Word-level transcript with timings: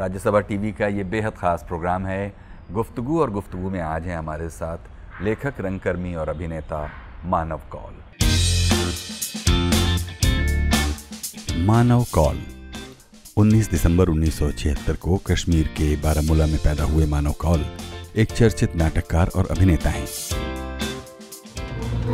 Rajya Sabha 0.00 0.40
TV 0.40 0.70
का 0.72 0.86
ये 0.86 1.04
बेहद 1.04 1.32
ख़ास 1.32 1.64
प्रोग्राम 1.68 2.06
है। 2.06 2.32
गुफ्तगु 2.72 3.20
और 3.20 3.30
गुफ्तगु 3.30 3.70
में 3.70 3.80
आज 3.80 4.06
हैं 4.06 4.16
हमारे 4.18 4.48
साथ 4.48 5.22
लेखक 5.22 5.54
रंगकर्मी 5.60 6.14
और 6.14 6.28
अभिनेता 6.28 6.78
मानव 7.24 7.60
कौल। 7.70 7.98
मानव 11.66 12.04
कौल 12.14 12.38
19 13.36 13.70
दिसंबर 13.70 14.08
1976 14.08 14.96
को 14.96 15.16
कश्मीर 15.26 15.66
के 15.66 15.96
बारामूला 15.96 16.46
में 16.46 16.58
पैदा 16.58 16.84
हुए 16.84 17.06
मानव 17.06 17.32
कौल 17.32 17.66
एक 18.16 18.32
चर्चित 18.32 18.76
नाटककार 18.76 19.30
और 19.36 19.44
अभिनेता 19.50 19.90
हैं। 19.90 20.06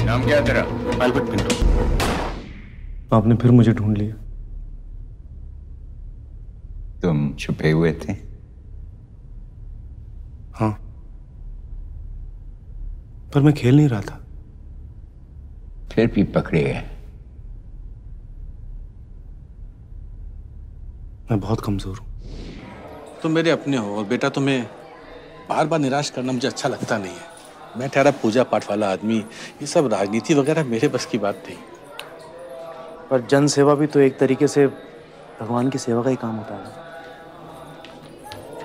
नाम 0.05 0.25
क्या 0.25 0.41
तेरा? 0.41 0.63
Albert 1.05 1.31
Pinto. 1.31 1.51
आपने 3.17 3.35
फिर 3.35 3.51
मुझे 3.51 3.73
ढूंढ 3.73 3.97
लिया। 3.99 4.26
तुम 7.03 7.33
छुपे 7.35 7.71
हुए 7.71 7.93
थे? 7.93 8.13
हाँ। 10.55 10.71
पर 13.35 13.41
मैं 13.41 13.53
खेल 13.55 13.77
नहीं 13.77 13.89
रहा 13.89 14.01
था। 14.01 14.21
फिर 15.93 16.07
भी 16.07 16.23
पकड़े 16.35 16.63
गए। 16.63 16.83
मैं 21.31 21.39
बहुत 21.41 21.61
कमज़ोर 21.61 21.99
हूँ। 21.99 22.07
तुम 23.23 23.33
मेरे 23.33 23.51
अपने 23.51 23.77
हो 23.77 23.97
और 23.97 24.05
बेटा 24.07 24.29
तुम्हें 24.29 24.63
बार 25.49 25.67
बार 25.67 25.79
निराश 25.81 26.11
करना 26.11 26.33
मुझे 26.33 26.49
अच्छा 26.49 26.69
लगता 26.69 26.99
नहीं 26.99 27.13
है। 27.13 27.79
मैं 27.79 27.89
ठहरा 27.89 28.11
पूजा 28.23 28.43
पाठ 28.43 28.69
वाला 28.71 28.91
आदमी 28.93 29.19
ये 29.19 29.67
सब 29.67 29.87
राजनीति 29.93 30.35
वगैरह 30.35 30.65
मेरे 30.65 30.89
बस 30.89 31.07
की 31.07 31.19
बात 31.19 31.43
नहीं 31.49 31.57
पर 33.11 33.27
जन 33.31 33.47
सेवा 33.47 33.75
भी 33.75 33.87
तो 33.87 34.01
एक 34.01 34.19
तरीके 34.19 34.49
से 34.49 34.67
भगवान 34.67 35.71
की 35.71 35.79
सेवा 35.79 36.03
का 36.03 36.11
ही 36.11 36.17
काम 36.17 36.37
होता 36.37 36.55
है 36.55 36.86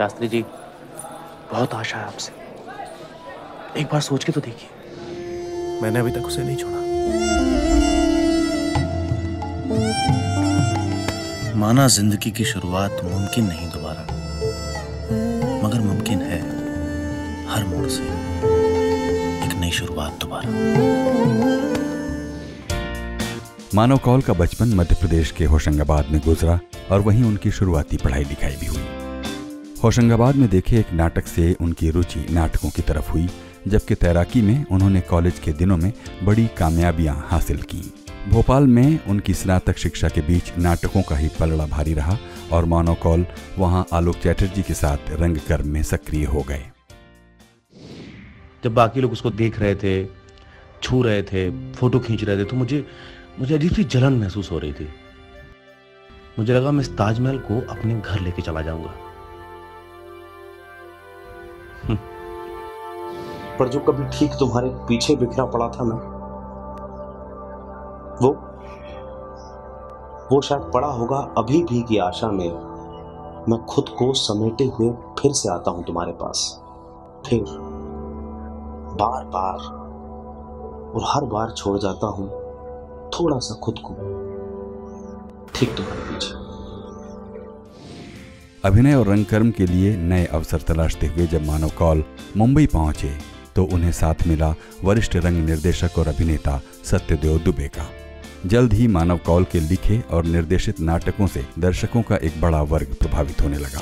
शास्त्री 0.02 0.28
जी 0.28 0.42
बहुत 1.52 1.74
आशा 1.74 1.98
है 1.98 2.04
आपसे। 2.04 2.32
एक 3.80 3.88
बार 3.88 4.02
सोच 4.02 4.24
के 4.24 4.32
तो 4.32 4.42
देखिए। 4.42 5.82
मैंने 5.82 6.00
अभी 6.00 6.12
तक 6.12 6.26
उसे 6.26 6.44
नहीं 6.44 6.56
छोड़ा। 6.58 6.80
माना 11.56 11.88
ज़िंदगी 11.88 12.32
की 12.32 12.46
शुरुआत 12.46 13.04
मुमकिन 13.04 13.46
नहीं 13.46 13.68
दोबारा 13.70 14.04
मगर 15.64 15.80
मुमकिन 15.80 16.22
है 16.22 16.40
हर 17.50 17.66
मोड़ 17.66 17.88
से 17.88 18.04
एक 19.46 19.54
नई 19.60 19.72
शुरुआत 19.72 20.18
दोबारा। 20.22 20.50
मानव 23.76 23.98
कौल 23.98 24.22
का 24.22 24.34
बचपन 24.34 24.74
मध्य 24.74 24.96
प्रदेश 24.96 25.32
के 25.32 25.46
होशंगाबाद 25.46 26.10
में 26.12 26.20
गुजरा 26.26 26.60
और 26.92 27.00
वहीं 27.02 27.24
उनकी 27.24 27.52
शुरुआती 27.52 27.98
पढ़ाई 27.98 28.24
लिखाई 28.24 28.56
भी 28.56 28.66
हुई। 28.66 29.01
होशंगाबाद 29.84 30.36
में 30.36 30.50
देखे 30.50 30.78
एक 30.80 30.92
नाटक 30.94 31.28
से 31.28 31.56
उनकी 31.62 31.90
रुचि 31.90 32.26
नाटकों 32.32 32.70
की 32.70 32.82
तरफ़ 32.82 33.10
हुई, 33.12 33.28
जबकि 33.68 33.96
तैराकी 33.96 34.42
में 34.42 34.66
उन्होंने 34.72 35.02
कॉलेज 35.02 35.40
के 35.40 35.52
दिनों 35.54 35.78
में 35.78 35.92
बड़ी 36.24 36.48
कामयाबियाँ 36.58 37.16
हासिल 37.30 37.62
की। 37.62 37.82
भोपाल 38.30 38.68
में 38.68 39.00
उनकी 39.06 39.34
स्नातक 39.34 39.78
शिक्षा 39.78 40.10
के 40.10 40.22
बीच 40.22 40.52
नाटकों 40.58 41.02
का 41.02 41.16
ही 41.16 41.30
पलड़ा 41.40 41.66
भारी 41.66 41.94
रहा 41.94 42.18
और 42.52 42.66
मानव 42.66 42.94
कौल 42.94 43.26
वहाँ 43.58 43.86
आलोक 43.94 44.16
चैटर्जी 44.16 44.62
के 44.62 44.74
साथ 44.74 45.12
रंगकर्म 45.12 45.68
में 45.68 45.84
सक्रिय 45.84 46.26
हो 46.26 46.42
गए। 46.42 46.64
जब 48.64 48.74
बाकी 48.74 49.02
लोग 49.02 49.12
उसको 49.12 49.30
देख 49.32 49.60
रहे 49.60 49.76
थे, 49.76 50.06
छू 50.84 51.02
रहे 51.04 51.24
थे, 51.24 51.50
फ़ोटो 51.74 52.00
खींच 52.00 52.24
रहे 52.24 52.38
थे 52.38 52.46
तो 52.46 52.56
मुझे 52.56 52.86
मुझे 53.40 53.56
अजीब 53.56 53.72
सी 53.72 53.84
जलन 53.84 54.14
महसूस 54.14 54.52
हो 54.52 54.60
रही 54.60 54.74
थी। 54.74 54.90
मुझे 56.40 56.54
लगा 56.54 56.72
मैं 56.72 56.82
इस 56.82 56.98
ताजमहल 56.98 57.38
को 57.40 57.62
अपने 57.70 58.00
घर 58.00 58.20
लेके 58.20 58.42
चला 58.42 58.62
जाऊँगा। 58.62 58.94
पर 63.60 63.68
जो 63.68 63.80
कभी 63.80 64.04
ठीक 64.10 64.32
तुम्हारे 64.40 64.70
पीछे 64.88 65.16
बिखरा 65.16 65.46
पड़ा 65.46 65.68
था 65.70 65.84
ना, 65.84 65.96
वो 68.22 68.30
वो 70.32 70.42
शायद 70.42 70.72
पड़ा 70.74 70.88
होगा 70.88 71.18
अभी 71.38 71.64
भी 71.64 71.82
की 71.82 71.98
आशा 71.98 72.28
में 72.32 72.50
मैं 73.50 73.60
खुद 73.66 73.90
को 73.90 74.14
समेटे 74.14 74.66
हुए 74.70 74.92
फिर 75.20 75.32
से 75.34 75.50
आता 75.50 75.72
हूँ 75.72 75.84
तुम्हारे 75.84 76.12
पास। 76.12 76.44
फिर 77.26 77.44
बार 78.98 79.26
बार 79.26 79.58
और 80.96 81.04
हर 81.06 81.26
बार 81.26 81.52
छोड़ 81.52 81.78
जाता 81.78 82.08
हूँ 82.08 82.28
थोड़ा 83.12 83.38
सा 83.40 83.56
खुद 83.56 83.80
को, 83.86 83.94
ठीक 85.56 85.76
तुम्हारे 85.78 86.02
पीछे। 86.02 86.41
अभिनय 88.64 88.94
और 88.94 89.08
रंगकर्म 89.08 89.50
के 89.52 89.66
लिए 89.66 89.96
नए 89.98 90.26
अवसर 90.26 90.62
तलाशते 90.62 91.08
हुए 91.08 91.26
जब 91.28 91.46
मानव 91.46 91.70
कौल 91.70 92.04
मुंबई 92.38 92.66
पहुँचे 92.66 93.10
तो 93.56 93.64
उन्हें 93.64 93.92
साथ 93.92 94.28
मिला 94.28 94.54
वरिष्ठ 94.84 95.16
रंग 95.16 95.46
निर्देशक 95.46 95.98
और 95.98 96.08
अभिनेता 96.08 96.60
सत्यदेव 96.84 97.40
दुबे 97.40 97.68
का। 97.68 97.88
जल्द 98.46 98.74
ही 98.74 98.88
मानव 98.88 99.18
कौल 99.18 99.44
के 99.44 99.60
लिखे 99.60 100.00
और 100.12 100.26
निर्देशित 100.26 100.80
नाटकों 100.80 101.28
से 101.28 101.46
दर्शकों 101.60 102.02
का 102.02 102.16
एक 102.18 102.40
बड़ा 102.42 102.62
वर्ग 102.64 102.94
प्रभावित 102.94 103.42
होने 103.42 103.58
लगा। 103.58 103.82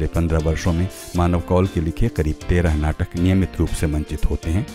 पिछले 0.00 0.14
पंद्रह 0.14 0.38
वर्षों 0.38 0.72
में 0.72 0.88
मानव 1.16 1.40
कौल 1.40 1.66
के 1.66 1.80
लिखे 1.80 2.08
करीब 2.08 2.36
तेरह 2.48 2.74
नाटक 2.74 3.16
नियमित 3.16 3.56
रूप 3.58 3.68
से 3.70 3.86
मंचित 3.86 4.24
होते 4.24 4.50
हैं। 4.50 4.66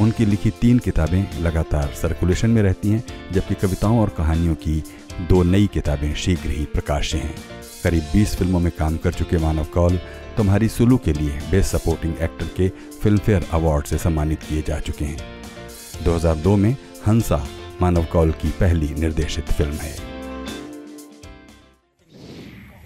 उनकी 0.00 0.24
लिखी 0.24 0.50
तीन 0.60 0.78
किताबें 0.78 1.42
लगातार 1.42 1.94
सर्कुलेशन 1.94 2.50
में 2.50 2.60
रहती 2.62 2.90
हैं 2.90 3.32
जबकि 3.32 3.54
कविताओं 3.54 3.98
और 4.00 4.08
कहानियों 4.08 4.54
की 4.54 4.82
दो 5.28 5.42
नई 5.42 5.66
किताबें 5.74 6.14
शीघ्र 6.14 6.50
ही 6.50 6.64
प्रकाश्य 6.64 7.18
हैं। 7.18 7.34
करीब 7.84 8.04
20 8.12 8.36
फ़िल्मों 8.36 8.60
में 8.60 8.70
काम 8.78 8.96
कर 8.96 9.12
चुके 9.12 9.38
मानव 9.38 9.64
कौल 9.74 9.96
तुम्हारी 10.36 10.68
सुलू 10.68 10.96
के 10.98 11.12
लिए 11.12 11.40
बेस्ट 11.50 11.76
सपोर्टिंग 11.76 12.14
एक्टर 12.20 12.46
के 12.56 12.68
फिल्मफेयर 13.02 13.48
अवार्ड 13.52 13.86
से 13.86 13.98
सम्मानित 13.98 14.42
किए 14.42 14.62
जा 14.62 14.78
चुके 14.80 15.04
हैं। 15.04 16.04
2002 16.04 16.56
में 16.56 16.72
हंसा 17.06 17.44
मानव 17.80 18.04
कौल 18.12 18.32
की 18.42 18.50
पहली 18.60 18.94
निर्देशित 19.00 19.52
फ़िल्म 19.52 19.76
है। 19.82 19.94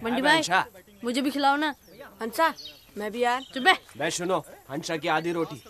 मंडी 0.05 0.23
भाई 0.23 0.43
मुझे 1.05 1.21
भी 1.23 1.31
खिलाओ 1.31 1.57
ना। 1.57 1.75
हंसा? 2.23 2.53
मैं 2.99 3.11
भी 3.13 3.23
यार। 3.23 3.41
चुप 3.55 3.65
मैं 4.01 4.11
सुनो 4.19 4.39
हंसा 4.71 4.97
की 4.97 5.09
आधी 5.17 5.33
रोटी। 5.33 5.63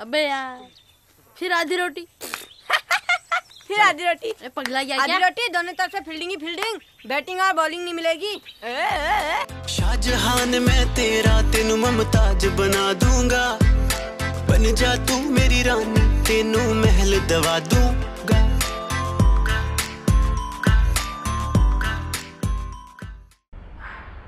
अबे 0.00 0.20
यार 0.26 0.66
फिर 1.36 1.52
आधी 1.52 1.76
रोटी। 1.76 2.06
फिर 3.68 3.80
आधी 3.80 4.04
रोटी। 4.04 4.32
पगला 4.56 4.82
क्या 4.84 5.02
आधी 5.02 5.18
रोटी 5.24 5.48
दोनों 5.52 5.72
तरफ़ 5.72 5.92
से 5.92 6.00
फील्डिंग 6.08 6.30
ही 6.30 6.36
फील्डिंग 6.36 6.78
बैटिंग 7.08 7.40
और 7.40 7.52
बॉलिंग 7.60 7.82
नहीं 7.84 7.94
मिलेगी। 7.94 8.34
शाहजहान 9.74 10.58
मैं 10.62 10.84
तेरा 10.94 11.40
तेनू 11.52 11.76
ममताज 11.76 12.46
बना 12.60 12.92
दूँगा। 13.04 13.44
बन 14.50 14.74
जा 14.80 14.94
तू 15.06 15.18
मेरी 15.38 15.62
रानी 15.62 16.02
तेनू 16.26 16.62
महल 16.82 17.18
दवा 17.28 17.58
दूँगा 17.72 18.11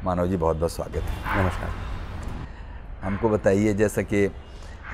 मानव 0.04 0.26
जी 0.26 0.36
बहुत 0.36 0.56
बहुत 0.56 0.72
स्वागत 0.72 0.96
है। 0.96 1.42
नमस्कार। 1.42 1.70
हमको 3.02 3.28
बताइए, 3.28 3.72
जैसा 3.74 4.02
कि 4.02 4.28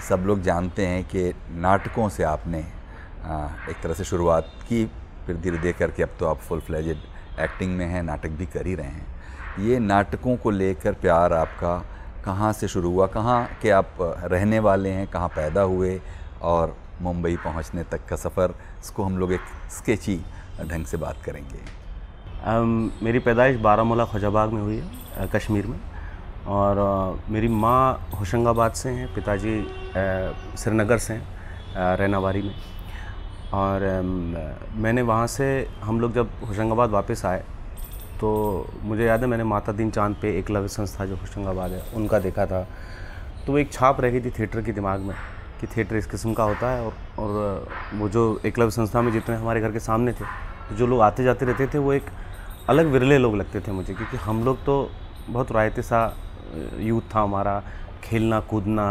सब 0.09 0.25
लोग 0.27 0.43
जानते 0.43 0.87
हैं 0.87 1.03
कि 1.05 1.33
नाटकों 1.53 2.09
से 2.09 2.23
आपने 2.23 2.59
एक 2.59 3.81
तरह 3.83 3.95
से 3.95 4.05
शुरुआत 4.05 4.53
की, 4.69 4.85
फिर 5.27 5.37
धीरे 5.37 5.59
धीरे 5.59 5.73
करके 5.73 6.03
अब 6.03 6.15
तो 6.21 6.27
आप 6.27 6.39
फुल 6.39 6.61
फ्लेजेड 6.61 7.03
एक्टिंग 7.41 7.77
में 7.79 7.87
हैं, 7.87 8.03
नाटक 8.03 8.31
भी 8.31 8.47
कर 8.47 8.67
ही 8.67 8.75
रहे 8.75 8.87
हैं। 8.87 9.65
ये 9.67 9.79
नाटकों 9.79 10.37
को 10.37 10.51
लेकर 10.51 10.93
प्यार 10.93 11.33
आपका 11.33 11.77
कहाँ 12.25 12.53
से 12.53 12.69
शुरू 12.69 12.91
हुआ? 12.91 13.07
कहाँ 13.09 13.59
के 13.62 13.71
आप 13.71 13.97
रहने 14.01 14.59
वाले 14.59 14.91
हैं? 14.91 15.07
कहाँ 15.07 15.29
पैदा 15.29 15.62
हुए? 15.65 16.01
और 16.43 16.77
मुंबई 17.01 17.37
पहुँचने 17.37 17.85
तक 17.85 18.07
का 18.09 18.17
सफ़र, 18.17 18.55
इसको 18.81 19.05
हम 19.05 19.19
लोग 19.19 19.33
एक 19.33 19.53
स्केची 19.71 20.21
ढंग 20.62 20.87
से 20.87 20.97
बात 20.97 21.23
करेंगे। 21.25 21.80
मेरी 22.43 23.19
पैदाइश 23.19 23.57
बारामूला 23.61 24.05
ख्वाजाबाग 24.05 24.53
में 24.53 24.61
हुई 24.63 24.77
है 24.77 25.27
कश्मीर 25.29 25.67
में। 25.67 25.79
और 26.49 26.79
मेरी 27.31 27.49
माँ 27.49 28.09
होशंगाबाद 28.19 28.73
से 28.73 28.91
हैं, 28.91 29.13
पिताजी 29.15 29.61
श्रीनगर 30.57 30.99
से 30.99 31.15
हैं 31.15 31.97
रैनावारी 31.97 32.43
में। 32.43 32.55
और 33.53 33.81
मैंने 34.75 35.03
वहाँ 35.03 35.27
से, 35.27 35.69
हम 35.83 36.01
लोग 36.01 36.13
जब 36.15 36.31
होशंगाबाद 36.49 36.91
वापस 36.91 37.25
आए 37.27 37.43
तो 38.21 38.31
मुझे 38.83 39.05
याद 39.05 39.21
है, 39.21 39.27
मैंने 39.27 39.45
माता 39.45 39.73
दीन 39.73 39.91
चाँद 39.91 40.17
पे 40.23 40.39
एक 40.39 40.51
लव्य 40.51 40.69
संस्था 40.69 41.07
जो 41.07 41.17
होशंगाबाद 41.17 41.73
है, 41.73 41.83
उनका 41.95 42.19
देखा 42.19 42.47
था। 42.47 42.67
तो 43.47 43.59
एक 43.59 43.73
छाप 43.73 44.01
रह 44.01 44.11
गई 44.11 44.21
थी 44.21 44.31
थिएटर 44.31 44.63
के 44.63 44.73
दिमाग 44.73 45.01
में, 45.01 45.15
कि 45.61 45.67
थिएटर 45.67 45.97
इस 45.97 46.07
किस्म 46.07 46.33
का 46.35 46.45
होता 46.45 46.71
है, 46.71 46.85
और 46.85 46.93
और 47.19 47.69
वो 47.95 48.09
जो 48.09 48.41
एकलव्य 48.47 48.71
संस्था 48.71 49.03
में 49.03 49.13
जितने 49.13 49.37
हमारे 49.37 49.61
घर 49.61 49.73
के 49.73 49.81
सामने 49.81 50.13
थे 50.13 50.25
तो 50.69 50.77
जो 50.77 50.87
लोग 50.87 51.01
आते 51.03 51.25
जाते 51.25 51.47
रहते 51.47 51.67
थे, 51.67 51.79
वो 51.79 51.93
एक 51.93 52.11
अलग 52.69 52.87
विरले 52.87 53.19
लोग 53.19 53.37
लगते 53.37 53.61
थे 53.61 53.73
मुझे, 53.73 53.95
क्योंकि 53.95 54.17
हम 54.19 54.45
लोग 54.45 54.65
तो 54.65 54.91
बहुत 55.29 55.53
रायते 55.53 55.83
सा 55.83 56.17
यूथ 56.81 57.03
था 57.15 57.21
हमारा, 57.21 57.62
खेलना, 58.05 58.41
कूदना 58.43 58.87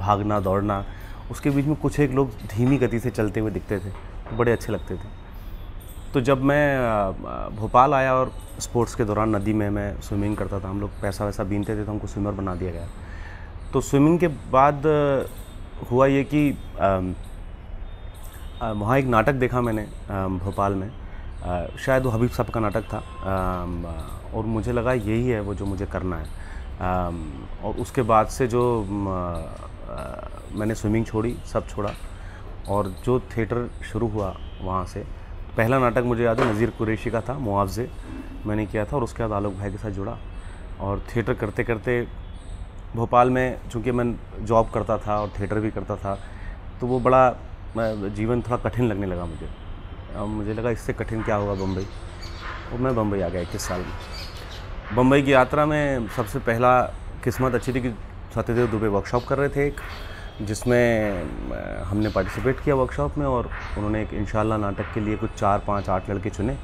भागना, 0.00 0.40
दौड़ना, 0.40 0.84
उसके 1.30 1.50
बीच 1.50 1.66
में 1.66 1.76
कुछ 1.76 1.98
एक 2.00 2.10
लोग 2.12 2.30
धीमी 2.50 2.76
गति 2.78 3.00
से 3.00 3.10
चलते 3.10 3.40
हुए 3.40 3.50
दिखते 3.50 3.78
थे 3.78 3.90
तो 3.90 4.36
बड़े 4.36 4.52
अच्छे 4.52 4.72
लगते 4.72 4.94
थे। 4.94 5.08
तो 6.12 6.20
जब 6.20 6.42
मैं 6.42 7.56
भोपाल 7.56 7.94
आया 7.94 8.14
और 8.14 8.32
स्पोर्ट्स 8.60 8.94
के 8.94 9.04
दौरान 9.04 9.36
नदी 9.36 9.52
में 9.52 9.68
मैं 9.70 10.00
स्विमिंग 10.00 10.36
करता 10.36 10.60
था, 10.60 10.68
हम 10.68 10.80
लोग 10.80 10.90
पैसा 11.02 11.24
वैसा 11.24 11.44
बीनते 11.44 11.76
थे 11.76 11.84
तो 11.84 11.90
हमको 11.90 12.06
स्विमर 12.06 12.32
बना 12.32 12.54
दिया 12.54 12.70
गया। 12.72 12.86
तो 13.72 13.80
स्विमिंग 13.80 14.18
के 14.18 14.28
बाद 14.28 14.86
हुआ 15.90 16.06
ये 16.06 16.24
कि 16.24 16.50
वहाँ 18.62 18.98
एक 18.98 19.06
नाटक 19.06 19.34
देखा 19.34 19.60
मैंने 19.60 19.86
भोपाल 20.38 20.74
में। 20.74 20.90
अ, 21.42 21.76
शायद 21.78 22.02
वो 22.04 22.10
हबीब 22.10 22.30
साहब 22.30 22.50
का 22.50 22.60
नाटक 22.60 22.84
था। 22.84 22.98
अ, 22.98 24.34
और 24.34 24.46
मुझे 24.46 24.72
लगा 24.72 24.92
यही 24.92 25.28
है 25.28 25.40
वो 25.40 25.54
जो 25.54 25.66
मुझे 25.66 25.86
करना 25.86 26.16
है। 26.16 26.24
अम, 26.80 27.16
और 27.64 27.74
उसके 27.76 28.02
बाद 28.02 28.26
से 28.28 28.46
जो 28.48 28.62
मैंने 30.52 30.74
स्विमिंग 30.74 31.06
छोड़ी 31.06 31.34
सब 31.46 31.66
छोड़ा। 31.68 31.92
और 32.68 32.88
जो 33.04 33.18
थिएटर 33.30 33.68
शुरू 33.84 34.08
हुआ 34.08 34.34
वहाँ 34.62 34.84
से 34.86 35.04
पहला 35.56 35.78
नाटक 35.78 36.02
मुझे 36.04 36.22
याद 36.24 36.40
है 36.40 36.52
नज़ीर 36.52 36.70
कुरैशी 36.78 37.10
का 37.10 37.20
था 37.20 37.34
मुआवजे। 37.38 37.88
मैंने 38.46 38.66
किया 38.66 38.84
था 38.84 38.96
और 38.96 39.02
उसके 39.04 39.22
बाद 39.22 39.32
आलोक 39.32 39.54
भाई 39.54 39.70
के 39.70 39.78
साथ 39.78 39.90
जुड़ा। 39.90 40.16
और 40.80 41.02
थिएटर 41.08 41.34
करते 41.34 41.64
करते 41.64 42.00
भोपाल 42.94 43.30
में 43.30 43.58
चूँकि 43.70 43.92
मैं 43.92 44.44
जॉब 44.46 44.70
करता 44.70 44.96
था 44.98 45.20
और 45.20 45.32
थिएटर 45.38 45.58
भी 45.60 45.70
करता 45.70 45.96
था 45.96 46.18
तो 46.80 46.86
वो 46.86 47.00
बड़ा 47.00 47.30
जीवन 47.76 48.42
थोड़ा 48.42 48.56
कठिन 48.58 48.86
लगने 48.86 49.06
लगा 49.06 49.24
मुझे। 49.24 49.48
अब 50.16 50.26
मुझे 50.28 50.54
लगा 50.54 50.70
इससे 50.70 50.92
कठिन 50.92 51.22
क्या 51.22 51.36
होगा 51.36 51.54
बम्बई। 51.62 51.86
और 52.72 52.78
मैं 52.78 52.94
बम्बई 52.96 53.20
आ 53.20 53.28
गया 53.28 53.42
इक्कीस 53.42 53.68
साल 53.68 53.80
में। 53.80 54.96
बम्बई 54.96 55.22
की 55.22 55.32
यात्रा 55.32 55.66
में 55.66 56.08
सबसे 56.16 56.38
पहला 56.40 56.80
किस्मत 57.24 57.54
अच्छी 57.54 57.72
थी 57.72 57.80
कि 57.80 57.90
सत्यदेव 58.34 58.66
दुबे 58.66 58.88
वर्कशॉप 58.88 59.24
कर 59.28 59.38
रहे 59.38 59.48
थे 59.48 59.66
एक, 59.66 59.80
जिसमें 60.42 60.82
हमने 61.84 62.08
पार्टिसिपेट 62.10 62.60
किया 62.64 62.74
वर्कशॉप 62.74 63.18
में 63.18 63.26
और 63.26 63.50
उन्होंने 63.76 64.02
एक 64.02 64.14
इंशाल्लाह 64.14 64.58
नाटक 64.58 64.92
के 64.94 65.00
लिए 65.00 65.16
कुछ 65.16 65.30
चार, 65.30 65.58
पाँच, 65.66 65.88
आठ 65.88 66.10
लड़के 66.10 66.30
चुने। 66.30 66.56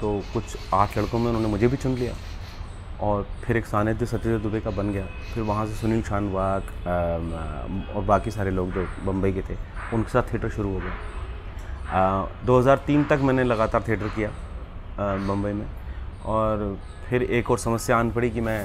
तो 0.00 0.20
कुछ 0.32 0.56
आठ 0.74 0.98
लड़कों 0.98 1.18
में 1.18 1.26
उन्होंने 1.26 1.48
मुझे 1.48 1.68
भी 1.68 1.76
चुन 1.76 1.94
लिया 1.94 2.14
और 3.00 3.26
फिर 3.44 3.56
एक 3.56 3.66
सानिध्य 3.66 4.06
सत्यदेव 4.06 4.38
दुबे 4.40 4.60
का 4.60 4.70
बन 4.72 4.92
गया। 4.92 5.06
फिर 5.34 5.42
वहाँ 5.42 5.66
से 5.66 5.74
सुनील 5.74 6.02
शानवाग 6.02 6.62
और 7.96 8.04
बाकी 8.04 8.30
सारे 8.30 8.50
लोग 8.50 8.72
जो 8.72 8.86
बम्बई 9.04 9.32
के 9.32 9.42
थे, 9.42 9.56
उनके 9.94 10.10
साथ 10.10 10.32
थिएटर 10.32 10.50
शुरू 10.50 10.72
हो 10.72 10.78
गया। 10.78 10.92
अ, 11.94 12.26
2003 12.46 13.04
तक 13.04 13.20
मैंने 13.22 13.44
लगातार 13.44 13.82
थिएटर 13.88 14.08
किया 14.16 14.30
बम्बई 15.28 15.52
में। 15.52 15.66
और 16.26 16.78
फिर 17.08 17.22
एक 17.22 17.50
और 17.50 17.58
समस्या 17.58 17.96
आन 17.96 18.10
पड़ी 18.10 18.30
कि 18.30 18.40
मैं 18.40 18.60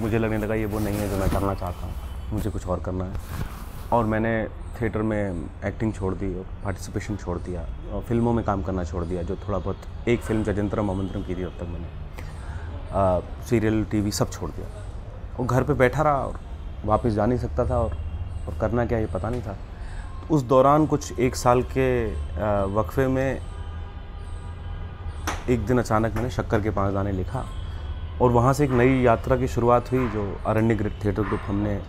मुझे 0.00 0.18
लगने 0.18 0.38
लगा 0.38 0.54
ये 0.54 0.66
वो 0.66 0.78
नहीं 0.78 0.98
है 0.98 1.08
जो 1.10 1.16
मैं 1.16 1.28
करना 1.30 1.54
चाहता 1.54 1.86
हूँ 1.86 2.32
मुझे 2.32 2.50
कुछ 2.50 2.66
और 2.66 2.80
करना 2.80 3.04
है। 3.04 3.12
और 3.92 4.04
मैंने 4.04 4.32
थिएटर 4.80 5.02
में 5.02 5.44
एक्टिंग 5.64 5.92
छोड़ 5.94 6.14
दी 6.14 6.34
और 6.38 6.46
पार्टिसिपेशन 6.64 7.16
छोड़ 7.16 7.38
दिया 7.38 7.66
और 7.92 8.02
फ़िल्मों 8.02 8.32
में 8.32 8.44
काम 8.44 8.62
करना 8.62 8.84
छोड़ 8.84 9.04
दिया 9.04 9.22
जो 9.22 9.36
थोड़ा 9.48 9.58
बहुत 9.58 10.08
एक 10.08 10.20
फ़िल्म 10.20 10.42
जजंतरम 10.44 10.88
अमंतरम 10.88 11.22
की 11.22 11.34
थी 11.34 11.44
तब 11.44 11.58
तक 11.60 11.68
मैंने। 11.72 13.44
सीरियल 13.48 13.84
टीवी 13.90 14.12
सब 14.12 14.30
छोड़ 14.30 14.50
दिया। 14.50 14.68
और 15.40 15.46
घर 15.46 15.62
पे 15.62 15.74
बैठा 15.74 16.02
रहा 16.02 16.24
और 16.24 16.40
वापस 16.84 17.12
जा 17.12 17.26
नहीं 17.26 17.38
सकता 17.38 17.68
था 17.70 17.78
और 17.78 17.96
और 18.48 18.58
करना 18.60 18.86
क्या 18.86 18.98
ये 18.98 19.06
पता 19.14 19.30
नहीं 19.30 19.42
था। 19.42 19.56
उस 20.30 20.42
दौरान 20.42 20.86
कुछ 20.86 21.18
एक 21.18 21.36
साल 21.36 21.62
के 21.62 22.06
वक्फे 22.74 23.06
में 23.06 23.40
एक 25.50 25.66
दिन 25.66 25.78
अचानक 25.78 26.14
मैंने 26.14 26.30
शक्कर 26.30 26.60
के 26.60 26.70
पाँच 26.70 26.94
दाने 26.94 27.12
लिखा 27.12 27.44
और 28.22 28.30
वहाँ 28.30 28.52
से 28.52 28.64
एक 28.64 28.70
नई 28.70 29.00
यात्रा 29.02 29.36
की 29.36 29.48
शुरुआत 29.48 29.90
हुई 29.92 30.08
जो 30.08 30.24
अरण्य 30.46 30.74
थिएटर 31.04 31.22
ग्रुप 31.22 31.40
हमने 31.46 31.80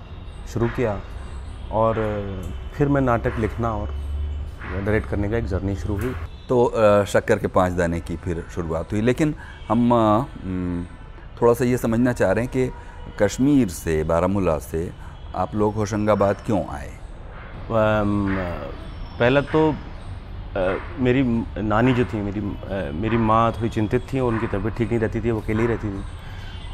शुरू 0.54 0.68
किया 0.68 1.00
और 1.72 1.96
फिर 2.76 2.88
मैं 2.88 3.02
नाटक 3.02 3.38
लिखना 3.40 3.72
और 3.74 3.92
डायरेक्ट 4.86 5.10
करने 5.10 5.30
का 5.30 5.38
एक 5.38 5.46
जर्नी 5.46 5.76
शुरू 5.76 5.96
हुई। 5.96 6.14
तो 6.50 7.06
शक्कर 7.08 7.40
के 7.40 7.48
पाँच 7.48 7.74
दाने 7.74 8.00
की 8.00 8.18
फिर 8.18 8.44
शुरुआत 8.56 8.92
हुई। 8.92 9.02
लेकिन 9.02 9.36
हम 9.70 9.90
थोड़ा 11.42 11.54
सा 11.54 11.66
ये 11.66 11.78
समझना 11.78 12.14
चाह 12.14 12.32
रहे 12.32 12.44
हैं 12.44 12.54
कि 12.54 12.72
कश्मीर 13.24 13.70
से, 13.70 14.04
बारामूला 14.04 14.58
से 14.60 14.92
आप 15.36 15.56
लोग 15.56 15.76
होशंगाबाद 15.76 16.36
क्यों 16.46 16.64
आए? 16.68 16.92
पहला 17.72 19.42
तो 19.42 19.70
अ, 20.56 20.78
मेरी 21.00 21.24
नानी 21.62 21.94
जो 21.94 22.06
थी 22.06 22.18
मेरी 22.18 22.40
अ, 22.40 22.92
मेरी 22.96 23.18
माँ 23.18 23.52
थोड़ी 23.52 23.70
चिंतित 23.70 24.02
थी 24.14 24.20
और 24.20 24.34
उनकी 24.34 24.48
तबीयत 24.48 24.76
ठीक 24.78 24.90
नहीं 24.90 25.00
रहती 25.00 25.22
थी 25.22 25.32
वो 25.32 25.40
अकेली 25.42 25.62
ही 25.62 25.68
रहती 25.68 25.90
थी। 25.90 26.04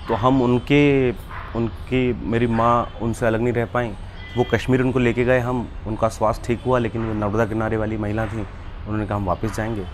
तो 0.07 0.15
हम 0.15 0.41
उनके 0.41 1.11
उनकी 1.55 2.01
मेरी 2.31 2.47
माँ 2.47 2.73
उनसे 3.01 3.25
अलग 3.25 3.41
नहीं 3.41 3.53
रह 3.53 3.65
पाई। 3.65 3.91
वो 4.37 4.45
कश्मीर 4.53 4.81
उनको 4.81 4.99
लेके 4.99 5.23
गए 5.25 5.39
हम 5.39 5.67
उनका 5.87 6.07
स्वास्थ्य 6.09 6.47
ठीक 6.47 6.59
हुआ 6.65 6.79
लेकिन 6.79 7.07
वो 7.07 7.13
नर्मदा 7.13 7.45
किनारे 7.45 7.77
वाली 7.77 7.97
महिला 7.97 8.25
थी 8.25 8.41
उन्होंने 8.41 9.07
कहा 9.07 9.17
हम 9.17 9.25
वापस 9.25 9.55
जाएँगे। 9.57 9.85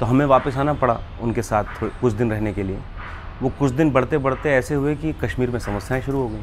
तो 0.00 0.06
हमें 0.06 0.24
वापस 0.26 0.56
आना 0.56 0.72
पड़ा 0.74 0.98
उनके 1.22 1.42
साथ 1.42 1.64
कुछ 2.00 2.12
दिन 2.12 2.30
रहने 2.30 2.52
के 2.52 2.62
लिए। 2.62 2.78
वो 3.42 3.52
कुछ 3.58 3.72
दिन 3.72 3.90
बढ़ते 3.90 4.18
बढ़ते 4.18 4.50
ऐसे 4.50 4.74
हुए 4.74 4.94
कि 4.96 5.12
कश्मीर 5.12 5.50
में 5.50 5.58
समस्याएँ 5.60 6.02
शुरू 6.02 6.18
हो 6.18 6.28
गई। 6.28 6.40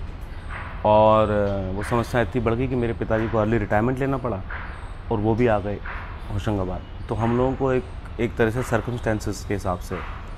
और 0.85 1.31
वो 1.75 1.83
समस्या 1.83 2.21
इतनी 2.21 2.41
बढ़ 2.41 2.53
गई 2.53 2.67
कि 2.67 2.75
मेरे 2.75 2.93
पिताजी 2.95 3.27
को 3.29 3.37
अर्ली 3.37 3.57
रिटायरमेंट 3.57 3.99
लेना 3.99 4.17
पड़ा 4.17 4.41
और 5.11 5.19
वो 5.19 5.33
भी 5.35 5.47
आ 5.47 5.57
गए 5.59 5.77
होशंगाबाद। 6.33 6.81
तो 7.09 7.15
हम 7.15 7.37
लोगों 7.37 7.53
को 7.55 7.71
एक 7.73 7.83
एक 8.19 8.35
तरह 8.37 8.51
से 8.51 8.63
सर्कमस्टेंसेस 8.65 9.43
के 9.47 9.53
हिसाब 9.53 9.79
से 9.79 9.95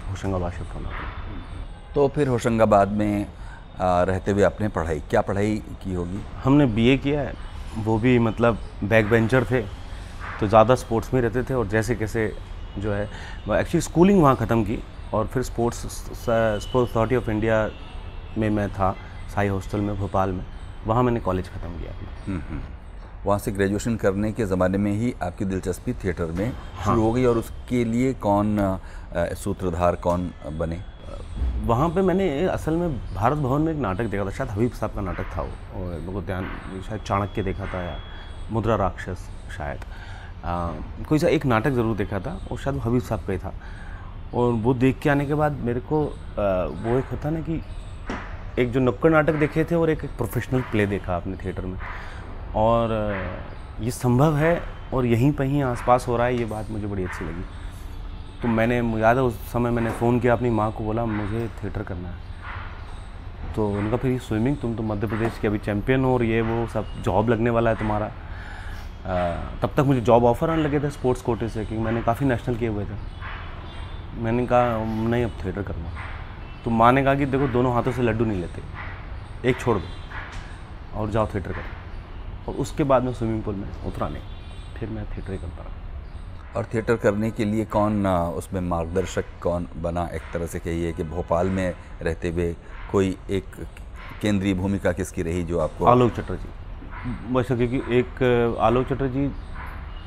होशंगाबाद 0.09 0.51
शिफ्ट 0.51 0.75
होना 0.75 0.89
पड़ा 0.89 1.93
तो 1.95 2.07
फिर 2.15 2.27
होशंगाबाद 2.27 2.91
में 2.93 3.27
रहते 3.81 4.31
हुए 4.31 4.43
आपने 4.43 4.67
पढ़ाई 4.69 4.99
क्या 5.09 5.21
पढ़ाई 5.21 5.55
की 5.83 5.93
होगी? 5.93 6.19
हमने 6.43 6.65
बीए 6.67 6.97
किया 6.97 7.21
है। 7.21 7.33
वो 7.77 7.97
भी 7.99 8.17
मतलब 8.19 8.57
बैक 8.83 9.09
बेंचर 9.09 9.45
थे 9.51 9.61
तो 10.39 10.47
ज़्यादा 10.47 10.75
स्पोर्ट्स 10.75 11.13
में 11.13 11.21
रहते 11.21 11.43
थे 11.43 11.53
और 11.53 11.67
जैसे 11.67 11.95
कैसे 11.95 12.33
जो 12.77 12.93
है 12.93 13.03
एक्चुअली 13.03 13.81
स्कूलिंग 13.81 14.21
वहाँ 14.21 14.35
ख़त्म 14.35 14.63
की 14.63 14.79
और 15.13 15.27
फिर 15.27 15.43
sports 15.43 15.85
sports 16.17 16.91
authority 16.91 17.15
of 17.15 17.29
India 17.29 17.69
में 18.37 18.49
मैं 18.49 18.69
था। 18.69 18.95
साई 19.33 19.47
हॉस्टल 19.47 19.81
में 19.81 19.95
भोपाल 19.97 20.31
में 20.31 20.43
वहाँ 20.87 21.03
मैंने 21.03 21.19
कॉलेज 21.19 21.49
ख़त्म 21.49 21.79
किया 21.79 21.91
अपना। 21.91 22.09
हम्म, 22.27 22.41
हम्म। 22.49 22.61
वहाँ 23.25 23.39
से 23.39 23.51
ग्रेजुएशन 23.51 23.95
करने 23.95 24.31
के 24.31 24.45
ज़माने 24.45 24.77
में 24.77 24.91
ही 24.91 25.13
आपकी 25.23 25.45
दिलचस्पी 25.45 25.93
थिएटर 25.93 26.31
में 26.31 26.47
हाँ। 26.47 26.83
शुरू 26.85 27.03
हो 27.03 27.11
गई 27.11 27.25
और 27.25 27.37
उसके 27.37 27.83
लिए 27.85 28.13
कौन 28.23 28.57
सूत्रधार 29.15 29.95
कौन 30.03 30.31
बने? 30.59 30.79
वहाँ 31.65 31.89
पे 31.89 32.01
मैंने 32.01 32.27
असल 32.47 32.75
में 32.75 32.97
भारत 33.15 33.37
भवन 33.37 33.61
में 33.61 33.71
एक 33.73 33.79
नाटक 33.79 34.05
देखा 34.05 34.25
था 34.25 34.31
शायद 34.31 34.49
हबीब 34.49 34.71
साहब 34.71 34.93
का 34.95 35.01
नाटक 35.01 35.25
था 35.35 35.41
वो। 35.41 35.81
और 35.81 35.91
मेरे 35.91 36.13
को 36.13 36.21
ध्यान 36.21 36.47
शायद 36.87 37.01
चाणक्य 37.01 37.43
देखा 37.43 37.65
था 37.73 37.81
या 37.81 37.97
मुद्रा 38.51 38.75
राक्षस 38.75 39.27
शायद। 39.57 39.83
आ, 40.45 40.71
कोई 41.09 41.19
सा 41.19 41.27
एक 41.27 41.45
नाटक 41.45 41.71
ज़रूर 41.71 41.97
देखा 41.97 42.19
था 42.19 42.39
और 42.51 42.57
शायद 42.57 42.77
हबीब 42.85 43.01
साहब 43.01 43.25
का 43.27 43.33
ही 43.33 43.39
था। 43.39 43.53
और 44.33 44.51
वो 44.63 44.73
देख 44.73 44.99
के 44.99 45.09
आने 45.09 45.25
के 45.25 45.33
बाद 45.33 45.59
मेरे 45.61 45.79
को 45.91 46.03
आ, 46.05 46.09
वो 46.81 46.97
एक 46.99 47.05
होता 47.11 47.29
ना 47.29 47.39
कि 47.39 47.61
एक 48.59 48.71
जो 48.71 48.79
नुक्कड़ 48.79 49.11
नाटक 49.11 49.33
देखे 49.33 49.63
थे 49.63 49.75
और 49.75 49.89
एक, 49.89 50.03
एक 50.03 50.11
प्रोफेशनल 50.11 50.61
प्ले 50.61 50.85
देखा 50.87 51.15
आपने 51.15 51.37
थिएटर 51.45 51.65
में। 51.65 51.77
और 52.55 52.91
ये 53.81 53.91
संभव 53.91 54.37
है 54.37 54.61
और 54.93 55.05
यहीं 55.05 55.31
पर 55.31 55.43
ही 55.43 55.61
आसपास 55.61 56.07
हो 56.07 56.17
रहा 56.17 56.25
है 56.27 56.37
ये 56.37 56.45
बात 56.45 56.69
मुझे 56.71 56.87
बड़ी 56.87 57.03
अच्छी 57.03 57.25
लगी। 57.25 57.43
तो 58.41 58.47
मैंने 58.47 58.77
याद 59.01 59.17
है 59.17 59.23
उस 59.23 59.35
समय 59.51 59.71
मैंने 59.71 59.91
फ़ोन 59.91 60.19
किया 60.19 60.33
अपनी 60.33 60.49
माँ 60.49 60.71
को 60.71 60.83
बोला 60.83 61.05
मुझे 61.05 61.47
थिएटर 61.63 61.83
करना 61.83 62.09
है। 62.09 62.29
तो 63.55 63.67
उनका 63.69 63.97
फिर 63.97 64.19
स्विमिंग 64.19 64.57
तुम 64.57 64.75
तो 64.75 64.83
मध्य 64.83 65.07
प्रदेश 65.07 65.37
के 65.41 65.47
अभी 65.47 65.57
चैम्पियन 65.59 66.03
हो 66.03 66.13
और 66.13 66.23
ये 66.23 66.41
वो 66.41 66.67
सब 66.67 66.93
जॉब 67.03 67.29
लगने 67.29 67.49
वाला 67.49 67.69
है 67.69 67.75
तुम्हारा। 67.75 68.05
आ, 68.05 68.09
तब 69.61 69.73
तक 69.77 69.83
मुझे 69.85 70.01
जॉब 70.01 70.23
ऑफ़र 70.25 70.49
आने 70.49 70.63
लगे 70.63 70.79
थे 70.79 70.89
स्पोर्ट्स 70.89 71.21
कोटे 71.21 71.49
से 71.49 71.65
क्योंकि 71.65 71.83
मैंने 71.83 72.01
काफ़ी 72.01 72.25
नेशनल 72.25 72.55
किए 72.55 72.69
हुए 72.69 72.85
थे। 72.85 74.21
मैंने 74.21 74.45
कहा 74.47 74.83
नहीं 75.09 75.23
अब 75.23 75.31
थिएटर 75.45 75.63
करना 75.63 75.91
तो 76.65 76.71
माँ 76.71 76.91
ने 76.93 77.03
कहा 77.03 77.15
कि 77.15 77.25
देखो 77.25 77.47
दोनों 77.49 77.73
हाथों 77.73 77.91
से 77.91 78.01
लड्डू 78.01 78.25
नहीं 78.25 78.41
लेते। 78.41 79.49
एक 79.49 79.59
छोड़ 79.59 79.77
दो 79.77 80.99
और 80.99 81.09
जाओ 81.11 81.27
थिएटर 81.27 81.51
करो। 81.51 82.51
और 82.51 82.57
उसके 82.59 82.83
बाद 82.83 83.03
में 83.03 83.13
स्विमिंग 83.13 83.43
पूल 83.43 83.55
में 83.55 83.67
उतरा 83.87 84.07
नहीं। 84.09 84.23
फिर 84.77 84.89
मैं 84.89 85.05
थिएटर 85.07 85.31
ही 85.31 85.37
करता 85.37 85.63
रहा। 85.63 85.79
और 86.55 86.65
थिएटर 86.73 86.95
करने 86.97 87.29
के 87.31 87.45
लिए 87.45 87.65
कौन 87.67 88.07
उसमें 88.07 88.61
मार्गदर्शक 88.61 89.25
कौन 89.43 89.67
बना 89.83 90.07
एक 90.13 90.21
तरह 90.33 90.47
से 90.47 90.59
कहिए 90.59 90.91
कि 90.93 91.03
भोपाल 91.05 91.49
में 91.49 91.73
रहते 92.01 92.29
हुए 92.29 92.53
कोई 92.91 93.15
एक 93.29 93.45
केंद्रीय 94.21 94.53
भूमिका 94.53 94.91
किसकी 94.93 95.23
रही 95.23 95.43
जो 95.43 95.59
आपको 95.59 95.85
आलोक 95.85 96.11
चटर्जी। 96.13 97.33
वैसे 97.33 97.55
क्योंकि 97.57 97.97
एक 97.99 98.57
आलोक 98.61 98.87
चटर्जी 98.87 99.29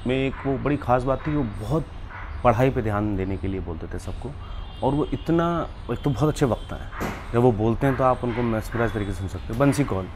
में 0.06 0.16
एक 0.16 0.46
वो 0.46 0.56
बड़ी 0.58 0.76
ख़ास 0.76 1.02
बात 1.02 1.26
थी 1.26 1.34
वो 1.36 1.42
बहुत 1.60 1.86
पढ़ाई 2.44 2.70
पे 2.70 2.82
ध्यान 2.82 3.16
देने 3.16 3.36
के 3.36 3.48
लिए 3.48 3.60
बोलते 3.62 3.86
थे 3.94 3.98
सबको। 4.00 4.30
और 4.84 4.94
वो 4.94 5.04
इतना, 5.12 5.46
एक 5.92 5.98
तो 5.98 6.10
बहुत 6.10 6.28
अच्छे 6.28 6.46
वक्ता 6.46 6.76
हैं। 6.76 7.12
जब 7.32 7.40
वो 7.40 7.52
बोलते 7.52 7.86
हैं 7.86 7.96
तो 7.96 8.04
आप 8.04 8.24
उनको 8.24 8.42
मैस्मराइज 8.44 8.92
तरीके 8.92 9.12
से 9.12 9.18
सुन 9.18 9.28
सकते 9.28 9.52
हो। 9.52 9.58
बंसी 9.58 9.84
कौन? 9.84 10.08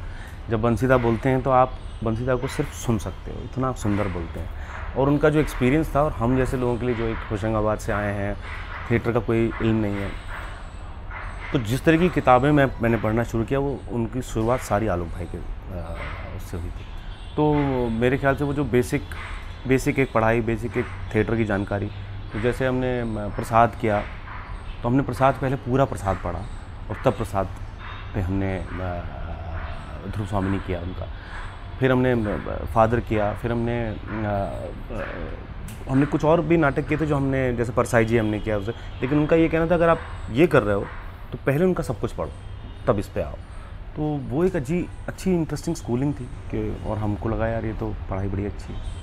जब 0.50 0.62
बंसीदा 0.62 0.96
बोलते 0.98 1.28
हैं 1.28 1.42
तो 1.42 1.50
आप 1.50 1.72
बंसीदा 2.04 2.34
को 2.36 2.48
सिर्फ़ 2.48 2.74
सुन 2.76 2.98
सकते 2.98 3.30
हो। 3.30 3.42
इतना 3.44 3.72
सुंदर 3.74 4.08
बोलते 4.08 4.40
हैं। 4.40 4.94
और 4.96 5.08
उनका 5.08 5.30
जो 5.30 5.40
एक्सपीरियंस 5.40 5.94
था 5.94 6.02
और 6.02 6.12
हम 6.12 6.36
जैसे 6.36 6.56
लोगों 6.56 6.76
के 6.78 6.86
लिए 6.86 6.94
जो 6.94 7.04
एक 7.04 7.30
होशंगाबाद 7.30 7.78
से 7.78 7.92
आए 7.92 8.12
हैं 8.14 8.36
थिएटर 8.90 9.12
का 9.12 9.20
कोई 9.20 9.44
इल्म 9.44 9.74
नहीं 9.76 9.94
है। 9.94 10.10
तो 11.52 11.58
जिस 11.60 11.84
तरह 11.84 11.98
की 11.98 12.08
किताबें 12.10 12.50
मैं, 12.52 12.66
मैंने 12.82 12.96
पढ़ना 12.96 13.24
शुरू 13.24 13.44
किया, 13.44 13.58
वो 13.58 13.78
उनकी 13.92 14.22
शुरुआत 14.22 14.60
सारी 14.60 14.86
आलोक 14.86 15.08
भाई 15.08 15.26
के 15.26 15.38
उससे 16.36 16.56
हुई 16.56 16.70
थी। 16.70 16.84
तो 17.36 17.54
मेरे 17.90 18.18
ख्याल 18.18 18.36
से 18.36 18.44
वो 18.44 18.54
जो 18.54 18.64
बेसिक 18.66 19.02
बेसिक 19.68 19.98
एक 19.98 20.12
पढ़ाई 20.12 20.40
बेसिक 20.40 20.76
एक 20.76 20.84
थिएटर 21.14 21.36
की 21.36 21.44
जानकारी 21.44 21.86
तो 22.32 22.40
जैसे 22.40 22.66
हमने 22.66 23.02
प्रसाद 23.36 23.76
किया 23.80 24.02
तो 24.82 24.88
हमने 24.88 25.02
प्रसाद 25.02 25.34
पहले 25.34 25.56
पूरा 25.58 25.84
प्रसाद 25.84 26.16
पढ़ा 26.24 26.38
और 26.90 26.96
तब 27.04 27.12
प्रसाद 27.12 27.46
पे 28.14 28.20
हमने 28.20 28.52
ध्रुव 30.08 30.26
स्वामिनी 30.26 30.58
किया 30.66 30.80
उनका। 30.80 31.06
फिर 31.78 31.92
हमने 31.92 32.14
फादर 32.74 33.00
किया, 33.00 33.32
फिर 33.34 33.52
हमने 33.52 33.78
हमने 35.88 36.06
कुछ 36.06 36.24
और 36.24 36.40
भी 36.42 36.56
नाटक 36.56 36.86
किए 36.88 36.98
थे 36.98 37.06
जो 37.06 37.16
हमने, 37.16 37.52
जैसे 37.56 37.72
परसाई 37.72 38.04
जी 38.04 38.18
हमने 38.18 38.38
किया 38.40 38.56
उसे। 38.58 38.72
लेकिन 39.00 39.18
उनका 39.18 39.36
ये 39.36 39.48
कहना 39.48 39.66
था, 39.66 39.74
अगर 39.74 39.88
आप 39.88 39.98
ये 40.32 40.46
कर 40.46 40.62
रहे 40.62 40.74
हो 40.74 40.84
तो 41.32 41.38
पहले 41.46 41.64
उनका 41.64 41.82
सब 41.82 42.00
कुछ 42.00 42.12
पढ़ो, 42.12 42.30
तब 42.86 42.98
इस 42.98 43.06
पर 43.06 43.20
आओ। 43.20 43.36
तो 43.96 44.02
वो 44.30 44.44
एक 44.44 44.56
अच्छी 44.56 44.86
अच्छी 45.08 45.32
इंटरेस्टिंग 45.32 45.76
स्कूलिंग 45.76 46.14
थी 46.14 46.24
कि, 46.50 46.88
और 46.88 46.98
हमको 46.98 47.28
लगा, 47.28 47.46
यार, 47.48 47.64
ये 47.66 47.72
तो 47.72 47.94
पढ़ाई 48.10 48.28
बड़ी 48.28 48.44
अच्छी 48.46 48.72
है। 48.72 48.96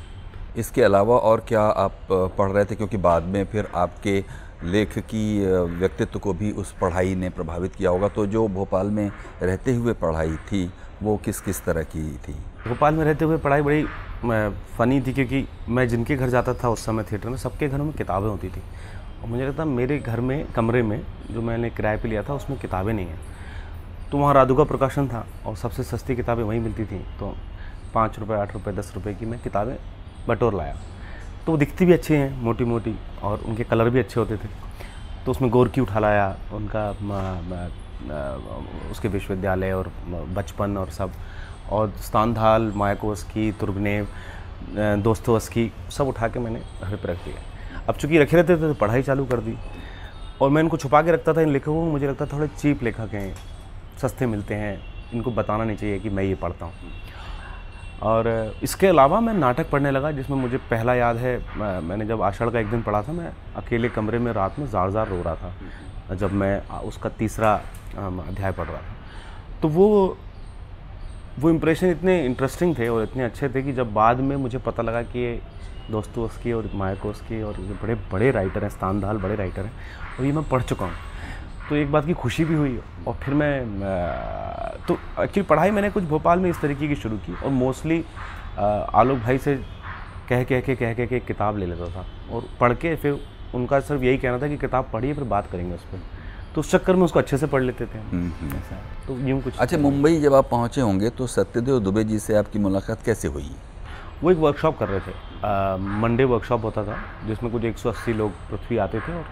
इसके 0.57 0.83
अलावा 0.83 1.15
और 1.19 1.45
क्या 1.47 1.61
आप 1.61 1.97
पढ़ 2.11 2.51
रहे 2.51 2.65
थे? 2.65 2.75
क्योंकि 2.75 2.97
बाद 2.97 3.23
में 3.25 3.45
फिर 3.45 3.67
आपके 3.75 4.23
लेख 4.63 4.97
की 4.99 5.45
व्यक्तित्व 5.77 6.19
को 6.19 6.33
भी 6.33 6.51
उस 6.51 6.71
पढ़ाई 6.71 7.15
ने 7.15 7.29
प्रभावित 7.29 7.75
किया 7.75 7.89
होगा। 7.89 8.07
तो 8.07 8.25
जो 8.25 8.47
भोपाल 8.47 8.87
में 8.87 9.11
रहते 9.41 9.73
हुए 9.75 9.93
पढ़ाई 9.93 10.35
थी, 10.43 10.71
वो 11.03 11.15
किस 11.17 11.41
किस 11.41 11.63
तरह 11.65 11.83
की 11.83 12.03
थी? 12.17 12.33
भोपाल 12.67 12.93
में 12.93 13.03
रहते 13.05 13.25
हुए 13.25 13.37
पढ़ाई 13.37 13.61
बड़ी 13.61 13.83
फ़नी 14.77 15.01
थी 15.01 15.13
क्योंकि 15.13 15.45
मैं 15.69 15.87
जिनके 15.87 16.15
घर 16.15 16.29
जाता 16.29 16.53
था 16.53 16.69
उस 16.69 16.85
समय 16.85 17.03
थिएटर 17.03 17.29
में, 17.29 17.37
सबके 17.37 17.67
घरों 17.67 17.85
में 17.85 17.93
किताबें 17.93 18.27
होती 18.27 18.49
थी। 18.49 18.61
और 19.21 19.29
मुझे 19.29 19.47
लगता 19.47 19.65
मेरे 19.65 19.99
घर 19.99 20.19
में, 20.19 20.45
कमरे 20.53 20.81
में, 20.83 21.01
जो 21.31 21.41
मैंने 21.41 21.69
किराए 21.69 21.97
पे 21.97 22.07
लिया 22.07 22.23
था, 22.23 22.33
उसमें 22.33 22.59
किताबें 22.59 22.93
नहीं 22.93 23.05
हैं। 23.05 23.19
तो 24.11 24.17
वहाँ 24.17 24.33
राधुका 24.33 24.63
प्रकाशन 24.63 25.07
था 25.07 25.25
और 25.45 25.55
सबसे 25.55 25.83
सस्ती 25.83 26.15
किताबें 26.15 26.43
वहीं 26.43 26.59
मिलती 26.59 26.85
थी। 26.85 27.05
तो 27.19 27.35
पाँच 27.93 28.19
रुपये 28.19 28.37
आठ 28.37 28.53
रुपये 28.53 28.73
दस 28.73 28.91
रुपये 28.95 29.13
की 29.13 29.25
मैं 29.25 29.39
किताबें 29.39 29.75
बटोर 30.27 30.55
लाया। 30.55 30.75
तो 31.45 31.51
वो 31.51 31.57
दिखती 31.57 31.85
भी 31.85 31.93
अच्छी 31.93 32.13
हैं 32.13 32.41
मोटी 32.43 32.63
मोटी 32.65 32.95
और 33.23 33.41
उनके 33.47 33.63
कलर 33.63 33.89
भी 33.89 33.99
अच्छे 33.99 34.19
होते 34.19 34.37
थे। 34.37 34.47
तो 35.25 35.31
उसमें 35.31 35.49
गोरकी 35.51 35.81
उठा 35.81 35.99
लाया 35.99 36.35
उनका 36.53 36.89
उसके 38.91 39.07
विश्वविद्यालय 39.07 39.71
और 39.73 39.91
बचपन 40.35 40.77
और 40.77 40.89
सब, 40.91 41.11
और 41.71 41.93
स्थानधाल 41.99 42.71
मायाकोस्की 42.75 43.51
तुर्गनेव 43.51 44.07
दोस्तोवस्की, 45.03 45.71
सब 45.91 46.07
उठा 46.07 46.27
के 46.27 46.39
मैंने 46.39 46.59
घर 46.81 46.95
पर 46.95 47.09
रख 47.09 47.17
दिया 47.25 47.83
अब 47.87 47.95
चूँकि 47.95 48.19
रखे 48.19 48.37
रहते 48.37 48.55
थे 48.55 48.59
तो 48.61 48.73
पढ़ाई 48.75 49.03
चालू 49.03 49.25
कर 49.25 49.39
दी, 49.39 49.55
और 50.41 50.49
मैं 50.49 50.61
इनको 50.61 50.77
छुपा 50.77 51.01
के 51.01 51.11
रखता 51.11 51.33
था 51.33 51.41
इन 51.41 51.51
लेखकों 51.51 51.73
को, 51.73 51.81
मुझे 51.83 52.07
लगता 52.07 52.25
थोड़े 52.27 52.47
चीप 52.49 52.83
लेखक 52.83 53.13
हैं, 53.13 53.35
सस्ते 54.01 54.25
मिलते 54.25 54.55
हैं, 54.55 54.79
इनको 55.13 55.31
बताना 55.31 55.63
नहीं 55.63 55.77
चाहिए 55.77 55.99
कि 55.99 56.09
मैं 56.09 56.23
ये 56.23 56.35
पढ़ता 56.35 56.65
हूँ। 56.65 56.73
और 58.03 58.27
इसके 58.63 58.87
अलावा 58.87 59.19
मैं 59.19 59.33
नाटक 59.33 59.69
पढ़ने 59.69 59.91
लगा, 59.91 60.11
जिसमें 60.11 60.37
मुझे 60.37 60.57
पहला 60.69 60.93
याद 60.95 61.17
है 61.17 61.37
मैंने 61.57 62.05
जब 62.05 62.21
आषाढ़ 62.23 62.49
का 62.49 62.59
एक 62.59 62.69
दिन 62.69 62.81
पढ़ा 62.81 63.01
था, 63.01 63.11
मैं 63.13 63.31
अकेले 63.57 63.89
कमरे 63.89 64.19
में 64.19 64.31
रात 64.33 64.59
में 64.59 64.67
जार 64.67 64.91
जार 64.91 65.07
रो 65.07 65.21
रहा 65.21 65.35
था, 65.35 66.15
जब 66.15 66.33
मैं 66.33 66.67
उसका 66.83 67.09
तीसरा 67.11 67.53
अध्याय 67.97 68.51
पढ़ 68.51 68.67
रहा 68.67 68.77
था। 68.77 69.59
तो 69.61 69.67
वो 69.69 70.17
वो 71.39 71.49
इम्प्रेशन 71.49 71.89
इतने 71.89 72.19
इंटरेस्टिंग 72.25 72.77
थे 72.77 72.87
और 72.87 73.03
इतने 73.03 73.23
अच्छे 73.23 73.49
थे 73.49 73.61
कि 73.63 73.73
जब 73.73 73.93
बाद 73.93 74.19
में 74.19 74.35
मुझे 74.37 74.57
पता 74.57 74.83
लगा 74.83 75.01
कि 75.03 75.19
ये 75.19 75.39
दोस्तोवस्की 75.91 76.51
और 76.53 76.69
मायाकोस्की 76.75 77.41
और 77.43 77.59
ये 77.59 77.73
बड़े 77.81 77.95
बड़े 78.11 78.29
राइटर 78.31 78.63
हैं, 78.63 78.69
स्थानदाल 78.69 79.17
बड़े 79.17 79.35
राइटर 79.35 79.61
हैं, 79.61 79.71
और 80.19 80.25
ये 80.25 80.31
मैं 80.31 80.43
पढ़ 80.49 80.61
चुका 80.63 80.85
हूँ। 80.85 80.93
तो 81.69 81.75
एक 81.75 81.91
बात 81.91 82.05
की 82.05 82.13
खुशी 82.13 82.45
भी 82.45 82.55
हुई 82.55 82.79
और 83.07 83.13
फिर 83.15 83.33
मैं 83.33 83.53
तो 84.87 84.93
एक्चुअली 84.93 85.41
पढ़ाई 85.41 85.71
मैंने 85.71 85.89
कुछ 85.89 86.03
भोपाल 86.03 86.39
में 86.39 86.49
इस 86.49 86.59
तरीके 86.61 86.87
की 86.87 86.95
शुरू 86.95 87.17
की 87.17 87.35
और 87.35 87.49
मोस्टली 87.51 88.03
आलोक 88.57 89.19
भाई 89.19 89.37
से 89.37 89.55
कह 90.29 90.43
कह 90.43 90.59
के 90.59 90.75
कह 90.75 90.93
कह 90.93 91.05
के 91.05 91.15
एक 91.15 91.25
किताब 91.25 91.57
ले 91.57 91.65
लेता 91.65 91.85
था 91.85 92.05
और 92.31 92.45
पढ़ 92.59 92.73
के 92.73 92.95
फिर 92.95 93.19
उनका 93.55 93.79
सिर्फ़ 93.79 94.03
यही 94.03 94.17
कहना 94.17 94.41
था 94.41 94.47
कि 94.47 94.57
किताब 94.57 94.89
पढ़िए 94.93 95.13
फिर 95.13 95.23
बात 95.23 95.47
करेंगे 95.51 95.75
उस 95.75 95.83
पर। 95.83 96.01
तो 96.55 96.61
उस 96.61 96.71
चक्कर 96.71 96.95
में 96.95 97.03
उसको 97.03 97.19
अच्छे 97.19 97.37
से 97.37 97.47
पढ़ 97.47 97.61
लेते 97.61 97.85
थे। 97.85 97.99
हम। 97.99 98.33
तो 99.07 99.17
यूँ 99.19 99.41
कुछ 99.41 99.57
अच्छा 99.57 99.77
मुंबई 99.77 100.19
जब 100.21 100.33
आप 100.33 100.49
पहुँचे 100.49 100.81
होंगे 100.81 101.09
तो 101.09 101.27
सत्यदेव 101.27 101.79
दुबे 101.79 102.03
जी 102.03 102.19
से 102.19 102.35
आपकी 102.37 102.59
मुलाकात 102.59 103.01
कैसे 103.05 103.27
हुई? 103.27 103.49
वो 104.23 104.31
एक 104.31 104.37
वर्कशॉप 104.37 104.77
कर 104.79 104.87
रहे 104.87 104.99
थे। 104.99 105.13
मंडे 106.01 106.23
वर्कशॉप 106.23 106.63
होता 106.63 106.83
था 106.83 106.97
जिसमें 107.27 107.51
कुछ 107.51 107.63
180 107.63 108.13
लोग 108.13 108.31
पृथ्वी 108.49 108.77
आते 108.77 108.99
थे 108.99 109.13
और 109.13 109.25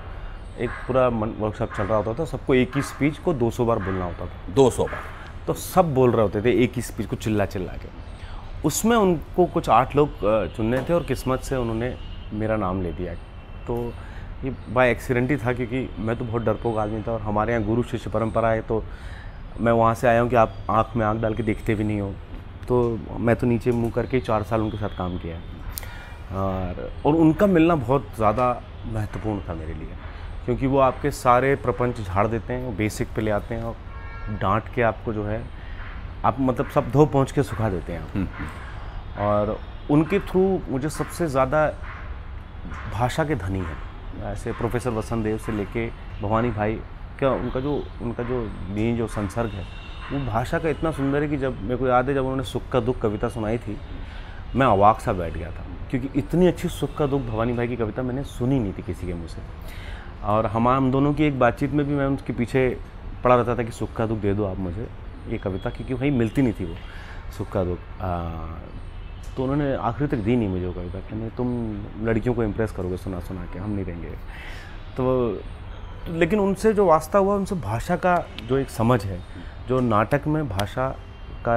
एक 0.60 0.70
पूरा 0.88 1.08
वर्कशॉप 1.08 1.74
चल 1.74 1.84
रहा 1.84 1.98
होता 1.98 2.14
था 2.14 2.26
सबको 2.28 2.56
एक 2.56 2.76
ही 2.76 2.82
स्पीच 2.84 3.18
को 3.18 3.34
200 3.34 3.66
बार 3.66 3.80
बोलना 3.80 4.06
होता 4.06 4.26
था। 4.26 4.54
200 4.54 4.84
बार। 4.84 5.02
तो 5.48 5.54
सब 5.54 5.94
बोल 5.94 6.12
रहे 6.12 6.22
होते 6.22 6.42
थे 6.42 6.52
एक 6.64 6.74
ही 6.76 6.82
स्पीच 6.82 7.08
को 7.08 7.16
चिल्ला 7.16 7.46
चिल्ला 7.46 7.74
के। 7.74 7.88
उसमें 8.68 8.96
उनको 8.98 9.46
कुछ 9.46 9.70
आठ 9.72 9.96
लोग 9.96 10.10
चुनने 10.56 10.82
थे 10.90 10.94
और 10.94 11.04
किस्मत 11.04 11.42
से 11.44 11.56
उन्होंने 11.56 11.96
मेरा 12.34 12.58
नाम 12.58 12.82
ले 12.82 12.92
दिया। 12.92 13.14
तो 13.68 13.78
ये 14.44 14.54
बाय 14.70 14.92
एक्सीडेंट 14.92 15.32
ही 15.32 15.38
था 15.38 15.54
क्योंकि 15.54 15.88
मैं 16.00 16.16
तो 16.18 16.26
बहुत 16.26 16.44
डरपोक 16.44 16.78
आदमी 16.78 17.02
था 17.02 17.12
और 17.12 17.22
हमारे 17.22 17.54
यहाँ 17.54 17.66
गुरु 17.66 17.84
शिष्य 17.84 18.10
परंपरा 18.10 18.50
है 18.50 18.62
तो 18.62 18.84
मैं 19.60 19.72
वहाँ 19.72 19.94
से 19.96 20.08
आया 20.08 20.22
हूँ 20.22 20.30
कि 20.30 20.36
आप 20.36 20.54
आँख 20.70 20.96
में 20.96 21.06
आँख 21.06 21.22
डाल 21.22 21.36
के 21.36 21.44
देखते 21.44 21.76
भी 21.76 21.84
नहीं 21.84 22.00
हो। 22.02 22.14
तो 22.68 23.00
मैं 23.20 23.36
तो 23.36 23.48
नीचे 23.48 23.72
मुँह 23.72 23.92
करके 23.92 24.20
चार 24.22 24.44
साल 24.44 24.62
उनके 24.62 24.78
साथ 24.78 24.98
काम 24.98 25.18
किया। 25.18 25.36
है 25.36 25.42
और 26.34 26.92
और 27.06 27.16
उनका 27.16 27.48
मिलना 27.48 27.76
बहुत 27.76 28.08
ज़्यादा 28.16 28.50
महत्वपूर्ण 28.86 29.40
था 29.50 29.54
मेरे 29.54 29.74
लिए। 29.74 30.03
क्योंकि 30.46 30.68
वो 30.68 30.80
आपके 30.80 31.12
सारे 31.12 31.56
प्रपंच 31.56 32.00
झाड़ 32.02 32.28
देते 32.28 32.54
हैं 32.54 32.76
बेसिक 32.78 33.08
पे 33.16 33.22
ले 33.22 33.32
आते 33.32 33.56
हैं 33.56 33.64
और 33.64 34.38
डांट 34.40 34.74
के 34.76 34.82
आपको 34.82 35.14
जो 35.14 35.24
है 35.26 35.42
आप 36.26 36.40
मतलब 36.40 36.70
सब 36.70 36.92
धो 36.92 37.06
पहुँच 37.06 37.32
के 37.32 37.44
सुखा 37.44 37.70
देते 37.70 37.94
हैं। 37.94 38.28
और 39.20 39.58
उनके 39.92 40.20
थ्रू 40.22 40.42
मुझे 40.70 40.90
सबसे 40.90 41.28
ज़्यादा 41.28 41.66
भाषा 42.94 43.24
के 43.24 43.36
धनी 43.36 43.60
है। 43.60 44.32
ऐसे 44.32 44.52
प्रोफेसर 44.52 44.90
वसंत 44.92 45.24
देव 45.24 45.38
से 45.38 45.52
लेके 45.52 45.88
भवानी 46.22 46.50
भाई 46.52 46.80
का 47.20 47.30
उनका 47.32 47.60
जो 47.60 47.74
उनका 48.02 48.24
जो 48.24 48.42
मेन 48.70 48.98
जो 48.98 49.08
संसर्ग 49.10 49.52
है 49.52 49.66
वो 50.12 50.26
भाषा 50.26 50.60
का 50.60 50.70
इतना 50.70 50.92
सुंदर 50.92 51.22
है 51.22 51.28
कि 51.30 51.38
जब 51.38 51.62
मेरे 51.62 51.78
को 51.78 51.88
याद 51.88 52.10
है 52.10 52.14
जब 52.16 52.22
उन्होंने 52.22 52.44
सुख 52.44 52.70
का 52.72 52.80
दुख 52.80 53.00
कविता 53.02 53.30
सुनाई 53.30 53.58
थी 53.58 53.78
मैं 54.56 54.66
अवाक 54.66 55.00
सा 55.00 55.14
बैठ 55.14 55.34
गया 55.34 55.52
था। 55.52 55.66
क्योंकि 55.92 56.10
इतनी 56.20 56.48
अच्छी 56.48 56.70
सुख 56.70 56.96
का 56.98 57.08
दुख 57.08 57.22
भवानी 57.22 57.54
भाई 57.54 57.68
की 57.68 57.76
कविता 57.76 58.04
मैंने 58.04 58.24
सुनी 58.24 58.60
नहीं 58.60 58.74
थी 58.74 58.82
किसी 58.82 59.08
के 59.08 59.14
मुँह 59.14 59.28
से। 59.28 59.42
और 60.24 60.46
हम 60.46 60.68
हम 60.68 60.92
दोनों 60.92 61.14
की 61.14 61.24
एक 61.24 61.40
बातचीत 61.40 61.72
में 61.72 61.86
भी 61.86 61.94
मैं 61.94 62.06
उनके 62.06 62.34
पीछे 62.34 62.70
पड़ा 63.24 63.36
रहता 63.36 63.56
था 63.58 63.64
कि 63.64 63.72
सुख 63.72 63.94
का 63.94 64.06
दुख 64.06 64.18
दे 64.20 64.34
दो 64.34 64.46
आप 64.46 64.60
मुझे 64.60 64.88
ये 65.30 65.38
कविता 65.38 65.70
क्योंकि 65.70 65.94
वहीं 65.94 66.12
मिलती 66.12 66.42
नहीं 66.42 66.54
थी 66.54 66.66
वो 66.66 66.76
सुख 67.38 67.52
का 67.52 67.64
दुख। 67.64 67.80
तो 69.36 69.44
उन्होंने 69.44 69.74
आखिरी 69.76 70.08
तक 70.08 70.24
दी 70.24 70.36
नहीं 70.36 70.48
मुझे 70.50 70.66
वो 70.66 70.74
कविता 70.74 71.00
कि 71.00 71.16
नहीं 71.16 71.30
तुम 71.38 72.06
लड़कियों 72.06 72.36
को 72.36 72.44
इम्प्रेस 72.44 72.72
करोगे 72.72 72.98
सुना 72.98 73.20
सुना 73.20 73.46
के 73.54 73.60
हम 73.60 73.70
नहीं 73.70 73.86
देंगे। 73.86 74.10
तो 74.98 75.04
तो 76.06 76.14
लेकिन 76.14 76.40
उनसे 76.40 76.74
जो 76.74 76.86
वास्ता 76.86 77.20
हुआ 77.20 77.36
उनसे 77.36 77.56
भाषा 77.56 77.96
का 77.96 78.16
जो 78.48 78.58
एक 78.58 78.70
समझ 78.70 79.04
है 79.06 79.20
जो 79.68 79.80
नाटक 79.80 80.28
में 80.28 80.48
भाषा 80.50 80.88
का 81.46 81.56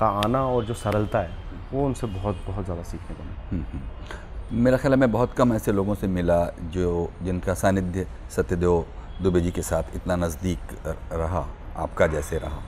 का 0.00 0.06
आना 0.20 0.42
और 0.46 0.64
जो 0.64 0.74
सरलता 0.74 1.18
है 1.18 1.30
वो 1.72 1.84
उनसे 1.86 2.06
बहुत 2.06 2.36
बहुत 2.46 2.64
ज़्यादा 2.64 2.82
सीखने 2.82 3.16
को 3.16 3.22
मिला। 3.22 3.48
हम्म, 3.50 3.64
हम्म। 3.72 3.82
मेरा 4.52 4.76
ख्याल 4.76 4.92
है 4.92 4.98
मैं 5.00 5.10
बहुत 5.12 5.32
कम 5.32 5.52
ऐसे 5.52 5.72
लोगों 5.72 5.94
से 5.94 6.06
मिला 6.06 6.38
जो, 6.72 7.10
जिनका 7.22 7.54
सानिध्य 7.54 8.06
सत्यदेव 8.30 8.84
दुबे 9.22 9.40
जी 9.40 9.50
के 9.50 9.62
साथ 9.62 9.96
इतना 9.96 10.16
नज़दीक 10.16 10.58
रहा, 11.12 11.46
आपका 11.76 12.06
जैसे 12.06 12.38
रहा। 12.38 12.60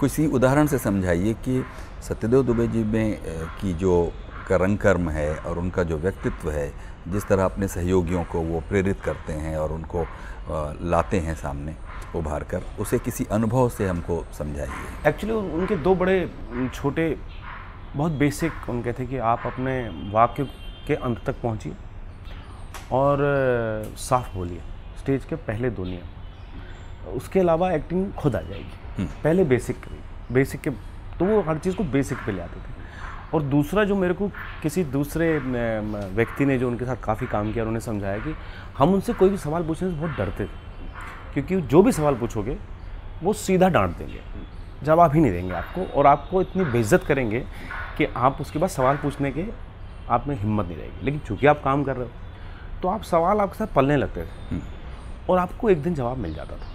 किसी 0.00 0.26
उदाहरण 0.28 0.66
से 0.66 0.78
समझाइए 0.78 1.32
कि 1.44 1.64
सत्यदेव 2.08 2.42
दुबे 2.42 2.66
जी 2.68 2.84
में 2.84 3.18
की 3.60 3.72
जो 3.74 4.12
का 4.48 4.56
रंग 4.56 4.78
कर्म 4.78 5.10
है 5.10 5.34
और 5.36 5.58
उनका 5.58 5.82
जो 5.82 5.98
व्यक्तित्व 5.98 6.50
है, 6.50 6.72
जिस 7.08 7.26
तरह 7.28 7.44
अपने 7.44 7.68
सहयोगियों 7.68 8.24
को 8.24 8.40
वो 8.42 8.60
प्रेरित 8.68 9.00
करते 9.00 9.32
हैं 9.34 9.56
और 9.58 9.72
उनको 9.72 10.06
लाते 10.90 11.20
हैं 11.20 11.34
सामने 11.34 11.74
उभार 12.16 12.44
कर 12.44 12.62
उसे 12.80 12.98
किसी 12.98 13.26
अनुभव 13.32 13.68
से 13.68 13.88
हमको 13.88 14.24
समझाइए। 14.38 15.08
एक्चुअली 15.08 15.34
उनके 15.52 15.76
दो 15.76 15.94
बड़े, 15.94 16.30
छोटे, 16.74 17.16
बहुत 17.96 18.12
बेसिक 18.12 18.68
उनके 18.68 18.92
थे 18.92 19.06
कि 19.06 19.18
आप 19.18 19.42
अपने 19.46 19.80
वाक्य 20.12 20.46
के 20.86 20.94
अंत 20.94 21.24
तक 21.26 21.40
पहुंचिए 21.42 21.72
और 22.92 23.18
साफ़ 23.98 24.34
बोलिए 24.34 24.60
स्टेज 24.98 25.24
के 25.24 25.36
पहले 25.36 25.70
दो 25.70 25.84
नियम। 25.84 27.10
उसके 27.10 27.40
अलावा 27.40 27.72
एक्टिंग 27.72 28.12
खुद 28.12 28.36
आ 28.36 28.40
जाएगी। 28.40 29.04
पहले 29.24 29.44
बेसिक 29.44 29.76
करिए। 29.76 30.00
बेसिक 30.32 30.60
के 30.60 30.70
तो 31.18 31.24
वो 31.24 31.40
हर 31.42 31.58
चीज़ 31.58 31.76
को 31.76 31.84
बेसिक 31.84 32.18
पे 32.26 32.32
ले 32.32 32.42
आते 32.42 32.60
थे। 32.60 32.72
और 33.34 33.42
दूसरा 33.42 33.84
जो 33.84 33.96
मेरे 33.96 34.14
को 34.14 34.28
किसी 34.62 34.84
दूसरे 34.84 35.38
व्यक्ति 35.38 36.44
ने 36.44 36.58
जो 36.58 36.68
उनके 36.68 36.84
साथ 36.84 36.96
काफ़ी 36.96 37.26
काम 37.26 37.52
किया 37.52 37.64
उन्होंने 37.64 37.80
समझाया 37.80 38.18
कि 38.18 38.34
हम 38.78 38.94
उनसे 38.94 39.12
कोई 39.12 39.28
भी 39.28 39.36
सवाल 39.36 39.62
पूछने 39.62 39.90
से 39.90 39.96
बहुत 39.96 40.16
डरते 40.18 40.44
थे। 40.44 40.62
क्योंकि 41.34 41.60
जो 41.62 41.82
भी 41.82 41.92
सवाल 41.92 42.14
पूछोगे 42.14 42.56
वो 43.22 43.32
सीधा 43.32 43.68
डांट 43.68 43.96
देंगे। 43.96 44.20
जवाब 44.82 45.14
ही 45.14 45.20
नहीं 45.20 45.32
देंगे 45.32 45.52
आपको 45.52 45.84
और 45.98 46.06
आपको 46.06 46.42
इतनी 46.42 46.64
बेइज्जत 46.64 47.04
करेंगे 47.04 47.40
कि 47.98 48.04
आप 48.16 48.40
उसके 48.40 48.58
बाद 48.58 48.70
सवाल 48.70 48.96
पूछने 48.96 49.30
के 49.32 49.42
आप 50.10 50.26
में 50.28 50.36
हिम्मत 50.36 50.66
नहीं 50.66 50.76
रहेगी। 50.76 51.04
लेकिन 51.04 51.20
चूँकि 51.20 51.46
आप 51.46 51.62
काम 51.64 51.84
कर 51.84 51.96
रहे 51.96 52.04
हो 52.04 52.80
तो 52.82 52.88
आप 52.88 53.02
सवाल 53.02 53.40
आपके 53.40 53.58
साथ 53.58 53.74
पलने 53.74 53.96
लगते 53.96 54.22
थे। 54.22 54.60
और 55.28 55.38
आपको 55.38 55.70
एक 55.70 55.82
दिन 55.82 55.94
जवाब 55.94 56.18
मिल 56.18 56.34
जाता 56.34 56.56
था। 56.56 56.72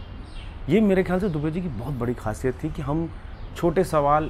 ये 0.70 0.82
मेरे 0.82 1.04
ख्याल 1.04 1.20
से 1.20 1.30
दुबे 1.30 1.52
जी 1.52 1.62
की 1.62 1.68
बहुत 1.70 1.94
बड़ी 1.94 2.14
खासियत 2.14 2.64
थी 2.64 2.70
कि 2.70 2.82
हम 2.82 3.10
छोटे 3.58 3.84
सवाल 3.84 4.30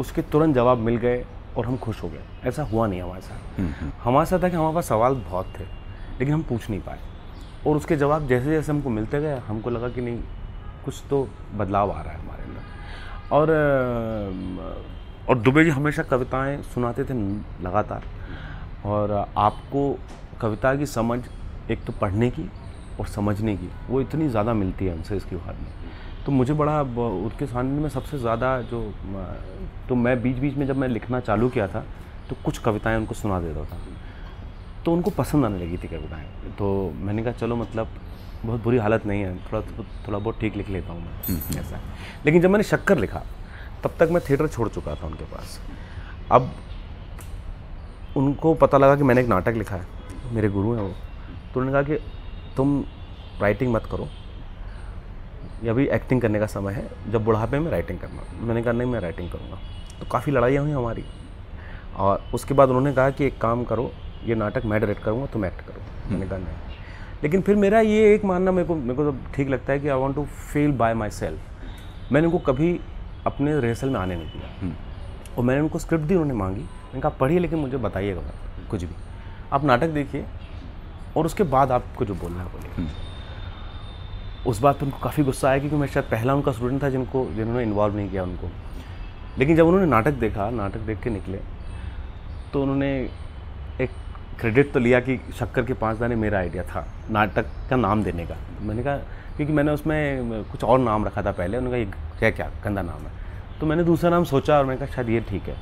उसके 0.00 0.22
तुरंत 0.22 0.54
जवाब 0.54 0.78
मिल 0.78 0.96
गए 0.96 1.24
और 1.56 1.66
हम 1.66 1.76
खुश 1.76 2.02
हो 2.02 2.08
गए। 2.08 2.48
ऐसा 2.48 2.62
हुआ 2.62 2.86
नहीं 2.86 3.00
हमारे 3.02 3.20
साथ। 3.20 3.60
हमारे 4.02 4.26
साथ 4.26 4.42
था 4.42 4.48
कि 4.48 4.56
हमारे 4.56 4.74
पास 4.74 4.88
सवाल 4.88 5.14
बहुत 5.14 5.46
थे 5.58 5.64
लेकिन 5.64 6.34
हम 6.34 6.42
पूछ 6.42 6.68
नहीं 6.70 6.80
पाए। 6.80 6.98
और 7.66 7.76
उसके 7.76 7.96
जवाब 7.96 8.26
जैसे 8.28 8.50
जैसे 8.50 8.72
हमको 8.72 8.90
मिलते 8.90 9.20
गए 9.20 9.38
हमको 9.38 9.70
लगा 9.70 9.88
कि 9.88 10.00
नहीं 10.00 10.20
कुछ 10.84 11.02
तो 11.10 11.28
बदलाव 11.54 11.90
आ 11.90 12.00
रहा 12.02 12.12
है 12.12 12.20
हमारे 12.20 12.42
अंदर। 12.42 12.62
और 13.32 13.50
और 15.28 15.38
दुबे 15.38 15.64
जी 15.64 15.70
हमेशा 15.70 16.02
कविताएँ 16.02 16.62
सुनाते 16.64 17.04
थे 17.04 17.14
लगातार। 17.64 18.02
और 18.86 19.12
आपको 19.38 19.82
कविता 20.40 20.74
की 20.74 20.86
समझ 20.86 21.20
एक 21.70 21.84
तो 21.84 21.92
पढ़ने 22.00 22.30
की 22.30 22.48
और 23.00 23.06
समझने 23.06 23.56
की 23.56 23.68
वो 23.88 24.00
इतनी 24.00 24.28
ज़्यादा 24.28 24.54
मिलती 24.54 24.86
है 24.86 24.92
हमसे 24.92 25.16
इसके 25.16 25.36
बाद 25.36 25.56
में। 25.56 25.72
तो 26.26 26.32
मुझे 26.32 26.52
बड़ा 26.54 26.80
उनके 26.82 27.46
सामने 27.46 27.80
में 27.80 27.88
सबसे 27.88 28.18
ज़्यादा 28.18 28.60
जो 28.62 28.80
तो 29.88 29.94
मैं 29.94 30.20
बीच 30.22 30.36
बीच 30.36 30.54
में 30.54 30.66
जब 30.66 30.76
मैं 30.76 30.88
लिखना 30.88 31.20
चालू 31.20 31.48
किया 31.48 31.66
था 31.68 31.84
तो 32.28 32.36
कुछ 32.44 32.58
कविताएँ 32.58 32.96
उनको 32.96 33.14
सुना 33.14 33.40
देता 33.40 33.64
था। 33.64 33.78
तो 34.84 34.92
उनको 34.92 35.10
पसंद 35.10 35.44
आने 35.44 35.58
लगी 35.58 35.76
थी 35.76 35.88
कविताएँ। 35.88 36.26
तो 36.58 36.92
मैंने 36.96 37.22
कहा 37.22 37.32
चलो 37.32 37.56
मतलब 37.56 37.88
बहुत 38.44 38.62
बुरी 38.62 38.78
हालत 38.78 39.06
नहीं 39.06 39.22
है 39.22 39.36
थोड़ा 39.46 39.60
थोड़ा 40.06 40.18
बहुत 40.18 40.40
ठीक 40.40 40.56
लिख 40.56 40.68
लेता 40.70 40.92
हूँ 40.92 41.02
मैं। 41.02 41.60
ऐसा। 41.60 41.80
लेकिन 42.26 42.42
जब 42.42 42.50
मैंने 42.50 42.64
शक्कर 42.64 42.98
लिखा 42.98 43.22
तब 43.84 43.94
तक 43.98 44.08
मैं 44.12 44.22
थिएटर 44.28 44.48
छोड़ 44.48 44.68
चुका 44.68 44.94
था 44.94 45.06
उनके 45.06 45.24
पास। 45.26 45.60
अब 46.32 46.50
उनको 48.16 48.54
पता 48.54 48.78
लगा 48.78 48.96
कि 48.96 49.02
मैंने 49.02 49.20
एक 49.20 49.28
नाटक 49.28 49.54
लिखा 49.54 49.76
है। 49.76 49.86
मेरे 50.32 50.48
गुरु 50.48 50.72
हैं 50.72 50.82
वो। 50.82 50.92
तो 51.54 51.60
उन्होंने 51.60 51.72
कहा 51.72 51.82
कि 51.82 52.02
तुम 52.56 52.84
राइटिंग 53.40 53.72
मत 53.72 53.86
करो। 53.86 54.08
ये 55.64 55.70
अभी 55.70 55.86
एक्टिंग 55.88 56.20
करने 56.20 56.38
का 56.38 56.46
समय 56.46 56.72
है। 56.72 57.12
जब 57.12 57.24
बुढ़ापे 57.24 57.58
में 57.58 57.70
राइटिंग 57.70 57.98
करना। 57.98 58.22
मैंने 58.40 58.62
कहा 58.62 58.72
नहीं 58.72 58.88
मैं 58.88 59.00
राइटिंग 59.00 59.30
करूँगा। 59.30 59.58
तो 60.00 60.06
काफ़ी 60.06 60.32
लड़ाइयाँ 60.32 60.62
हुई 60.62 60.72
हमारी। 60.72 61.04
और 61.96 62.22
उसके 62.34 62.54
बाद 62.54 62.68
उन्होंने 62.68 62.92
कहा 62.92 63.10
कि 63.10 63.26
एक 63.26 63.38
काम 63.38 63.64
करो 63.64 63.90
ये 64.24 64.34
नाटक 64.34 64.64
मैं 64.64 64.80
डायरेक्ट 64.80 65.02
करूँगा 65.02 65.26
तुम 65.26 65.44
एक्ट 65.44 65.60
करो। 65.60 66.10
मैंने 66.10 66.26
कहा 66.26 66.38
नहीं। 66.38 66.76
लेकिन 67.22 67.42
फिर 67.42 67.56
मेरा 67.56 67.80
ये 67.80 68.14
एक 68.14 68.24
मानना 68.24 68.52
मेरे 68.52 68.68
को 68.68 68.74
मेरे 68.74 68.94
को 68.94 69.10
तो 69.10 69.16
ठीक 69.34 69.48
लगता 69.48 69.72
है 69.72 69.80
कि 69.80 69.88
I 69.88 69.98
want 69.98 70.16
to 70.16 70.24
feel 70.52 70.72
by 70.72 70.94
myself 71.10 72.12
मैंने 72.12 72.26
उनको 72.26 72.38
कभी 72.38 72.80
अपने 73.26 73.60
रिहर्सल 73.60 73.90
में 73.90 74.00
आने 74.00 74.16
नहीं 74.16 74.26
दिया। 74.26 74.72
और 75.38 75.44
मैंने 75.44 75.60
उनको 75.60 75.78
स्क्रिप्ट 75.78 76.04
दी 76.04 76.14
उन्होंने 76.14 76.34
मांगी। 76.34 76.60
मैंने 76.60 77.00
कहा 77.00 77.12
पढ़िए 77.20 77.38
लेकिन 77.38 77.58
मुझे 77.58 77.76
बताइएगा 77.78 78.20
मत 78.20 78.68
कुछ 78.70 78.84
भी। 78.84 78.94
आप 79.52 79.64
नाटक 79.64 79.88
देखिए 79.90 80.24
और 81.16 81.26
उसके 81.26 81.42
बाद 81.44 81.72
आपको 81.72 82.04
जो 82.04 82.14
बोलना 82.14 82.42
है 82.42 82.52
बोलिए। 82.52 82.88
उस 84.46 84.60
बात 84.60 84.78
पर 84.78 84.84
उनको 84.84 84.98
काफ़ी 84.98 85.22
गुस्सा 85.24 85.48
आया 85.48 85.58
क्योंकि 85.58 85.76
मैं 85.76 85.86
शायद 85.86 86.06
पहला 86.10 86.34
उनका 86.34 86.52
स्टूडेंट 86.52 86.82
था 86.82 86.88
जिनको 86.90 87.24
जिन्होंने 87.34 87.62
इन्वॉल्व 87.62 87.96
नहीं 87.96 88.10
किया 88.10 88.22
उनको। 88.22 88.50
लेकिन 89.38 89.56
जब 89.56 89.66
उन्होंने 89.66 89.86
नाटक 89.86 90.12
देखा 90.20 90.48
नाटक 90.50 90.80
देख 90.80 91.00
के 91.02 91.10
निकले 91.10 91.38
तो 92.52 92.62
उन्होंने 92.62 92.90
एक 93.80 93.90
क्रेडिट 94.40 94.72
तो 94.72 94.80
लिया 94.80 95.00
कि 95.00 95.16
शक्कर 95.38 95.64
के 95.64 95.74
पाँच 95.74 95.98
दाने 95.98 96.14
मेरा 96.16 96.38
आइडिया 96.38 96.62
था 96.64 96.86
नाटक 97.10 97.46
का 97.70 97.76
नाम 97.76 98.02
देने 98.02 98.26
का। 98.26 98.36
मैंने 98.62 98.82
कहा 98.82 98.96
क्योंकि 99.36 99.52
मैंने 99.52 99.72
उसमें 99.72 100.44
कुछ 100.52 100.64
और 100.64 100.78
नाम 100.78 101.04
रखा 101.04 101.22
था 101.22 101.32
पहले 101.32 101.58
उन्होंने 101.58 101.84
कहा 101.84 101.92
ये 101.92 102.18
क्या 102.18 102.30
क्या 102.30 102.50
गंदा 102.64 102.82
नाम 102.82 103.02
है? 103.02 103.19
तो 103.60 103.66
मैंने 103.66 103.84
दूसरा 103.84 104.10
नाम 104.10 104.24
सोचा 104.24 104.58
और 104.58 104.64
मैंने 104.64 104.80
कहा 104.80 104.94
शायद 104.94 105.08
ये 105.08 105.20
ठीक 105.28 105.48
है। 105.48 105.54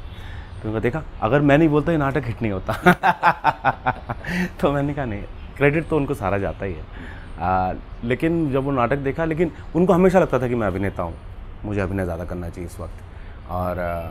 तो 0.62 0.70
कहा 0.70 0.80
देखा 0.80 1.02
अगर 1.22 1.40
मैं 1.40 1.58
नहीं 1.58 1.68
बोलता 1.68 1.92
ये 1.92 1.98
नाटक 1.98 2.24
हिट 2.26 2.42
नहीं 2.42 2.52
होता। 2.52 2.72
तो 4.60 4.72
मैंने 4.72 4.94
कहा 4.94 5.04
नहीं 5.04 5.22
क्रेडिट 5.56 5.88
तो 5.88 5.96
उनको 5.96 6.14
सारा 6.14 6.38
जाता 6.38 6.64
ही 6.64 6.72
है। 6.72 6.82
आ, 7.40 7.72
लेकिन 8.04 8.50
जब 8.52 8.64
वो 8.64 8.70
नाटक 8.72 8.98
देखा 9.00 9.24
लेकिन 9.24 9.50
उनको 9.76 9.92
हमेशा 9.92 10.20
लगता 10.20 10.38
था 10.38 10.48
कि 10.48 10.54
मैं 10.54 10.66
अभिनेता 10.66 11.02
हूँ 11.02 11.14
मुझे 11.64 11.80
अभिनय 11.80 12.04
ज़्यादा 12.04 12.24
करना 12.24 12.48
चाहिए 12.48 12.70
इस 12.70 12.78
वक्त। 12.80 13.50
और 13.50 13.78
आ, 13.78 14.08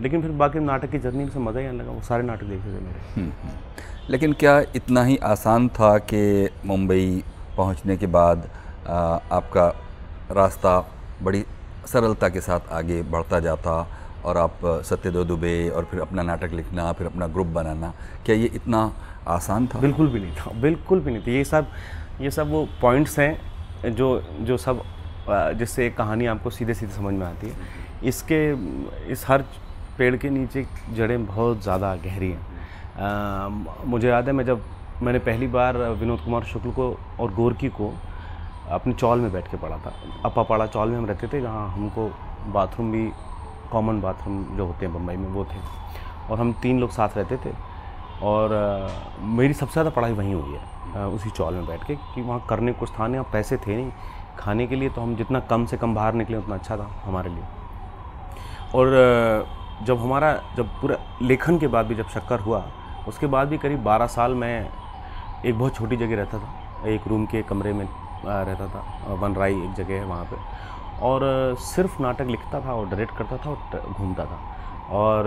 लेकिन 0.00 0.22
फिर 0.22 0.30
बाकी 0.38 0.58
नाटक 0.60 0.90
की 0.90 0.98
जर्नी 0.98 1.28
से 1.30 1.38
मज़ा 1.38 1.60
ही 1.60 1.66
आने 1.66 1.78
लगा 1.78 1.90
वो 1.90 2.00
सारे 2.02 2.22
नाटक 2.22 2.44
देखे 2.44 2.68
थे 2.68 2.80
मेरे। 2.80 3.30
लेकिन 4.10 4.32
क्या 4.34 4.58
इतना 4.76 5.02
ही 5.04 5.16
आसान 5.24 5.68
था 5.70 5.96
कि 6.04 6.48
मुंबई 6.66 7.22
पहुँचने 7.56 7.96
के 7.96 8.06
बाद 8.08 8.48
आ, 8.88 9.18
आपका 9.32 9.66
रास्ता 10.32 10.78
बड़ी 11.22 11.44
सरलता 11.86 12.28
के 12.28 12.40
साथ 12.40 12.72
आगे 12.72 13.02
बढ़ता 13.04 13.40
जाता 13.40 13.74
और 14.24 14.38
आप 14.38 14.58
सत्यदेव 14.86 15.24
दुबे 15.24 15.68
और 15.70 15.84
फिर 15.90 16.00
अपना 16.00 16.22
नाटक 16.22 16.52
लिखना, 16.52 16.92
फिर 16.92 17.06
अपना 17.06 17.26
ग्रुप 17.28 17.46
बनाना, 17.48 17.92
क्या 18.26 18.36
ये 18.36 18.50
इतना 18.54 18.92
आसान 19.28 19.66
था? 19.66 19.80
बिल्कुल 19.80 20.08
भी 20.08 20.20
नहीं 20.20 20.34
था, 20.36 20.50
बिल्कुल 20.60 21.00
भी 21.00 21.10
नहीं 21.12 21.22
था। 21.22 21.30
ये 21.30 21.44
सब 21.44 21.66
ये 22.20 22.30
सब 22.30 22.50
वो 22.50 22.66
पॉइंट्स 22.80 23.18
हैं 23.18 23.92
जो 23.92 24.20
जो 24.40 24.56
सब 24.56 24.82
जिससे 25.58 25.86
एक 25.86 25.96
कहानी 25.96 26.26
आपको 26.26 26.50
सीधे 26.50 26.74
सीधे 26.74 26.92
समझ 26.92 27.14
में 27.14 27.26
आती 27.26 27.48
है। 27.48 27.54
इसके, 28.04 28.38
इस 29.12 29.24
हर 29.28 29.42
पेड़ 29.98 30.16
के 30.16 30.30
नीचे 30.30 30.66
जड़ें 30.94 31.26
बहुत 31.26 31.62
ज़्यादा 31.62 31.94
गहरी 31.96 32.30
हैं। 32.30 33.86
मुझे 33.86 34.08
याद 34.08 34.26
है 34.26 34.32
मैं 34.32 34.44
जब, 34.44 34.62
मैंने 35.02 35.18
पहली 35.20 35.46
बार 35.48 35.76
विनोद 35.76 36.20
कुमार 36.20 36.44
शुक्ल 36.44 36.70
को 36.70 36.96
और 37.20 37.32
गोरकी 37.34 37.68
को 37.70 37.92
अपनी 38.70 38.92
चौल 38.94 39.20
में 39.20 39.32
बैठ 39.32 39.50
के 39.50 39.56
पढ़ा 39.56 39.76
था। 39.76 39.92
अपापाड़ा 40.24 40.66
चौल 40.66 40.88
में 40.88 40.96
हम 40.98 41.06
रहते 41.06 41.28
थे 41.28 41.40
जहाँ 41.40 41.68
हमको 41.68 42.10
बाथरूम 42.52 42.92
भी 42.92 43.10
कॉमन 43.72 44.00
बाथरूम 44.00 44.44
जो 44.56 44.66
होते 44.66 44.86
हैं 44.86 44.94
बम्बई 44.94 45.16
में 45.16 45.28
वो 45.28 45.44
थे। 45.44 45.58
और 46.30 46.40
हम 46.40 46.52
तीन 46.52 46.80
लोग 46.80 46.90
साथ 46.90 47.16
रहते 47.16 47.36
थे। 47.36 47.54
और 48.22 48.52
अ, 48.52 49.18
मेरी 49.20 49.54
सबसे 49.54 49.72
ज़्यादा 49.72 49.90
पढ़ाई 49.90 50.12
वहीं 50.12 50.34
हुई 50.34 50.52
है 50.52 50.70
अ, 50.94 51.06
उसी 51.06 51.30
चौल 51.30 51.54
में 51.54 51.66
बैठ 51.66 51.84
के 51.84 51.94
कि 52.14 52.22
वहाँ 52.22 52.44
करने 52.48 52.72
कुछ 52.72 52.90
था 52.98 53.06
नहीं 53.06 53.22
पैसे 53.32 53.56
थे 53.56 53.76
नहीं। 53.76 53.90
खाने 54.38 54.66
के 54.66 54.76
लिए 54.76 54.88
तो 54.90 55.00
हम 55.00 55.14
जितना 55.16 55.40
कम 55.40 55.64
से 55.66 55.76
कम 55.76 55.94
बाहर 55.94 56.14
निकले 56.14 56.36
उतना 56.36 56.54
अच्छा 56.54 56.76
था 56.76 56.90
हमारे 57.04 57.30
लिए। 57.30 57.44
और 58.74 58.86
अ, 58.86 59.84
जब 59.84 59.98
हमारा 59.98 60.32
जब 60.56 60.68
पूरा 60.80 60.96
लेखन 61.22 61.58
के 61.58 61.66
बाद 61.66 61.86
भी 61.86 61.94
जब 61.94 62.08
शक्कर 62.08 62.40
हुआ 62.40 62.64
उसके 63.08 63.26
बाद 63.26 63.48
भी 63.48 63.58
करीब 63.58 63.82
12 63.84 64.06
साल 64.06 64.34
मैं 64.34 64.68
एक 65.46 65.58
बहुत 65.58 65.74
छोटी 65.74 65.96
जगह 65.96 66.16
रहता 66.16 66.38
था 66.38 66.88
एक 66.88 67.06
रूम 67.08 67.24
के 67.26 67.42
कमरे 67.42 67.72
में। 67.72 67.86
रहता 68.24 68.66
था 68.66 69.12
अ, 69.12 69.16
बनराई 69.16 69.56
एक 69.56 69.72
जगह 69.74 69.94
है 69.94 70.04
वहाँ 70.04 70.24
पे। 70.24 70.36
और 71.02 71.54
सिर्फ़ 71.58 72.02
नाटक 72.02 72.26
लिखता 72.26 72.60
था 72.60 72.74
और 72.74 72.88
डायरेक्ट 72.88 73.16
करता 73.16 73.36
था 73.36 73.50
और 73.50 73.92
घूमता 73.92 74.24
था। 74.24 74.38
और 74.90 75.26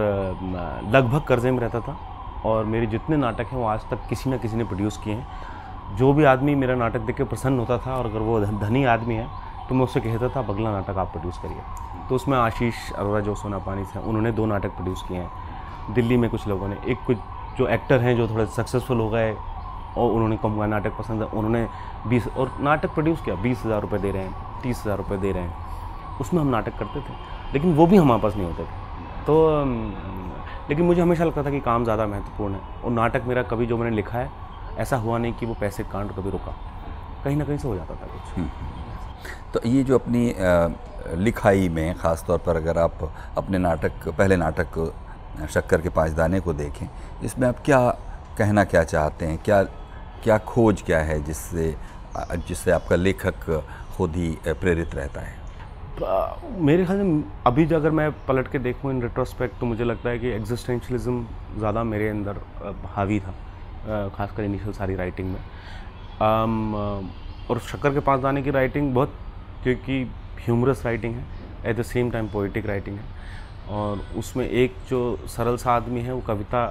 लगभग 0.91 1.21
कर्जे 1.21 1.51
में 1.51 1.59
रहता 1.59 1.79
था। 1.79 1.97
और 2.45 2.65
मेरे 2.65 2.85
जितने 2.85 3.17
नाटक 3.17 3.47
हैं 3.51 3.57
वो 3.57 3.65
आज 3.65 3.89
तक 3.89 4.07
किसी 4.09 4.29
न 4.29 4.37
किसी 4.37 4.57
ने 4.57 4.63
प्रोड्यूस 4.63 4.97
किए 4.97 5.13
हैं। 5.13 5.95
जो 5.95 6.13
भी 6.13 6.23
आदमी 6.23 6.55
मेरा 6.55 6.75
नाटक 6.75 6.99
देख 6.99 7.15
के 7.15 7.23
प्रसन्न 7.23 7.59
होता 7.59 7.77
था 7.77 7.95
और 7.95 8.05
अगर 8.05 8.19
वो 8.19 8.39
धनी 8.39 8.83
आदमी 8.85 9.15
है 9.15 9.27
तो 9.69 9.75
मैं 9.75 9.83
उससे 9.83 9.99
कहता 9.99 10.29
था 10.29 10.39
अगला 10.39 10.71
नाटक 10.71 10.97
आप 10.97 11.11
प्रोड्यूस 11.11 11.37
करिए। 11.37 11.61
तो 12.09 12.15
उसमें 12.15 12.37
आशीष 12.37 12.91
अरोरा 12.91 13.19
जो 13.19 13.35
सोना 13.35 13.57
पानी 13.57 13.85
से 13.85 13.99
उन्होंने 13.99 14.31
दो 14.31 14.45
नाटक 14.45 14.69
प्रोड्यूस 14.69 15.03
किए 15.07 15.17
हैं। 15.17 15.93
दिल्ली 15.93 16.17
में 16.17 16.29
कुछ 16.29 16.47
लोगों 16.47 16.67
ने 16.67 16.77
एक 16.87 16.99
कुछ 17.07 17.17
जो 17.57 17.67
एक्टर 17.67 18.01
हैं 18.01 18.15
जो 18.17 18.27
थोड़े 18.27 18.45
सक्सेसफुल 18.45 18.99
हो 18.99 19.09
गए 19.09 19.35
और 19.97 20.11
उन्होंने 20.11 20.37
कम 20.37 20.51
हुआ 20.51 20.65
नाटक 20.67 20.97
पसंद 20.97 21.21
है। 21.21 21.27
उन्होंने 21.29 21.67
बीस 22.07 22.27
और 22.27 22.51
नाटक 22.61 22.93
प्रोड्यूस 22.93 23.21
किया, 23.21 23.35
बीस 23.37 23.61
हज़ार 23.65 23.81
रुपये 23.81 23.99
दे 23.99 24.11
रहे 24.11 24.23
हैं, 24.23 24.61
तीस 24.63 24.81
हज़ार 24.81 24.97
रुपये 24.97 25.17
दे 25.17 25.31
रहे 25.31 25.43
हैं। 25.43 26.17
उसमें 26.21 26.41
हम 26.41 26.47
नाटक 26.49 26.77
करते 26.79 26.99
थे, 26.99 27.13
लेकिन 27.53 27.73
वो 27.75 27.87
भी 27.87 27.97
हमारे 27.97 28.21
पास 28.21 28.35
नहीं 28.35 28.45
होते 28.45 28.63
थे। 28.63 29.23
तो 29.25 29.33
लेकिन 30.69 30.85
मुझे 30.85 31.01
हमेशा 31.01 31.23
लगता 31.23 31.43
था 31.43 31.49
कि 31.49 31.59
काम 31.61 31.83
ज़्यादा 31.83 32.05
महत्वपूर्ण 32.07 32.53
है। 32.53 32.81
और 32.83 32.91
नाटक 32.91 33.25
मेरा 33.27 33.43
कभी 33.45 33.65
जो 33.65 33.77
मैंने 33.77 33.95
लिखा 33.95 34.17
है, 34.17 34.29
ऐसा 34.77 34.97
हुआ 34.97 35.17
नहीं 35.17 35.33
कि 35.33 35.45
वो 35.45 35.55
पैसे 35.59 35.83
कांड 35.85 36.11
कभी 36.11 36.29
रुका। 36.29 36.55
कहीं 37.23 37.35
ना 37.37 37.45
कहीं 37.45 37.57
से 37.57 37.67
हो 37.67 37.75
जाता 37.75 37.95
था 37.95 38.07
कुछ। 38.07 39.53
तो 39.53 39.59
ये 39.67 39.83
जो 39.83 39.95
अपनी 39.95 40.33
लिखाई 41.15 41.69
में 41.69 41.95
ख़ास 41.95 42.23
तौर 42.27 42.37
पर 42.37 42.55
अगर 42.55 42.77
आप 42.77 43.11
अपने 43.37 43.57
नाटक, 43.57 44.07
पहले 44.09 44.37
नाटक 44.37 45.47
शक्कर 45.49 45.81
के 45.81 45.89
पाँच 45.91 46.11
दाने 46.13 46.39
को 46.39 46.53
देखें, 46.55 46.87
इसमें 47.23 47.47
आप 47.47 47.59
क्या 47.65 47.79
कहना 48.37 48.63
क्या 48.65 48.83
चाहते 48.85 49.25
हैं? 49.25 49.37
क्या 49.43 49.61
क्या 50.25 50.37
खोज 50.49 50.81
क्या 50.81 50.99
है 51.03 51.23
जिससे 51.23 51.63
जिससे 52.47 52.71
आपका 52.71 52.95
लेखक 52.95 53.43
खुद 53.95 54.15
ही 54.15 54.29
प्रेरित 54.45 54.95
रहता 54.95 55.21
है? 55.21 55.33
मेरे 56.59 56.85
ख्याल 56.85 56.97
में 56.99 57.23
अभी 57.47 57.65
अगर 57.73 57.91
मैं 57.91 58.11
पलट 58.27 58.47
के 58.51 58.59
देखूँ 58.59 58.91
इन 58.91 59.01
रिट्रोस्पेक्ट 59.01 59.59
तो 59.59 59.65
मुझे 59.65 59.83
लगता 59.83 60.09
है 60.09 60.19
कि 60.19 60.29
एग्जिस्टेंशलिज्म 60.29 61.25
ज़्यादा 61.57 61.83
मेरे 61.83 62.09
अंदर 62.09 62.39
हावी 62.95 63.19
था 63.19 63.33
खासकर 64.15 64.43
इनिशियल 64.43 64.73
सारी 64.73 64.95
राइटिंग 64.95 65.31
में। 65.31 65.39
आम, 66.21 66.73
और 67.49 67.59
शक्कर 67.61 67.93
के 67.93 67.99
पास 67.99 68.19
जाने 68.21 68.41
की 68.43 68.51
राइटिंग 68.51 68.93
बहुत 68.95 69.13
क्योंकि 69.63 70.01
ह्यूमरस 70.45 70.85
राइटिंग 70.85 71.15
है 71.15 71.69
at 71.69 71.77
the 71.77 71.83
same 71.83 72.09
time 72.11 72.27
poetic 72.29 72.65
writing 72.65 72.97
है। 72.97 73.05
और 73.75 74.01
उसमें 74.17 74.47
एक 74.47 74.75
जो 74.89 74.99
सरल 75.35 75.57
सा 75.57 75.75
आदमी 75.75 76.01
है 76.01 76.13
वो 76.13 76.21
कविता 76.27 76.65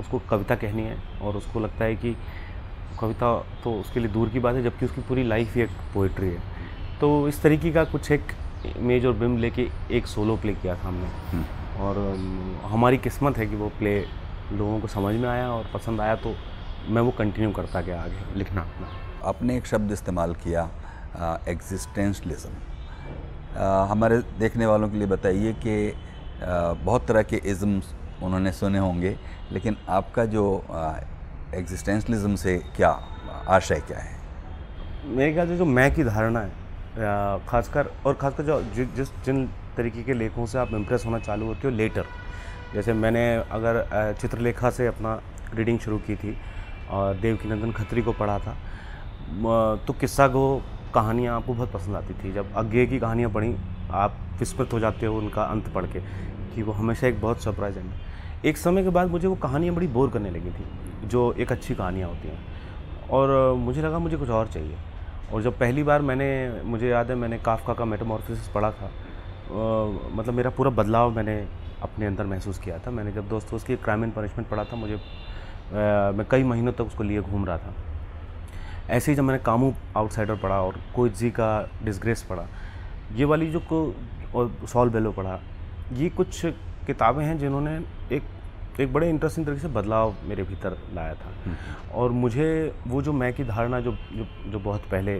उसको 0.00 0.18
कविता 0.30 0.54
कहनी 0.56 0.82
है 0.82 0.96
और 1.22 1.36
उसको 1.36 1.60
लगता 1.60 1.84
है 1.84 1.96
कि 1.96 2.16
कविता 3.00 3.34
तो 3.64 3.72
उसके 3.80 4.00
लिए 4.00 4.10
दूर 4.12 4.28
की 4.28 4.38
बात 4.40 4.54
है 4.54 4.62
जबकि 4.62 4.86
उसकी 4.86 5.00
पूरी 5.00 5.22
लाइफ 5.24 5.54
ही 5.54 5.62
एक 5.62 5.70
पोइट्री 5.94 6.28
है। 6.28 6.40
तो 7.00 7.28
इस 7.28 7.42
तरीके 7.42 7.70
का 7.72 7.84
कुछ 7.84 8.10
एक 8.10 8.32
इमेज 8.76 9.06
और 9.06 9.12
बिम्ब 9.12 9.38
लेके 9.38 9.68
एक 9.90 10.06
सोलो 10.06 10.36
प्ले 10.36 10.52
किया 10.54 10.74
था 10.74 10.88
हमने। 10.88 11.44
और 11.80 11.98
हमारी 12.64 12.98
किस्मत 12.98 13.38
है 13.38 13.46
कि 13.46 13.56
वो 13.56 13.68
प्ले 13.78 13.98
लोगों 14.52 14.80
को 14.80 14.88
समझ 14.88 15.14
में 15.14 15.28
आया 15.28 15.48
और 15.50 15.70
पसंद 15.74 16.00
आया 16.00 16.16
तो 16.16 16.34
मैं 16.88 17.02
वो 17.02 17.10
कंटिन्यू 17.10 17.50
करता 17.52 17.80
गया 17.80 18.02
आगे। 18.02 18.38
लिखना 18.38 18.60
अपना। 18.60 18.88
आपने 19.28 19.56
एक 19.56 19.66
शब्द 19.66 19.92
इस्तेमाल 19.92 20.34
किया 20.44 20.68
एग्जिस्टेंशलिज्म 21.48 22.50
हमारे 23.90 24.18
देखने 24.38 24.66
वालों 24.66 24.88
के 24.88 24.96
लिए 24.96 25.06
बताइए 25.06 25.52
कि 25.66 25.74
बहुत 26.84 27.06
तरह 27.06 27.22
के 27.22 27.36
इज़म्स 27.46 27.92
उन्होंने 28.22 28.52
सुने 28.52 28.78
होंगे, 28.78 29.16
लेकिन 29.52 29.76
आपका 29.90 30.24
जो 30.26 30.44
एग्जिस्टेंशलिज्म 31.54 32.34
से 32.36 32.56
क्या 32.76 32.90
आशय 33.48 33.80
क्या 33.86 33.98
है? 33.98 34.20
मेरे 35.06 35.32
ख्याल 35.32 35.48
से 35.48 35.56
जो 35.56 35.64
मैं 35.66 35.94
की 35.94 36.04
धारणा 36.04 36.40
है 36.40 37.40
खासकर, 37.46 37.90
और 38.06 38.14
खासकर 38.14 38.42
जो 38.44 38.60
जिस, 38.74 39.08
जिन 39.24 39.46
तरीके 39.76 40.02
के 40.02 40.12
लेखों 40.14 40.46
से 40.46 40.58
आप 40.58 40.72
इम्प्रेस 40.74 41.04
होना 41.06 41.18
चालू 41.20 41.46
होते 41.46 41.68
हो 41.68 41.74
लेटर 41.74 42.04
जैसे 42.74 42.92
मैंने 42.94 43.24
अगर 43.52 44.14
चित्रलेखा 44.20 44.70
से 44.70 44.86
अपना 44.86 45.20
रीडिंग 45.54 45.78
शुरू 45.78 45.98
की 45.98 46.16
थी, 46.16 46.36
और 46.90 47.14
देवकी 47.16 47.48
नंदन 47.48 47.72
खत्री 47.72 48.02
को 48.02 48.12
पढ़ा 48.12 48.38
था 48.38 48.56
तो 49.86 49.92
किस्सा 49.92 50.26
गो 50.28 50.62
कहानियाँ 50.94 51.36
आपको 51.36 51.54
बहुत 51.54 51.72
पसंद 51.72 51.96
आती 51.96 52.14
थी। 52.14 52.32
जब 52.32 52.54
अज्ञे 52.56 52.86
की 52.86 52.98
कहानियाँ 52.98 53.30
पढ़ी, 53.30 53.54
आप 53.90 54.16
विस्मृत 54.38 54.72
हो 54.72 54.80
जाते 54.80 55.06
हो 55.06 55.18
उनका 55.18 55.42
अंत 55.44 55.68
पढ़ 55.74 55.86
के, 55.86 56.00
कि 56.54 56.62
वो 56.62 56.72
हमेशा 56.72 57.06
एक 57.06 57.20
बहुत 57.20 57.42
सरप्राइज़ 57.42 57.78
है। 57.78 57.84
एक 58.44 58.56
समय 58.56 58.82
के 58.82 58.88
बाद 58.88 59.10
मुझे 59.10 59.28
वो 59.28 59.34
कहानियाँ 59.34 59.74
बड़ी 59.74 59.86
बोर 59.86 60.10
करने 60.10 60.30
लगी 60.30 60.50
थी 60.50 61.08
जो 61.08 61.32
एक 61.32 61.52
अच्छी 61.52 61.74
कहानियाँ 61.74 62.08
होती 62.08 62.28
हैं। 62.28 63.08
और 63.10 63.52
मुझे 63.54 63.82
लगा 63.82 63.98
मुझे 63.98 64.16
कुछ 64.16 64.30
और 64.30 64.46
चाहिए। 64.46 64.76
और 65.32 65.42
जब 65.42 65.58
पहली 65.58 65.82
बार 65.82 66.02
मैंने 66.02 66.28
मुझे 66.64 66.88
याद 66.88 67.10
है 67.10 67.16
मैंने 67.16 67.38
काफका 67.38 67.74
का 67.74 67.84
मेटामॉर्फोसिस 67.84 68.48
पढ़ा 68.48 68.70
था 68.70 68.86
अ, 68.86 70.10
मतलब 70.14 70.34
मेरा 70.34 70.50
पूरा 70.50 70.70
बदलाव 70.70 71.10
मैंने 71.16 71.36
अपने 71.82 72.06
अंदर 72.06 72.26
महसूस 72.26 72.58
किया 72.58 72.78
था। 72.78 72.90
मैंने 72.90 73.12
जब 73.12 73.28
दोस्तों 73.28 73.56
उसकी 73.56 73.76
क्राइम 73.76 74.04
एंड 74.04 74.12
पनिशमेंट 74.14 74.48
पढ़ा 74.48 74.64
था 74.64 74.76
मुझे 74.76 74.94
अ, 74.94 74.98
मैं 76.16 76.26
कई 76.30 76.42
महीनों 76.42 76.72
तक 76.72 76.80
उसको 76.80 77.02
लिए 77.04 77.20
घूम 77.20 77.44
रहा 77.46 77.58
था। 77.58 77.74
ऐसे 78.90 79.12
ही 79.12 79.16
जब 79.16 79.22
मैंने 79.22 79.42
कामू 79.44 79.72
आउटसाइडर 79.96 80.36
पढ़ा 80.36 80.60
और 80.62 80.80
कोइजी 80.96 81.30
का 81.30 81.50
डिसग्रेस 81.84 82.22
पढ़ा 82.22 82.46
ये 83.14 83.24
वाली 83.24 83.50
जो 83.50 83.60
को 83.72 83.84
और 84.34 84.52
सॉल 84.68 84.90
बेलो 84.90 85.12
पढ़ा 85.12 85.40
ये 85.92 86.08
कुछ 86.10 86.46
किताबें 86.86 87.24
हैं 87.24 87.38
जिन्होंने 87.38 87.76
एक 88.12 88.22
एक 88.80 88.92
बड़े 88.92 89.08
इंटरेस्टिंग 89.10 89.46
तरीके 89.46 89.62
से 89.62 89.68
बदलाव 89.70 90.14
मेरे 90.24 90.42
भीतर 90.42 90.76
लाया 90.94 91.14
था। 91.14 91.32
और 91.94 92.10
मुझे 92.12 92.74
वो 92.86 93.02
जो 93.02 93.12
मैं 93.12 93.32
की 93.32 93.44
धारणा 93.44 93.80
जो 93.80 93.92
जो, 93.92 94.26
जो 94.46 94.58
बहुत 94.58 94.82
पहले 94.90 95.16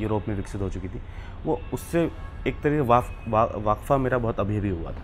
यूरोप 0.00 0.28
में 0.28 0.34
विकसित 0.36 0.60
हो 0.60 0.68
चुकी 0.70 0.88
थी 0.88 1.00
वो 1.44 1.60
उससे 1.74 2.02
एक 2.46 2.60
तरीके 2.62 2.80
वाफ 2.82 3.28
वा, 3.28 3.44
वाकफा 3.44 3.96
मेरा 3.96 4.18
बहुत 4.18 4.40
अभी 4.40 4.56
अभी 4.58 4.70
हुआ 4.70 4.90
था। 4.90 5.02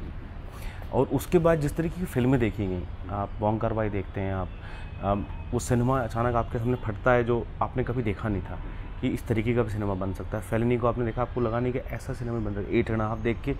और 0.92 1.06
उसके 1.12 1.38
बाद 1.38 1.60
जिस 1.60 1.76
तरीके 1.76 2.00
की 2.00 2.06
फ़िल्में 2.06 2.38
देखी 2.40 2.66
गई 2.66 2.82
आप 3.12 3.30
बॉन्ग 3.40 3.60
कार्रवाई 3.60 3.88
देखते 3.90 4.20
हैं 4.20 4.34
आप 4.34 5.26
वो 5.52 5.58
सिनेमा 5.60 5.98
अचानक 6.00 6.34
आपके 6.36 6.58
सामने 6.58 6.76
फटता 6.84 7.12
है 7.12 7.24
जो 7.24 7.44
आपने 7.62 7.84
कभी 7.84 8.02
देखा 8.02 8.28
नहीं 8.28 8.42
था 8.42 8.58
कि 9.00 9.08
इस 9.08 9.26
तरीके 9.26 9.54
का 9.54 9.62
भी 9.62 9.70
सिनेमा 9.70 9.94
बन 9.94 10.12
सकता 10.12 10.38
है। 10.38 10.42
फैलनी 10.44 10.78
को 10.78 10.86
आपने 10.86 11.04
देखा 11.04 11.22
आपको 11.22 11.40
लगा 11.40 11.60
नहीं 11.60 11.72
कि 11.72 11.78
ऐसा 11.78 12.12
सिनेमा 12.12 12.38
बन 12.40 12.54
रहा 12.54 12.64
है। 12.64 12.78
एट 12.78 12.90
एंड 12.90 13.02
हाफ़ 13.02 13.20
देख 13.20 13.40
के 13.44 13.54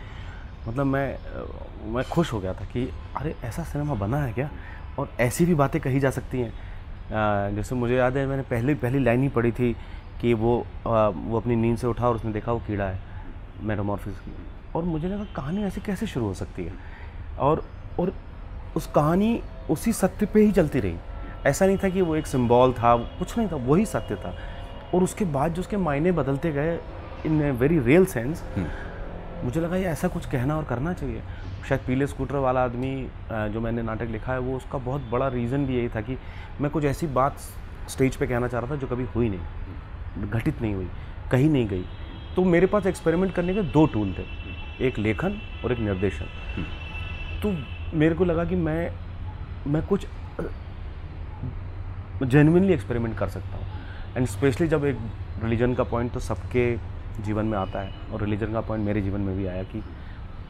मतलब 0.69 0.87
मैं 0.87 1.93
मैं 1.93 2.05
खुश 2.05 2.33
हो 2.33 2.41
गया 2.41 2.53
था 2.55 2.65
कि 2.65 2.89
अरे 3.17 3.35
ऐसा 3.45 3.63
सिनेमा 3.65 3.95
बना 3.95 4.19
है 4.19 4.33
क्या? 4.33 4.51
और 4.99 5.11
ऐसी 5.21 5.45
भी 5.47 5.55
बातें 5.55 5.81
कही 5.81 6.01
जा 6.01 6.11
सकती 6.11 6.41
हैं। 6.41 7.55
जैसे 7.57 7.75
मुझे 7.75 7.97
याद 7.97 8.17
है 8.17 8.27
मैंने 8.27 8.43
पहले 8.43 8.75
पहली 8.75 8.99
लाइन 8.99 9.23
ही 9.23 9.29
पढ़ी 9.29 9.53
थी 9.53 9.73
कि 10.21 10.35
वो 10.35 10.59
अ, 10.61 10.89
वो 11.09 11.37
अपनी 11.37 11.57
नींद 11.57 11.79
से 11.79 11.87
उठा 11.87 12.09
और 12.09 12.15
उसने 12.15 12.33
देखा 12.33 12.53
वो 12.53 12.59
कीड़ा 12.59 12.85
है 12.85 12.99
मेटामॉर्फिस। 13.63 14.19
की 14.19 14.33
और 14.77 14.85
मुझे 14.85 15.09
लगा 15.09 15.25
कहानी 15.37 15.65
ऐसे 15.65 15.81
कैसे 15.81 16.07
शुरू 16.07 16.27
हो 16.27 16.35
सकती 16.35 16.65
है? 16.65 16.73
और 17.39 17.65
और 18.01 18.13
उस 18.77 18.87
कहानी 18.87 19.41
उसी 19.71 19.93
सत्य 19.93 20.27
पे 20.27 20.41
ही 20.41 20.53
चलती 20.53 20.81
रही। 20.81 20.97
ऐसा 21.47 21.67
नहीं 21.67 21.79
था 21.79 21.89
कि 21.89 22.03
वो 22.03 22.17
एक 22.17 22.27
सिंबल 22.27 22.73
था 22.73 22.97
कुछ 23.19 23.37
नहीं 23.39 23.49
था 23.49 23.57
वही 23.57 23.87
सत्य 23.87 24.15
था। 24.15 24.35
और 24.95 25.03
उसके 25.03 25.25
बाद 25.25 25.55
जो 25.55 25.61
उसके 25.61 25.77
मायने 25.77 26.13
बदलते 26.13 26.53
गए 26.53 26.79
in 27.27 27.43
a 27.43 27.51
very 27.51 27.79
real 27.79 28.05
sense 28.07 28.43
मुझे 29.45 29.61
लगा 29.61 29.77
ये 29.77 29.85
ऐसा 29.87 30.09
कुछ 30.09 30.27
कहना 30.27 30.57
और 30.57 30.65
करना 30.65 30.93
चाहिए। 30.93 31.23
शायद 31.69 31.81
पीले 31.87 32.07
स्कूटर 32.07 32.37
वाला 32.37 32.65
आदमी 32.65 33.09
जो 33.53 33.61
मैंने 33.61 33.83
नाटक 33.83 34.09
लिखा 34.11 34.33
है, 34.33 34.39
वो 34.39 34.57
उसका 34.57 34.79
बहुत 34.81 35.03
बड़ा 35.11 35.29
रीज़न 35.29 35.67
भी 35.67 35.77
यही 35.77 35.89
था 35.89 36.01
कि 36.01 36.17
मैं 36.61 36.71
कुछ 36.71 36.85
ऐसी 36.85 37.07
बात 37.09 37.39
स्टेज 37.91 38.17
पे 38.17 38.27
कहना 38.27 38.49
चाह 38.49 38.61
रहा 38.61 38.71
था 38.71 38.77
जो 38.77 38.87
कभी 38.87 39.05
हुई 39.15 39.29
नहीं, 39.29 40.31
घटित 40.31 40.63
नहीं 40.63 40.75
हुई, 40.75 40.89
कहीं 41.33 41.51
नहीं 41.51 41.69
गई। 41.69 41.85
तो 42.37 42.45
मेरे 42.45 42.67
पास 42.67 42.87
एक्सपेरिमेंट 42.87 43.35
करने 43.35 43.55
के 43.55 43.63
दो 43.65 43.87
टूल 43.87 44.15
थे, 44.19 44.25
एक 44.87 44.99
लेखन 44.99 45.41
और 45.65 45.73
एक 45.73 45.79
निर्देशन। 45.81 46.27
तो 47.43 47.53
मेरे 47.99 48.15
को 48.15 48.25
लगा 48.25 48.45
कि 48.45 48.57
मैं 48.57 48.91
मैं 49.67 49.83
कुछ 49.87 50.07
जेनुइनली 52.23 52.73
एक्सपेरिमेंट 52.73 53.17
कर 53.19 53.29
सकता 53.29 53.57
हूँ। 53.57 53.67
एंड 54.17 54.27
स्पेशली 54.27 54.67
जब 54.69 54.85
एक 54.85 54.99
रिलीजन 55.43 55.75
का 55.75 55.85
पॉइंट 55.85 56.13
तो 56.13 56.21
सबके 56.21 56.71
जीवन 57.21 57.47
में 57.47 57.59
आता 57.59 57.81
है 57.81 57.93
और 58.13 58.23
रिलीजन 58.23 58.53
का 58.53 58.61
पॉइंट 58.61 58.87
मेरे 58.87 59.01
जीवन 59.01 59.21
में 59.21 59.37
भी 59.37 59.47
आया 59.47 59.63
कि 59.63 59.83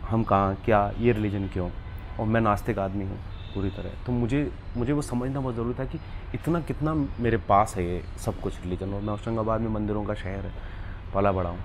हम 0.08 0.22
कहाँ, 0.24 0.54
क्या, 0.64 0.92
ये 0.98 1.12
रिलीजन 1.12 1.46
क्यों? 1.48 1.70
और 2.20 2.26
मैं 2.26 2.40
नास्तिक 2.40 2.78
आदमी 2.78 3.04
हूँ 3.04 3.18
पूरी 3.54 3.70
तरह। 3.70 3.90
तो 4.06 4.12
मुझे 4.12 4.52
मुझे 4.76 4.92
वो 4.92 5.02
समझना 5.02 5.40
बहुत 5.40 5.54
ज़रूरी 5.54 5.78
था 5.78 5.84
कि 5.84 5.98
इतना 6.34 6.60
कितना 6.60 6.94
मेरे 6.94 7.36
पास 7.36 7.74
है 7.76 7.84
ये 7.84 8.02
सब 8.18 8.40
कुछ 8.40 8.62
रिलीजन। 8.62 8.94
और 8.94 9.00
मैं 9.00 9.10
होशंगाबाद 9.10 9.60
में 9.60 9.70
मंदिरों 9.70 10.04
का 10.04 10.14
शहर 10.14 10.46
है 10.46 10.52
पला 11.14 11.32
बड़ा 11.32 11.50
हूँ। 11.50 11.58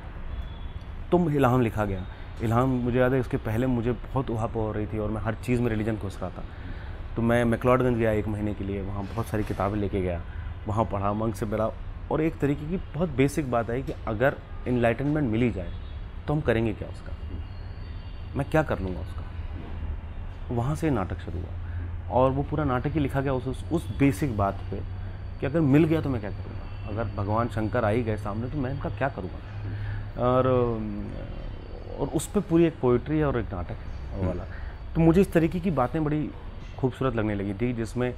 तो 1.12 1.30
इल्हाम 1.30 1.62
लिखा 1.62 1.86
गया। 1.86 2.06
इल्हाम 2.44 2.70
मुझे 2.70 3.00
याद 3.00 3.14
है, 3.14 3.20
उसके 3.20 3.38
पहले 3.38 3.68
मुझे 3.68 3.92
बहुत 3.92 4.30
उहाप 4.30 4.56
हो 4.56 4.72
रही 4.72 4.86
थी 4.86 5.00
और 5.00 5.10
मैं 5.10 5.22
हर 5.22 5.36
चीज़ 5.36 5.62
में 5.62 5.70
रिलीजन 5.70 5.96
घुस 5.96 6.20
रहा 6.22 6.30
था। 6.30 6.44
तो 7.16 7.22
मैं 7.22 7.44
मैकलॉडगंज 7.46 7.98
गया 7.98 8.12
एक 8.12 8.28
महीने 8.28 8.54
के 8.54 8.64
लिए, 8.64 8.82
वहाँ 8.82 9.04
बहुत 9.04 9.26
सारी 9.26 9.44
किताबें 9.44 9.78
लेके 9.78 10.02
गया, 10.02 10.22
वहाँ 10.68 10.86
पढ़ा, 10.86 11.14
मंग 11.14 11.34
से 11.34 11.46
मेरा। 11.46 11.70
और 12.12 12.22
एक 12.22 12.38
तरीके 12.40 12.70
की 12.70 12.78
बहुत 12.78 13.10
बेसिक 13.10 13.52
बात 13.52 13.70
है 13.70 13.82
कि 13.82 13.94
अगर 14.08 14.36
इनलाइटनमेंट 14.68 15.32
मिली 15.32 15.52
जाए 15.52 15.72
तो 16.28 16.34
हम 16.34 16.42
करेंगे 16.42 16.74
क्या 16.74 16.88
उसका? 16.90 17.14
मैं 18.36 18.50
क्या 18.52 18.64
कर 18.64 18.80
लूँगा 18.80 19.00
उसका? 19.00 19.24
वहाँ 20.52 20.76
से 20.76 20.90
नाटक 20.90 21.20
शुरू 21.20 21.40
हुआ। 21.40 22.12
और 22.12 22.32
वो 22.32 22.44
पूरा 22.44 22.64
नाटक 22.64 22.92
ही 22.92 23.00
लिखा 23.00 23.22
गया 23.22 23.34
उस 23.34 23.64
उस, 23.72 23.88
बेसिक 24.00 24.36
बात 24.38 24.60
पे 24.72 24.80
कि 25.40 25.46
अगर 25.46 25.60
मिल 25.62 25.84
गया 25.84 26.02
तो 26.02 26.10
मैं 26.10 26.22
क्या 26.22 26.32
करूँगा? 26.32 26.90
अगर 26.90 27.16
भगवान 27.16 27.48
शंकर 27.48 27.86
आई 27.86 28.04
गए 28.04 28.18
सामने 28.18 28.50
तो 28.50 28.58
मैं 28.58 28.72
इनका 28.72 28.90
क्या 28.90 29.10
करूँगा? 29.10 30.22
और 30.22 30.48
और 32.00 32.08
उस 32.10 32.28
पर 32.28 32.42
पूरी 32.42 32.66
एक 32.66 32.80
पोइट्री 32.82 33.18
है 33.20 33.26
और 33.26 33.40
एक 33.40 33.54
नाटक 33.54 33.78
है 33.78 34.26
वाला। 34.28 34.44
तो 34.96 35.02
मुझे 35.02 35.22
इस 35.22 35.32
तरीके 35.34 35.60
की 35.60 35.72
बातें 35.72 36.04
बड़ी 36.04 36.30
खूबसूरत 36.78 37.16
लगने 37.16 37.36
लगी 37.36 37.54
थी 37.54 37.72
जिसमें 37.74 38.14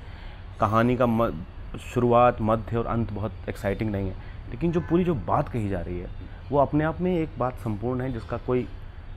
कहानी 0.60 0.98
का 1.02 1.06
शुरुआत 1.84 2.38
मध्य 2.42 2.78
और 2.78 2.86
अंत 2.88 3.12
बहुत 3.12 3.50
एक्साइटिंग 3.50 3.92
नहीं 3.92 4.10
है। 4.10 4.16
लेकिन 4.50 4.72
जो 4.72 4.82
पूरी 4.82 5.04
जो 5.04 5.16
बात 5.28 5.50
कही 5.50 5.70
जा 5.70 5.82
रही 5.82 6.00
है 6.00 6.10
वो 6.52 6.58
अपने 6.60 6.84
आप 6.84 7.00
में 7.02 7.16
एक 7.18 7.30
बात 7.40 7.58
संपूर्ण 7.60 8.02
है 8.02 8.12
जिसका 8.14 8.38
कोई 8.48 8.68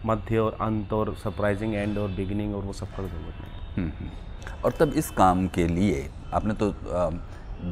मध्य 0.07 0.39
और 0.39 0.57
अंत 0.61 0.93
और 0.93 1.15
सरप्राइजिंग 1.15 1.75
एंड 1.75 1.99
और 1.99 2.09
बिगिनिंग 2.11 2.55
और 2.55 2.63
वो 2.65 2.73
सब 2.73 2.87
का 2.87 3.03
ज़रूरत 3.03 3.41
नहीं 3.41 3.53
है। 3.53 3.75
हम्म, 3.77 3.91
हम्म। 3.99 4.63
और 4.65 4.73
तब 4.81 4.93
इस 4.97 5.11
काम 5.11 5.47
के 5.57 5.67
लिए 5.69 6.09
आपने 6.35 6.55
तो 6.55 6.73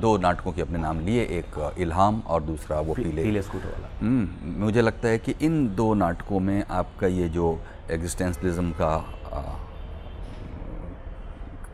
दो 0.01 0.17
नाटकों 0.19 0.53
के 0.53 0.63
अपने 0.63 0.79
नाम 0.79 1.01
लिए 1.01 1.23
एक 1.39 1.75
इल्हाम 1.79 2.21
और 2.27 2.43
दूसरा 2.43 2.81
वो 2.81 2.95
पीले 2.95 3.23
पीले 3.23 3.43
स्कूटर 3.43 3.67
वाला। 3.67 3.89
हम्म, 4.01 4.53
मुझे 4.65 4.83
लगता 4.83 5.09
है 5.09 5.19
कि 5.19 5.35
इन 5.43 5.75
दो 5.75 5.93
नाटकों 5.95 6.41
में 6.41 6.65
आपका 6.71 7.07
ये 7.07 7.29
जो 7.29 7.59
एग्जिस्टेंशलिज्म 7.91 8.71
का 8.81 8.95
अ, 9.33 9.43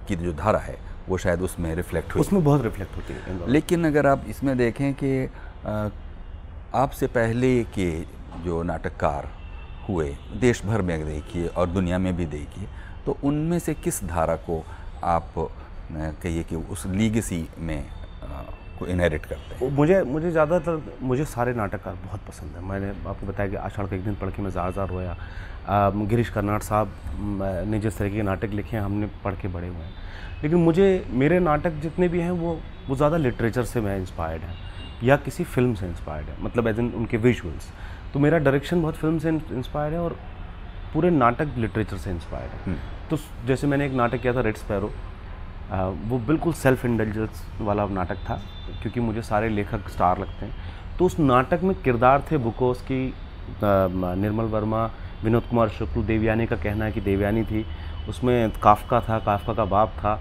की 0.08 0.16
जो 0.16 0.32
धारा 0.32 0.58
है 0.58 0.76
वो 1.08 1.18
शायद 1.18 1.42
उसमें 1.42 1.74
रिफ्लेक्ट 1.74 2.14
हुई। 2.14 2.20
उसमें 2.20 2.42
बहुत 2.44 2.62
रिफ्लेक्ट 2.62 2.96
होती 2.96 3.12
है 3.14 3.50
लेकिन 3.50 3.86
अगर 3.86 4.06
आप 4.06 4.24
इसमें 4.28 4.56
देखें 4.58 4.92
कि 4.94 5.12
आपसे 6.74 7.06
पहले 7.08 7.62
के 7.74 7.90
जो 8.44 8.62
नाटककार 8.62 9.28
हुए, 9.88 10.08
देश 10.40 10.64
भर 10.64 10.82
में 10.82 11.04
देखिए 11.06 11.46
और 11.48 11.66
दुनिया 11.68 11.98
में 11.98 12.14
भी 12.16 12.26
देखिए 12.26 12.68
तो 13.06 13.16
उनमें 13.24 13.58
से 13.58 13.74
किस 13.76 14.02
धारा 14.04 14.36
को 14.46 14.62
आप 15.04 15.32
कहिए 15.92 16.42
कि 16.42 16.56
उस 16.56 16.86
लीगेसी 16.88 17.46
में 17.58 17.84
को 18.78 18.86
इनहेरिट 18.86 19.26
करते 19.26 19.54
हैं? 19.54 19.70
मुझे 19.72 20.02
मुझे 20.04 20.30
ज़्यादातर, 20.30 20.82
मुझे 21.02 21.24
सारे 21.26 21.54
नाटककार 21.54 21.94
बहुत 22.06 22.20
पसंद 22.28 22.56
है। 22.56 22.62
मैंने 22.64 22.88
आपको 23.08 23.26
बताया 23.26 23.48
कि 23.50 23.56
आषाढ़ 23.58 23.86
का 23.86 23.96
एक 23.96 24.04
दिन 24.04 24.14
पढ़ 24.14 24.30
के 24.30 24.42
मैं 24.42 24.50
ज़ार 24.50 24.72
ज़ार 24.72 24.88
रोया 24.88 25.16
गिरीश 26.06 26.30
कर्नाड 26.30 26.62
साहब 26.62 26.92
ने 27.68 27.78
जिस 27.80 27.98
तरीके 27.98 28.16
के 28.16 28.22
नाटक 28.22 28.50
लिखे 28.52 28.76
हैं, 28.76 28.84
हमने 28.84 29.06
पढ़ 29.24 29.34
के 29.34 29.48
बड़े 29.48 29.68
हुए 29.68 29.76
हैं। 29.76 29.92
लेकिन 30.42 30.58
मुझे, 30.58 31.06
मेरे 31.10 31.38
नाटक 31.40 31.80
जितने 31.82 32.08
भी 32.08 32.20
हैं, 32.20 32.30
वो 32.32 32.58
वो 32.88 32.96
ज़्यादा 32.96 33.16
लिटरेचर 33.16 33.64
से 33.64 33.80
मैं 33.80 33.98
इंस्पायर्ड 33.98 34.42
है। 34.42 34.71
या 35.02 35.16
किसी 35.18 35.44
फ़िल्म 35.44 35.74
से 35.74 35.86
इंस्पायर्ड 35.86 36.28
है 36.28 36.36
मतलब 36.42 36.68
एज 36.68 36.78
इन 36.78 36.92
उनके 36.96 37.16
विजुअल्स 37.18 37.70
तो 38.12 38.20
मेरा 38.20 38.38
डायरेक्शन 38.38 38.82
बहुत 38.82 38.96
फ़िल्म 38.96 39.18
से 39.18 39.28
इंस्पायर्ड 39.28 39.94
है 39.94 40.00
और 40.00 40.16
पूरे 40.92 41.10
नाटक 41.10 41.54
लिटरेचर 41.58 41.96
से 41.96 42.10
इंस्पायर्ड 42.10 42.68
है। 42.68 42.76
तो 43.10 43.16
जैसे 43.46 43.66
मैंने 43.66 43.86
एक 43.86 43.92
नाटक 43.92 44.20
किया 44.22 44.32
था 44.34 44.40
रेड 44.40 44.56
स्पैरो 44.56 44.92
वो 46.08 46.18
बिल्कुल 46.26 46.52
सेल्फ 46.52 46.84
इंडल्जेंस 46.84 47.44
वाला 47.60 47.86
नाटक 47.88 48.16
था 48.28 48.40
क्योंकि 48.82 49.00
मुझे 49.00 49.22
सारे 49.22 49.48
लेखक 49.48 49.88
स्टार 49.88 50.18
लगते 50.18 50.46
हैं। 50.46 50.96
तो 50.98 51.04
उस 51.04 51.18
नाटक 51.20 51.62
में 51.62 51.74
किरदार 51.82 52.24
थे 52.30 52.38
बुकोस 52.38 52.82
की 52.90 53.06
निर्मल 53.62 54.44
वर्मा 54.52 54.84
विनोद 55.24 55.42
कुमार 55.50 55.68
शुक्ल 55.68 56.02
देवयानी 56.04 56.46
का 56.46 56.56
कहना 56.56 56.84
है 56.84 56.92
कि 56.92 57.00
देवयानी 57.00 57.44
थी। 57.44 57.64
उसमें 58.08 58.50
काफका 58.62 59.00
था 59.00 59.18
काफका 59.18 59.54
का 59.54 59.64
बाप 59.64 59.92
था। 59.98 60.14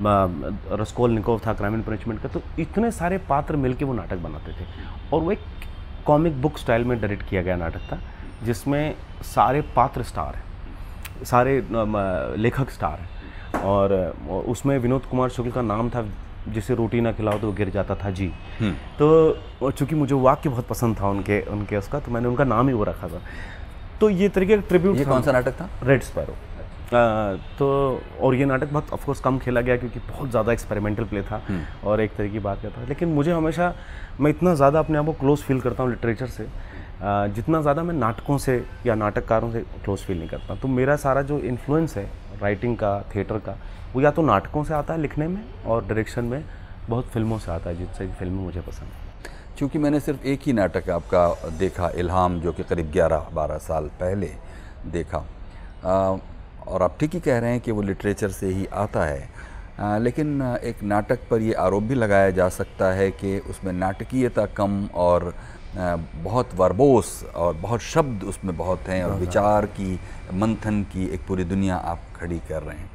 रसकोल 0.00 1.10
निकोव 1.10 1.40
था 1.46 1.52
क्राइम 1.54 1.74
एंड 1.74 1.84
पनिशमेंट 1.84 2.20
का 2.22 2.28
तो 2.28 2.42
इतने 2.58 2.90
सारे 2.92 3.18
पात्र 3.28 3.56
मिलके 3.56 3.84
वो 3.84 3.94
नाटक 3.94 4.18
बनाते 4.18 4.52
थे। 4.52 4.66
और 5.12 5.20
वो 5.20 5.32
एक 5.32 5.40
कॉमिक 6.06 6.40
बुक 6.42 6.58
स्टाइल 6.58 6.84
में 6.84 7.00
डायरेक्ट 7.00 7.28
किया 7.30 7.42
गया 7.42 7.56
नाटक 7.56 7.92
था 7.92 7.98
जिसमें 8.44 8.94
सारे 9.24 9.60
पात्र 9.76 10.02
स्टार 10.04 10.34
हैं 10.34 11.24
सारे 11.24 11.62
लेखक 12.38 12.70
स्टार 12.70 12.98
हैं। 13.00 13.62
और 13.62 13.92
उसमें 14.48 14.78
विनोद 14.78 15.06
कुमार 15.10 15.28
शुक्ल 15.30 15.50
का 15.50 15.62
नाम 15.64 15.90
था 15.90 16.04
जिसे 16.48 16.74
रोटी 16.74 17.00
ना 17.00 17.12
खिलाओ 17.12 17.38
तो 17.38 17.46
वो 17.46 17.52
गिर 17.52 17.70
जाता 17.70 17.94
था 17.94 18.10
जी। 18.10 18.28
तो 18.98 19.70
चूँकि 19.70 19.94
मुझे 19.94 20.14
वाक्य 20.16 20.48
बहुत 20.48 20.66
पसंद 20.66 20.96
था 21.00 21.08
उनके 21.08 21.40
उनके 21.50 21.76
उसका 21.76 22.00
तो 22.00 22.10
मैंने 22.10 22.28
उनका 22.28 22.44
नाम 22.46 22.68
ही 22.68 22.74
वो 22.74 22.84
रखा 22.84 23.08
था। 23.08 23.20
तो 24.00 24.10
ये 24.10 24.28
तरीके 24.28 24.56
का 24.56 24.62
ट्रिब्यूट 24.68 24.96
ये 24.96 25.04
कौन 25.04 25.22
सा 25.22 25.32
नाटक 25.32 25.52
था? 25.52 25.68
रेड 25.82 26.02
स्पैरो 26.02 26.36
तो 26.92 27.68
और 28.20 28.34
ये 28.34 28.44
नाटक 28.44 28.72
बहुत 28.72 28.92
ऑफकोर्स 28.92 29.20
कम 29.20 29.38
खेला 29.38 29.60
गया 29.60 29.76
क्योंकि 29.76 30.00
बहुत 30.00 30.30
ज़्यादा 30.30 30.52
एक्सपेरिमेंटल 30.52 31.04
प्ले 31.04 31.22
था 31.22 31.42
और 31.84 32.00
एक 32.00 32.14
तरह 32.16 32.28
की 32.28 32.38
बात 32.38 32.62
करता 32.62 32.82
था 32.82 32.86
लेकिन 32.88 33.08
मुझे 33.08 33.32
हमेशा 33.32 33.74
मैं 34.20 34.30
इतना 34.30 34.54
ज़्यादा 34.54 34.78
अपने 34.78 34.98
आप 34.98 35.06
को 35.06 35.12
क्लोज 35.12 35.38
फील 35.38 35.60
करता 35.60 35.82
हूँ 35.82 35.90
लिटरेचर 35.90 36.26
से 36.26 36.46
जितना 37.34 37.60
ज़्यादा 37.62 37.82
मैं 37.82 37.94
नाटकों 37.94 38.38
से 38.38 38.64
या 38.86 38.94
नाटककारों 38.94 39.50
से 39.52 39.60
क्लोज 39.84 39.98
फील 39.98 40.18
नहीं 40.18 40.28
करता 40.28 40.54
तो 40.54 40.68
मेरा 40.68 40.96
सारा 40.96 41.22
जो 41.22 41.38
इन्फ्लुएंस 41.40 41.96
है 41.96 42.08
राइटिंग 42.42 42.76
का 42.76 43.00
थिएटर 43.14 43.38
का 43.38 43.56
वो 43.94 44.00
या 44.00 44.10
तो 44.10 44.22
नाटकों 44.22 44.64
से 44.64 44.74
आता 44.74 44.94
है 44.94 45.00
लिखने 45.00 45.28
में 45.28 45.44
और 45.66 45.84
डायरेक्शन 45.84 46.24
में 46.24 46.42
बहुत 46.88 47.04
फ़िल्मों 47.04 47.38
से 47.38 47.52
आता 47.52 47.70
है 47.70 47.76
जिससे 47.76 48.06
फ़िल्में 48.08 48.42
मुझे 48.44 48.60
पसंद 48.60 48.88
है। 48.88 49.06
क्योंकि 49.58 49.78
मैंने 49.78 50.00
सिर्फ़ 50.00 50.26
एक 50.26 50.40
ही 50.46 50.52
नाटक 50.52 50.90
आपका 50.90 51.28
देखा 51.58 51.90
इल्हाम 51.96 52.40
जो 52.40 52.52
कि 52.52 52.62
करीब 52.62 52.90
11-12 52.92 53.58
साल 53.58 53.88
पहले 54.00 54.30
देखा 54.86 55.18
आ, 55.84 56.16
और 56.68 56.82
आप 56.82 56.96
ठीक 57.00 57.14
ही 57.14 57.20
कह 57.20 57.38
रहे 57.38 57.50
हैं 57.50 57.60
कि 57.60 57.72
वो 57.72 57.82
लिटरेचर 57.82 58.28
से 58.30 58.46
ही 58.46 58.66
आता 58.66 59.04
है। 59.04 59.28
आ, 59.80 59.98
लेकिन 59.98 60.42
एक 60.64 60.82
नाटक 60.82 61.28
पर 61.30 61.40
ये 61.40 61.52
आरोप 61.56 61.82
भी 61.82 61.94
लगाया 61.94 62.30
जा 62.30 62.48
सकता 62.48 62.92
है 62.92 63.10
कि 63.10 63.38
उसमें 63.50 63.72
नाटकीयता 63.72 64.46
कम 64.56 64.84
और 64.94 65.34
आ, 65.78 65.96
बहुत 66.24 66.54
वर्बोस 66.54 67.24
और 67.36 67.54
बहुत 67.54 67.80
शब्द 67.82 68.24
उसमें 68.24 68.56
बहुत 68.56 68.88
हैं 68.88 69.04
और 69.04 69.14
विचार 69.18 69.66
की 69.66 70.00
मंथन 70.34 70.82
की 70.92 71.08
एक 71.08 71.26
पूरी 71.28 71.44
दुनिया 71.44 71.76
आप 71.76 72.00
खड़ी 72.16 72.38
कर 72.48 72.62
रहे 72.62 72.76
हैं। 72.76 72.90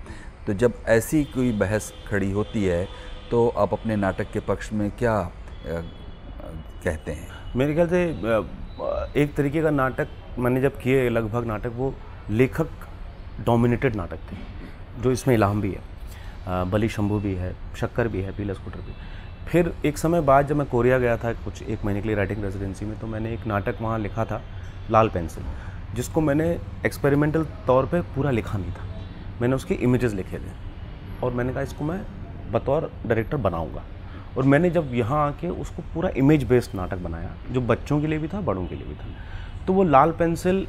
तो 0.48 0.54
जब 0.54 0.74
ऐसी 0.88 1.24
कोई 1.24 1.52
बहस 1.58 1.92
खड़ी 2.08 2.32
होती 2.32 2.66
है 2.66 2.86
तो 3.32 3.48
आप 3.58 3.74
अपने 3.74 3.96
नाटक 3.96 4.32
के 4.32 4.40
पक्ष 4.40 4.72
में 4.74 4.90
क्या 4.92 5.18
कहते 5.66 7.12
हैं? 7.12 7.28
मेरे 7.56 7.74
ख्याल 7.74 7.88
से 7.88 8.04
एक 9.22 9.36
तरीके 9.36 9.62
का 9.62 9.70
नाटक 9.72 10.08
मैंने 10.40 10.62
जब 10.62 10.78
किए 10.78 11.10
लगभग 11.10 11.46
नाटक 11.46 11.72
वो 11.76 11.94
लेखक 12.30 12.70
डोमिनेटेड 13.39 13.96
नाटक 13.96 14.32
थे, 14.32 14.36
जो 15.02 15.12
इसमें 15.12 15.34
इलाम 15.36 15.62
भी 15.62 15.72
है 15.72 15.91
बली 16.65 16.89
शंभू 16.89 17.19
भी 17.19 17.34
है, 17.36 17.54
शक्कर 17.78 18.08
भी 18.08 18.22
है, 18.22 18.32
पीला 18.38 18.54
स्कूटर 18.54 18.80
भी 18.80 18.93
फिर 19.48 19.74
एक 19.86 19.98
समय 19.98 20.22
बाद 20.22 20.48
जब 20.48 20.56
मैं 20.56 20.65
कोरिया 20.67 20.98
गया 21.00 21.15
था 21.17 21.32
कुछ 21.36 21.62
एक 21.63 21.86
महीने 21.86 22.02
के 22.02 22.08
लिए 22.08 22.15
राइटिंग 22.17 22.43
रेजिडेंसी 22.43 22.86
में 22.86 22.98
तो 23.00 23.08
मैंने 23.08 23.34
एक 23.34 23.46
नाटक 23.48 23.82
वहाँ 23.82 24.00
लिखा 24.00 24.26
था, 24.26 24.41
लाल 24.91 25.10
पेंसिल, 25.10 25.43
जिसको 25.96 26.22
मैंने 26.22 26.46
एक्सपेरिमेंटल 26.86 27.43
तौर 27.67 27.86
पे 27.86 28.02
पूरा 28.15 28.32
लिखा 28.32 28.58
नहीं 28.58 28.72
था। 28.72 28.86
मैंने 29.41 29.56
उसके 29.56 29.74
इमेजेस 29.76 30.13
लिखे 30.13 30.38
थे 30.38 30.52
और 31.24 31.34
मैंने 31.34 31.54
कहा, 31.54 31.63
इसको 31.63 31.86
मैं 31.86 32.00
बतौर 32.52 32.91
डायरेक्टर 33.06 33.38
बनाऊँगा। 33.39 33.84
और 34.38 34.43
मैंने 34.43 34.69
जब 34.69 34.93
यहाँ 34.93 35.26
आके 35.28 35.50
उसको 35.50 35.82
पूरा 35.93 36.10
इमेज 36.17 36.43
बेस्ड 36.43 36.76
नाटक 36.76 36.98
बनाया, 37.00 37.32
जो 37.52 37.62
बच्चों 37.63 38.00
के 38.02 38.08
लिए 38.08 38.19
भी 38.19 38.28
था, 38.28 38.41
बड़ों 38.41 38.65
के 38.67 38.76
लिए 38.76 38.86
भी 38.86 38.96
था 38.96 39.65
तो 39.65 39.74
वो 39.74 39.84
लाल 39.86 40.12
पेंसिल 40.13 40.67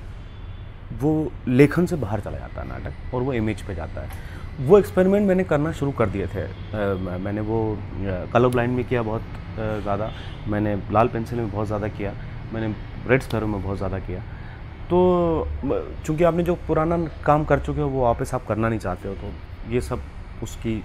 वो 1.00 1.32
लेखन 1.48 1.86
से 1.86 1.96
बाहर 1.96 2.20
चला 2.20 2.38
जाता 2.38 2.60
है 2.60 2.68
नाटक, 2.68 3.14
और 3.14 3.22
वो 3.22 3.32
इमेज 3.32 3.62
पे 3.62 3.74
जाता 3.74 4.00
है। 4.00 4.32
वो 4.60 4.78
एक्सपेरिमेंट 4.78 5.26
मैंने 5.28 5.44
करना 5.44 5.72
शुरू 5.72 5.92
कर 5.92 6.08
दिए 6.08 6.26
थे। 6.26 6.46
मैंने 7.18 7.40
वो 7.42 7.58
कलर 8.32 8.48
ब्लाइंड 8.48 8.76
में 8.76 8.84
किया 8.84 9.02
बहुत 9.02 9.22
ज़्यादा। 9.56 10.10
मैंने 10.48 10.74
लाल 10.92 11.08
पेंसिल 11.08 11.38
में 11.38 11.50
बहुत 11.50 11.66
ज़्यादा 11.66 11.88
किया। 11.90 12.12
मैंने 12.52 12.74
रेड 13.08 13.22
स्पैरो 13.22 13.46
में 13.46 13.62
बहुत 13.62 13.76
ज़्यादा 13.76 13.98
किया। 14.00 14.20
तो 14.84 15.48
चूँकि 16.06 16.24
आपने 16.24 16.42
जो 16.42 16.54
पुराना 16.66 16.96
काम 17.26 17.44
कर 17.44 17.58
चुके 17.60 17.80
हो, 17.80 17.88
वो 17.88 18.02
वापस 18.02 18.34
आप 18.34 18.46
करना 18.46 18.68
नहीं 18.68 18.78
चाहते 18.78 19.08
हो 19.08 19.14
तो 19.14 19.72
ये 19.72 19.80
सब 19.80 20.00
उसकी 20.42 20.82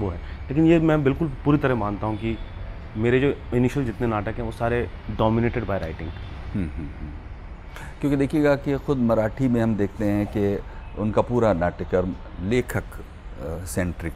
वो 0.00 0.08
है। 0.10 0.18
लेकिन 0.48 0.66
ये 0.66 0.78
मैं 0.80 1.02
बिल्कुल 1.04 1.28
पूरी 1.44 1.58
तरह 1.58 1.74
मानता 1.76 2.06
हूँ 2.06 2.16
कि 2.18 2.36
मेरे 2.96 3.20
जो 3.20 3.32
इनिशियल 3.56 3.86
जितने 3.86 4.06
नाटक 4.06 4.34
हैं, 4.36 4.44
वो 4.44 4.52
सारे 4.52 4.88
डोमिनेटेड 5.18 5.64
बाय 5.66 5.78
राइटिंग 5.78 6.10
क्योंकि 8.06 8.18
देखिएगा 8.18 8.54
कि 8.56 8.76
ख़ुद 8.86 8.98
मराठी 9.02 9.46
में 9.48 9.60
हम 9.60 9.74
देखते 9.76 10.04
हैं 10.04 10.26
कि 10.32 11.00
उनका 11.02 11.22
पूरा 11.22 11.52
नाट्यकर्म 11.52 12.14
लेखक 12.40 12.84
सेंट्रिक 13.66 14.12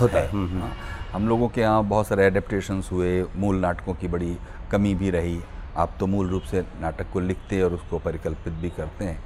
होता 0.00 0.18
है। 0.18 0.28
हाँ। 0.50 0.70
हम 1.12 1.28
लोगों 1.28 1.48
के 1.48 1.60
यहाँ 1.60 1.84
बहुत 1.84 2.06
सारे 2.06 2.26
एडेप्टेशंस 2.26 2.88
हुए 2.92 3.22
मूल 3.36 3.56
नाटकों 3.56 3.94
की 3.94 4.08
बड़ी 4.08 4.36
कमी 4.72 4.94
भी 4.94 5.10
रही। 5.10 5.40
आप 5.76 5.94
तो 6.00 6.06
मूल 6.06 6.28
रूप 6.28 6.42
से 6.50 6.60
नाटक 6.80 7.10
को 7.12 7.20
लिखते 7.20 7.62
और 7.62 7.74
उसको 7.74 7.98
परिकल्पित 7.98 8.52
भी 8.52 8.70
करते 8.70 9.04
हैं। 9.04 9.18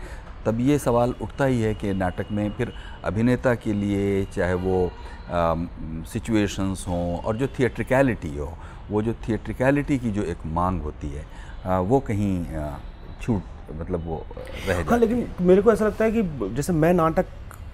तब 0.46 0.60
ये 0.60 0.78
सवाल 0.78 1.14
उठता 1.22 1.44
ही 1.44 1.60
है 1.62 1.74
कि 1.74 1.92
नाटक 1.94 2.30
में 2.30 2.50
फिर 2.56 2.72
अभिनेता 3.04 3.54
के 3.54 3.72
लिए 3.72 4.24
चाहे 4.26 4.54
वो 4.62 4.90
सिचुएशंस 6.12 6.84
हों 6.88 7.18
और 7.18 7.37
जो 7.37 7.48
थिएट्रिकलिटी 7.58 8.37
हो 8.37 8.52
वो 8.90 9.02
जो 9.02 9.14
थिएट्रिकलिटी 9.28 9.98
की 9.98 10.10
जो 10.10 10.22
एक 10.22 10.46
मांग 10.46 10.80
होती 10.82 11.08
है 11.08 11.26
आ, 11.66 11.78
वो 11.80 12.00
कहीं 12.00 12.44
छूट 13.20 13.42
मतलब 13.72 14.07
वो 14.07 14.24
रह 14.68 14.85
हाँ 14.90 14.98
लेकिन 14.98 15.27
मेरे 15.40 15.62
को 15.62 15.72
ऐसा 15.72 15.87
लगता 15.87 16.05
है 16.05 16.12
कि 16.12 16.55
जैसे 16.55 16.72
मैं 16.72 16.92
नाटक 16.94 17.27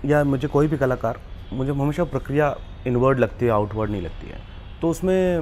या 0.04 0.22
मुझे 0.24 0.48
कोई 0.48 0.68
भी 0.68 0.76
कलाकार 0.76 1.20
मुझे 1.52 1.72
हमेशा 1.72 2.04
प्रक्रिया 2.06 2.54
इनवर्ड 2.86 3.18
लगती 3.18 3.44
है 3.44 3.50
आउटवर्ड 3.52 3.90
नहीं 3.90 4.02
लगती 4.02 4.26
है। 4.26 4.38
तो 4.80 4.90
उसमें 4.90 5.40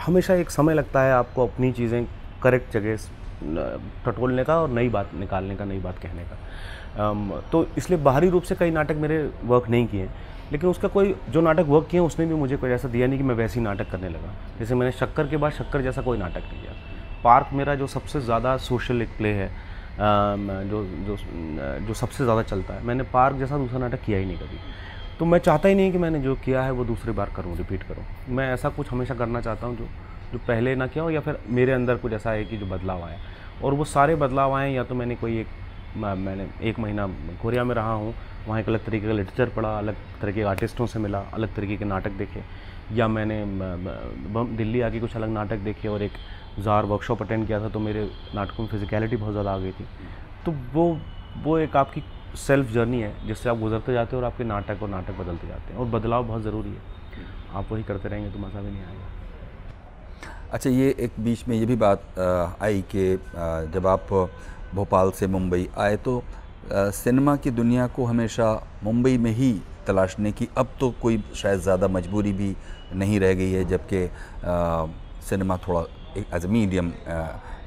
हमेशा 0.00 0.34
एक 0.34 0.50
समय 0.50 0.74
लगता 0.74 1.02
है 1.02 1.12
आपको 1.12 1.46
अपनी 1.46 1.72
चीज़ें 1.72 2.04
करेक्ट 2.42 2.72
जगह 2.72 2.96
टटोलने 4.04 4.44
का 4.44 4.60
और 4.60 4.68
नई 4.70 4.88
बात 4.88 5.10
निकालने 5.14 5.56
का 5.56 5.64
नई 5.64 5.78
बात 5.80 5.98
कहने 5.98 6.22
का। 6.22 7.40
तो 7.52 7.66
इसलिए 7.78 7.98
बाहरी 8.00 8.28
रूप 8.28 8.42
से 8.42 8.54
कई 8.54 8.70
नाटक 8.70 8.96
मेरे 8.96 9.18
वर्क 9.44 9.68
नहीं 9.70 9.86
किए 9.86 10.08
लेकिन 10.52 10.70
उसका 10.70 10.88
कोई 10.88 11.14
जो 11.30 11.40
नाटक 11.40 11.66
वर्क 11.68 11.86
किए 11.90 12.00
उसने 12.00 12.26
भी 12.26 12.34
मुझे 12.34 12.56
कोई 12.56 12.70
ऐसा 12.70 12.88
दिया 12.88 13.06
नहीं 13.06 13.18
कि 13.18 13.24
मैं 13.24 13.34
वैसे 13.34 13.58
ही 13.58 13.64
नाटक 13.64 13.90
करने 13.90 14.08
लगा। 14.08 14.32
जैसे 14.58 14.74
मैंने 14.74 14.92
शक्कर 14.92 15.26
के 15.26 15.36
बाद 15.36 15.52
शक्कर 15.52 15.82
जैसा 15.82 16.02
कोई 16.02 16.18
नाटक 16.18 16.42
नहीं 16.42 16.62
किया। 16.62 16.72
पार्क 17.24 17.50
मेरा 17.52 17.74
जो 17.74 17.86
सबसे 17.88 18.20
ज़्यादा 18.20 18.56
सोशल 18.58 19.02
एक 19.02 19.16
प्ले 19.18 19.32
है 19.34 19.50
जो 20.00 20.84
जो 21.06 21.16
जो 21.86 21.94
सबसे 21.94 22.24
ज़्यादा 22.24 22.42
चलता 22.44 22.74
है। 22.74 22.84
मैंने 22.86 23.02
पार्क 23.12 23.36
जैसा 23.36 23.58
दूसरा 23.58 23.78
नाटक 23.78 24.00
किया 24.02 24.18
ही 24.18 24.24
नहीं 24.24 24.36
कभी। 24.38 24.58
तो 25.18 25.24
मैं 25.24 25.38
चाहता 25.40 25.68
ही 25.68 25.74
नहीं 25.74 25.92
कि 25.92 25.98
मैंने 25.98 26.20
जो 26.20 26.34
किया 26.44 26.62
है 26.62 26.70
वो 26.72 26.84
दूसरी 26.84 27.12
बार 27.12 27.30
करूँ 27.36 27.56
रिपीट 27.56 27.82
करूँ। 27.82 28.04
मैं 28.30 28.52
ऐसा 28.52 28.68
कुछ 28.68 28.90
हमेशा 28.90 29.14
करना 29.14 29.40
चाहता 29.40 29.66
हूँ 29.66 29.76
जो 29.76 29.88
जो 30.32 30.38
पहले 30.38 30.74
ना 30.76 30.86
किया 30.86 31.04
हो 31.04 31.10
या 31.10 31.20
फिर 31.20 31.38
मेरे 31.48 31.72
अंदर 31.72 31.96
कुछ 31.96 32.12
ऐसा 32.12 32.30
है 32.30 32.44
कि 32.44 32.56
जो 32.56 32.66
बदलाव 32.66 33.02
आया। 33.04 33.18
और 33.64 33.74
वो 33.74 33.84
सारे 33.86 34.14
बदलाव 34.16 34.54
आए, 34.54 34.72
या 34.72 34.84
तो 34.84 34.94
मैंने 34.94 35.14
कोई 35.16 35.38
एक 35.40 35.46
मैंने 35.96 36.46
एक 36.68 36.78
महीना 36.78 37.06
कोरिया 37.42 37.64
में 37.64 37.74
रहा 37.74 37.92
हूँ, 37.92 38.14
वहाँ 38.46 38.60
एक 38.60 38.68
अलग 38.68 38.84
तरीके 38.84 39.06
का 39.06 39.12
लिटरेचर 39.12 39.48
पढ़ा, 39.48 39.76
अलग 39.78 39.94
तरह 40.20 40.32
के 40.32 40.42
आर्टिस्टों 40.44 40.86
से 40.86 40.98
मिला, 40.98 41.18
अलग 41.34 41.54
तरीके 41.54 41.76
के 41.76 41.84
नाटक 41.84 42.10
देखे। 42.18 42.42
या 42.92 43.08
मैंने 43.08 43.44
दिल्ली 44.56 44.80
आके 44.80 45.00
कुछ 45.00 45.16
अलग 45.16 45.28
नाटक 45.28 45.58
देखे 45.60 45.88
और 45.88 46.02
एक 46.02 46.12
जार 46.58 46.84
वर्कशॉप 46.84 47.22
अटेंड 47.22 47.46
किया 47.46 47.60
था 47.60 47.68
तो 47.68 47.80
मेरे 47.80 48.08
नाटकों 48.34 48.64
में 48.64 48.70
फिजिकलिटी 48.70 49.16
बहुत 49.16 49.32
ज़्यादा 49.32 49.52
आ 49.52 49.58
गई 49.58 49.72
थी। 49.72 49.84
तो 50.44 50.52
वो 50.74 50.98
वो 51.42 51.58
एक 51.58 51.76
आपकी 51.76 52.02
सेल्फ 52.36 52.70
जर्नी 52.72 53.00
है, 53.00 53.12
जिससे 53.26 53.48
आप 53.50 53.58
गुजरते 53.58 53.92
जाते 53.92 54.16
हैं 54.16 54.22
और 54.22 54.30
आपके 54.30 54.44
नाटक 54.44 54.82
और 54.82 54.88
नाटक 54.88 55.18
बदलते 55.18 55.46
जाते 55.48 55.72
हैं। 55.72 55.78
और 55.80 55.86
बदलाव 55.88 56.24
बहुत 56.26 56.42
ज़रूरी 56.42 56.70
है। 56.70 56.80
आप 57.54 57.72
वही 57.72 57.82
करते 57.82 58.08
रहेंगे 58.08 58.30
तो 58.30 58.38
मज़ा 58.38 58.60
भी 58.60 58.70
नहीं 58.70 58.82
आएगा। 58.82 59.06
अच्छा 60.52 60.70
ये 60.70 60.94
एक 61.00 61.12
बीच 61.20 61.46
में 61.48 61.56
ये 61.56 61.66
भी 61.66 61.76
बात 61.76 62.18
आई 62.62 62.82
कि 62.94 63.14
जब 63.74 63.86
आप 63.86 64.06
भोपाल 64.74 65.10
से 65.10 65.26
मुंबई 65.26 65.68
आए 65.78 65.96
तो 65.98 66.22
सिनेमा 66.72 67.36
की 67.36 67.50
दुनिया 67.52 67.86
को 67.88 68.04
हमेशा 68.04 68.52
मुंबई 68.84 69.16
में 69.18 69.30
ही 69.32 69.52
तलाशने 69.88 70.32
की 70.32 70.48
अब 70.58 70.68
तो 70.80 70.90
कोई 71.02 71.22
शायद 71.36 71.60
ज़्यादा 71.60 71.88
मजबूरी 71.88 72.32
भी 72.32 72.54
नहीं 72.94 73.20
रह 73.20 73.34
गई 73.34 73.52
है, 73.52 73.64
जबकि 73.64 74.08
सिनेमा 75.28 75.56
थोड़ा 75.68 75.80
एक 76.16 76.34
एज 76.34 76.46
मीडियम 76.48 76.92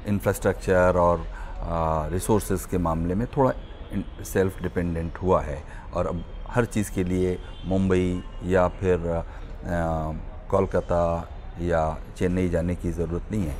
इंफ्रास्ट्रक्चर 0.08 0.96
और 0.98 1.26
रिसोर्स 2.12 2.66
के 2.66 2.78
मामले 2.80 3.14
में 3.14 3.26
थोड़ा 3.36 3.52
सेल्फ 4.24 4.62
डिपेंडेंट 4.62 5.18
हुआ 5.22 5.40
है। 5.42 5.62
और 5.94 6.06
अब 6.06 6.24
हर 6.50 6.64
चीज़ 6.66 6.90
के 6.92 7.04
लिए 7.04 7.38
मुंबई 7.66 8.22
या 8.46 8.66
फिर 8.80 8.98
कोलकाता 10.50 11.04
या 11.60 11.82
चेन्नई 12.18 12.48
जाने 12.48 12.74
की 12.74 12.90
ज़रूरत 12.92 13.30
नहीं 13.32 13.46
है। 13.46 13.56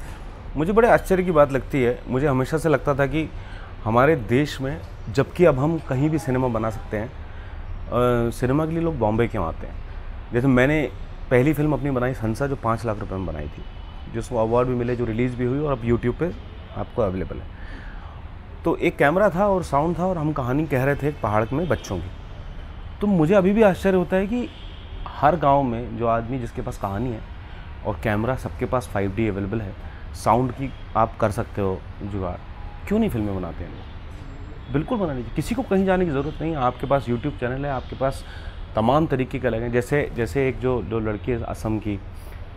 मुझे 0.56 0.72
बड़े 0.72 0.88
आश्चर्य 0.88 1.22
की 1.24 1.30
बात 1.32 1.52
लगती 1.52 1.82
है। 1.82 1.98
मुझे 2.08 2.26
हमेशा 2.26 2.58
से 2.58 2.68
लगता 2.68 2.94
था 2.94 3.06
कि 3.06 3.28
हमारे 3.84 4.16
देश 4.28 4.60
में, 4.60 4.80
जबकि 5.14 5.44
अब 5.44 5.58
हम 5.58 5.78
कहीं 5.88 6.10
भी 6.10 6.18
सिनेमा 6.18 6.48
बना 6.48 6.70
सकते 6.70 6.96
हैं 6.96 7.10
सिनेमा 7.92 8.66
के 8.66 8.72
लिए 8.72 8.82
लोग 8.82 8.98
बॉम्बे 8.98 9.26
क्यों 9.28 9.44
आते 9.46 9.66
हैं? 9.66 9.74
जैसे 10.32 10.46
मैंने 10.46 10.82
पहली 11.30 11.52
फ़िल्म 11.52 11.72
अपनी 11.72 11.90
बनाई 11.90 12.12
हंसा 12.12 12.46
जो 12.46 12.56
पाँच 12.56 12.84
लाख 12.86 12.98
रुपए 12.98 13.14
में 13.14 13.26
बनाई 13.26 13.48
थी, 13.48 13.62
जिसको 14.14 14.36
अवार्ड 14.38 14.68
भी 14.68 14.74
मिले, 14.74 14.96
जो 14.96 15.04
रिलीज़ 15.04 15.36
भी 15.36 15.44
हुई 15.44 15.58
और 15.58 15.72
अब 15.72 15.84
यूट्यूब 15.84 16.14
पे 16.14 16.32
आपको 16.76 17.02
अवेलेबल 17.02 17.36
है। 17.36 17.46
तो 18.64 18.76
एक 18.76 18.96
कैमरा 18.96 19.28
था 19.30 19.46
और 19.48 19.62
साउंड 19.62 19.98
था 19.98 20.06
और 20.06 20.18
हम 20.18 20.32
कहानी 20.32 20.66
कह 20.66 20.84
रहे 20.84 20.96
थे 20.96 21.08
एक 21.08 21.20
पहाड़ 21.22 21.44
में 21.52 21.68
बच्चों 21.68 21.98
की। 21.98 22.10
तो 23.00 23.06
मुझे 23.06 23.34
अभी 23.34 23.52
भी 23.52 23.62
आश्चर्य 23.62 23.96
होता 23.96 24.16
है 24.16 24.26
कि 24.26 24.48
हर 25.08 25.36
गाँव 25.36 25.62
में 25.62 25.96
जो 25.98 26.06
आदमी 26.06 26.38
जिसके 26.38 26.62
पास 26.62 26.78
कहानी 26.78 27.10
है 27.10 27.20
और 27.86 28.00
कैमरा 28.04 28.36
सबके 28.36 28.66
पास 28.66 28.90
5D 28.94 29.28
अवेलेबल 29.28 29.60
है 29.60 29.74
साउंड 30.14 30.52
की 30.52 30.72
आप 30.96 31.16
कर 31.20 31.30
सकते 31.30 31.60
हो 31.60 31.78
जुगाड़। 32.02 32.36
क्यों 32.88 32.98
नहीं 32.98 33.10
फ़िल्में 33.10 33.34
बनाते 33.36 33.64
हैं 33.64 33.70
लोग? 33.70 33.91
बिल्कुल 34.72 34.98
बना 34.98 35.12
लीजिए। 35.12 35.34
किसी 35.36 35.54
को 35.54 35.62
कहीं 35.64 35.84
जाने 35.84 36.04
की 36.04 36.10
ज़रूरत 36.10 36.40
नहीं 36.40 36.50
है 36.50 36.56
आपके 36.62 36.86
पास 36.86 37.08
यूट्यूब 37.08 37.34
चैनल 37.40 37.64
है 37.64 37.70
आपके 37.72 37.96
पास 37.96 38.24
तमाम 38.76 39.06
तरीके 39.06 39.38
के 39.38 39.48
लगे 39.50 39.70
जैसे 39.70 40.10
जैसे 40.16 40.48
एक 40.48 40.58
जो 40.60 40.82
जो 40.90 41.00
लड़की 41.00 41.32
है 41.32 41.42
असम 41.44 41.78
की 41.78 41.98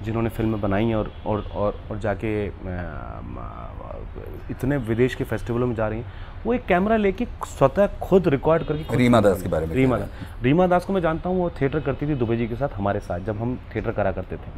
जिन्होंने 0.03 0.29
फ़िल्में 0.29 0.59
बनाई 0.61 0.85
हैं 0.85 0.95
और 0.95 1.11
और 1.25 1.41
और, 1.55 1.79
और 1.91 1.99
जाके 1.99 2.45
इतने 4.51 4.77
विदेश 4.87 5.15
के 5.15 5.23
फेस्टिवलों 5.23 5.67
में 5.67 5.75
जा 5.75 5.87
रही 5.87 5.99
हैं 5.99 6.13
वो 6.45 6.53
एक 6.53 6.65
कैमरा 6.65 6.97
लेके 6.97 7.25
स्वतः 7.47 7.87
खुद 7.99 8.27
रिकॉर्ड 8.27 8.63
करके 8.63 8.97
रीमा 8.97 9.21
दास 9.21 9.41
के 9.41 9.49
बारे 9.49 9.65
में 9.65 9.75
रीमा 9.75 9.97
दास। 9.97 10.43
रीमा 10.43 10.67
दास 10.67 10.85
को 10.85 10.93
मैं 10.93 11.01
जानता 11.01 11.29
हूँ 11.29 11.37
वो 11.39 11.49
थिएटर 11.61 11.79
करती 11.79 12.07
थी 12.07 12.15
दुबे 12.15 12.37
जी 12.37 12.47
के 12.47 12.55
साथ 12.55 12.77
हमारे 12.77 12.99
साथ 12.99 13.19
जब 13.25 13.41
हम 13.41 13.57
थिएटर 13.75 13.91
करा 13.91 14.11
करते 14.11 14.35
थे। 14.35 14.51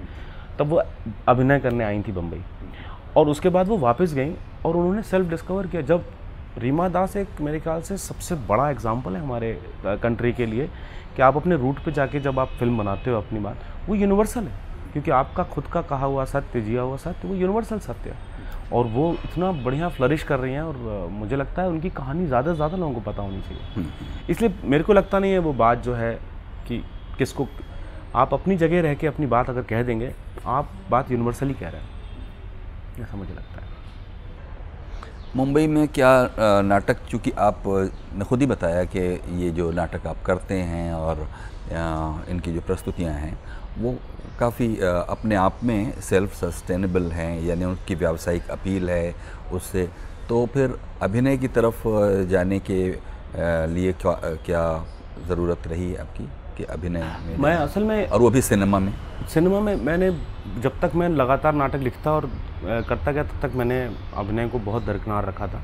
तब 0.60 0.68
वो 0.68 0.82
अभिनय 1.28 1.60
करने 1.60 1.84
आई 1.84 2.02
थी 2.08 2.12
बम्बई 2.12 2.42
और 3.18 3.28
उसके 3.30 3.50
बाद 3.50 3.68
वो 3.68 3.78
वापस 3.80 4.14
गई 4.14 4.34
और 4.66 4.76
उन्होंने 4.76 5.04
सेल्फ 5.04 5.30
डिस्कवर 5.30 5.68
किया। 5.68 5.82
जब 5.84 6.06
रीमा 6.58 6.88
दास 6.90 7.16
एक 7.18 7.42
मेरे 7.42 7.60
ख्याल 7.60 7.82
से 7.82 7.98
सबसे 8.00 8.36
बड़ा 8.48 8.70
एग्ज़ाम्पल 8.70 9.16
है 9.16 9.22
हमारे 9.22 9.54
कंट्री 9.86 10.32
के 10.34 10.46
लिए 10.46 10.68
कि 11.16 11.22
आप 11.22 11.36
अपने 11.38 11.56
रूट 11.58 11.80
पे 11.86 11.92
जाके 11.92 12.20
जब 12.20 12.40
आप 12.40 12.50
फ़िल्म 12.60 12.78
बनाते 12.78 13.12
हो 13.12 13.18
अपनी 13.18 13.40
बात 13.40 13.58
वो 13.88 13.96
यूनिवर्सल 13.96 14.44
है। 14.44 14.66
क्योंकि 14.94 15.12
आपका 15.12 15.44
खुद 15.46 15.66
का 15.74 15.82
कहा 15.84 16.06
हुआ 16.06 16.26
सत्य 16.26 16.62
जिया 16.62 16.82
हुआ 16.82 16.98
सत्य 16.98 17.28
वो 17.28 17.36
यूनिवर्सल 17.36 17.80
सत्य 17.80 18.10
है। 18.10 18.16
और 18.74 18.86
वो 18.88 19.12
इतना 19.26 19.52
बढ़िया 19.64 19.90
फ्लरिश 19.90 20.24
कर 20.24 20.40
रही 20.40 20.54
हैं 20.54 20.62
और 20.62 21.08
मुझे 21.12 21.36
लगता 21.36 21.62
है 21.62 21.68
उनकी 21.70 21.90
कहानी 21.92 22.26
ज़्यादा 22.26 22.52
से 22.52 22.56
ज़्यादा 22.56 22.78
लोगों 22.78 22.94
को 22.94 23.02
पता 23.02 23.24
होनी 23.24 23.42
चाहिए। 23.42 23.86
इसलिए 24.30 24.54
मेरे 24.64 24.84
को 24.84 24.94
लगता 24.94 25.20
नहीं 25.20 25.32
है 25.32 25.40
वो 25.40 25.54
बात 25.56 25.84
जो 25.84 25.94
है 25.96 26.14
कि 26.68 26.84
किसको 27.18 27.48
आप 28.16 28.34
अपनी 28.34 28.58
जगह 28.58 28.82
रह 28.82 28.94
के 28.96 29.08
अपनी 29.08 29.26
बात 29.28 29.50
अगर 29.50 29.62
कह 29.64 29.84
देंगे 29.84 30.14
आप 30.48 30.70
बात 30.90 31.12
यूनिवर्सली 31.12 31.54
कह 31.54 31.70
रहे 31.70 31.82
हैं। 31.82 33.04
ऐसा 33.04 33.18
मुझे 33.18 33.34
लगता 33.34 33.52
है। 33.52 33.57
मुंबई 35.38 35.68
में 35.68 35.88
क्या 35.88 36.12
नाटक, 36.66 36.98
चूँकि 37.10 37.32
आप 37.40 37.64
ने 38.18 38.26
खुद 38.26 38.42
ही 38.42 38.46
बताया 38.48 38.84
कि 38.86 39.00
ये 39.42 39.50
जो 39.52 39.70
नाटक 39.72 40.08
आप 40.08 40.24
करते 40.26 40.54
हैं 40.70 40.94
और 40.94 41.20
इनकी 42.30 42.54
जो 42.54 42.62
प्रस्तुतियाँ 42.68 43.14
हैं, 43.14 43.38
वो 43.78 43.94
काफ़ी 44.40 44.68
अपने 44.80 45.36
आप 45.36 45.60
में 45.64 46.02
सेल्फ 46.02 46.34
सस्टेनेबल 46.36 47.12
हैं, 47.12 47.42
यानी 47.46 47.66
उनकी 47.66 47.96
व्यावसायिक 47.96 48.50
अपील 48.52 48.90
है 48.90 49.14
उससे। 49.54 49.88
तो 50.30 50.46
फिर 50.54 50.78
अभिनय 51.02 51.38
की 51.38 51.48
तरफ़ 51.50 51.88
जाने 52.30 52.60
के 52.72 52.82
लिए 53.74 53.94
क्या 53.94 54.20
क्या 54.46 54.66
ज़रूरत 55.28 55.68
रही 55.68 55.96
आपकी? 55.98 56.30
कि 56.58 56.64
अभिनय 56.66 57.04
मैं 57.40 57.56
असल 57.56 57.84
में 57.84 58.08
और 58.08 58.20
वो 58.22 58.30
भी 58.30 58.42
सिनेमा 58.42 58.80
में? 58.80 58.94
सिनेमा 59.34 59.60
में 59.60 59.76
मैंने 59.86 60.10
जब 60.62 60.80
तक 60.82 60.96
मैं 60.96 61.10
लगातार 61.12 61.54
नाटक 61.54 61.80
लिखता 61.80 62.12
और 62.12 62.30
करता 62.64 63.12
गया 63.12 63.24
तब 63.24 63.40
तक 63.42 63.56
मैंने 63.56 63.80
अभिनय 64.18 64.48
को 64.50 64.60
बहुत 64.62 64.86
दरकिनार 64.86 65.26
रखा 65.26 65.48
था। 65.48 65.62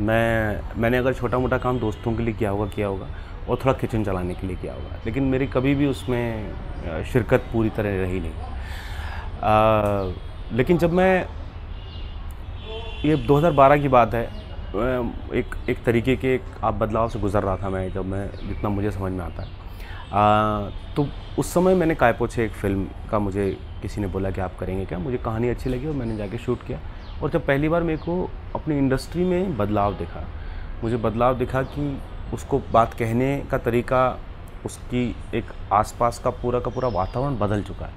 मैं 0.00 0.60
मैंने 0.80 0.98
अगर 0.98 1.14
छोटा 1.14 1.38
मोटा 1.38 1.58
काम 1.58 1.78
दोस्तों 1.78 2.12
के 2.14 2.22
लिए 2.22 2.34
किया 2.34 2.50
होगा 2.50 2.66
किया 2.74 2.86
होगा 2.86 3.06
और 3.48 3.56
थोड़ा 3.56 3.72
किचन 3.80 4.04
चलाने 4.04 4.34
के 4.34 4.46
लिए 4.46 4.56
किया 4.56 4.74
होगा 4.74 4.98
लेकिन 5.06 5.24
मेरी 5.24 5.46
कभी 5.48 5.74
भी 5.74 5.86
उसमें 5.86 7.04
शिरकत 7.12 7.44
पूरी 7.52 7.70
तरह 7.76 8.02
रही 8.02 8.20
नहीं। 8.20 8.32
आ, 9.42 10.12
लेकिन 10.52 10.78
जब 10.78 10.92
मैं 10.92 11.26
ये 13.04 13.16
2012 13.26 13.82
की 13.82 13.88
बात 13.88 14.14
है 14.14 14.24
एक 15.38 15.54
एक 15.68 15.82
तरीके 15.84 16.16
के 16.16 16.34
एक 16.34 16.42
आप 16.64 16.74
बदलाव 16.74 17.08
से 17.08 17.18
गुज़र 17.20 17.42
रहा 17.42 17.56
था 17.56 17.68
मैं 17.70 17.90
जब 17.92 18.06
मैं 18.06 18.26
जितना 18.48 18.68
मुझे 18.68 18.90
समझ 18.90 19.12
में 19.12 19.24
आता 19.24 19.42
है। 19.42 19.64
आ, 20.12 20.68
तो 20.96 21.06
उस 21.38 21.54
समय 21.54 21.74
मैंने 21.74 21.94
कायपोछे 21.94 22.44
एक 22.44 22.52
फ़िल्म 22.52 22.86
का 23.10 23.18
मुझे 23.18 23.58
किसी 23.82 24.00
ने 24.00 24.06
बोला 24.06 24.30
कि 24.30 24.40
आप 24.40 24.58
करेंगे 24.58 24.84
क्या? 24.86 24.98
मुझे 24.98 25.16
कहानी 25.16 25.48
अच्छी 25.48 25.70
लगी 25.70 25.86
और 25.86 25.94
मैंने 25.94 26.16
जाके 26.16 26.38
शूट 26.38 26.66
किया। 26.66 26.78
और 27.22 27.30
जब 27.30 27.46
पहली 27.46 27.68
बार 27.68 27.82
मेरे 27.82 27.98
को 27.98 28.30
अपनी 28.54 28.78
इंडस्ट्री 28.78 29.24
में 29.24 29.56
बदलाव 29.56 29.94
दिखा 29.94 30.24
मुझे 30.84 30.96
बदलाव 30.96 31.38
दिखा 31.38 31.62
कि 31.62 32.02
उसको 32.34 32.58
बात 32.72 32.94
कहने 32.94 33.44
का 33.50 33.58
तरीका 33.58 34.18
उसकी 34.66 35.16
एक 35.34 35.44
आसपास 35.72 36.18
का 36.18 36.30
पूरा 36.30 36.60
का 36.60 36.70
पूरा 36.70 36.88
वातावरण 36.88 37.38
बदल 37.38 37.62
चुका 37.62 37.86
है 37.86 37.92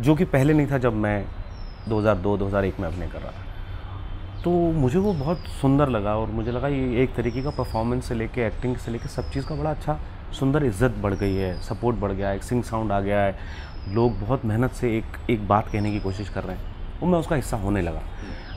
जो 0.00 0.14
कि 0.14 0.24
पहले 0.24 0.52
नहीं 0.52 0.66
था 0.70 0.78
जब 0.78 0.94
मैं 0.94 1.26
2002-2001 1.88 2.80
में 2.80 2.88
अपने 2.88 3.06
कर 3.06 3.20
रहा 3.20 3.30
था। 3.30 4.42
तो 4.42 4.50
मुझे 4.72 4.98
वो 4.98 5.12
बहुत 5.12 5.38
सुंदर 5.38 5.88
लगा 5.88 6.16
और 6.16 6.26
मुझे 6.26 6.52
लगा 6.52 6.68
ये 6.68 7.02
एक 7.02 7.14
तरीके 7.14 7.42
का 7.42 7.50
परफॉर्मेंस 7.50 8.04
से 8.04 8.14
लेके 8.14 8.40
एक्टिंग 8.40 8.76
से 8.76 8.90
लेके 8.90 9.08
सब 9.08 9.30
चीज़ 9.30 9.46
का 9.46 9.54
बड़ा 9.54 9.70
अच्छा 9.70 9.98
सुंदर 10.32 10.64
इज़्ज़त 10.64 10.94
बढ़ 11.02 11.14
गई 11.14 11.34
है 11.34 11.54
सपोर्ट 11.62 11.96
बढ़ 11.96 12.12
गया 12.12 12.28
है 12.28 12.38
सिंग 12.40 12.62
साउंड 12.64 12.92
आ 12.92 13.00
गया 13.00 13.20
है। 13.20 13.36
लोग 13.88 14.18
बहुत 14.20 14.44
मेहनत 14.44 14.72
से 14.72 14.96
एक 14.98 15.30
एक 15.30 15.46
बात 15.48 15.68
कहने 15.68 15.90
की 15.90 16.00
कोशिश 16.00 16.28
कर 16.28 16.44
रहे 16.44 16.56
हैं। 16.56 17.00
और 17.00 17.08
मैं 17.08 17.18
उसका 17.18 17.36
हिस्सा 17.36 17.56
होने 17.56 17.82
लगा। 17.82 18.02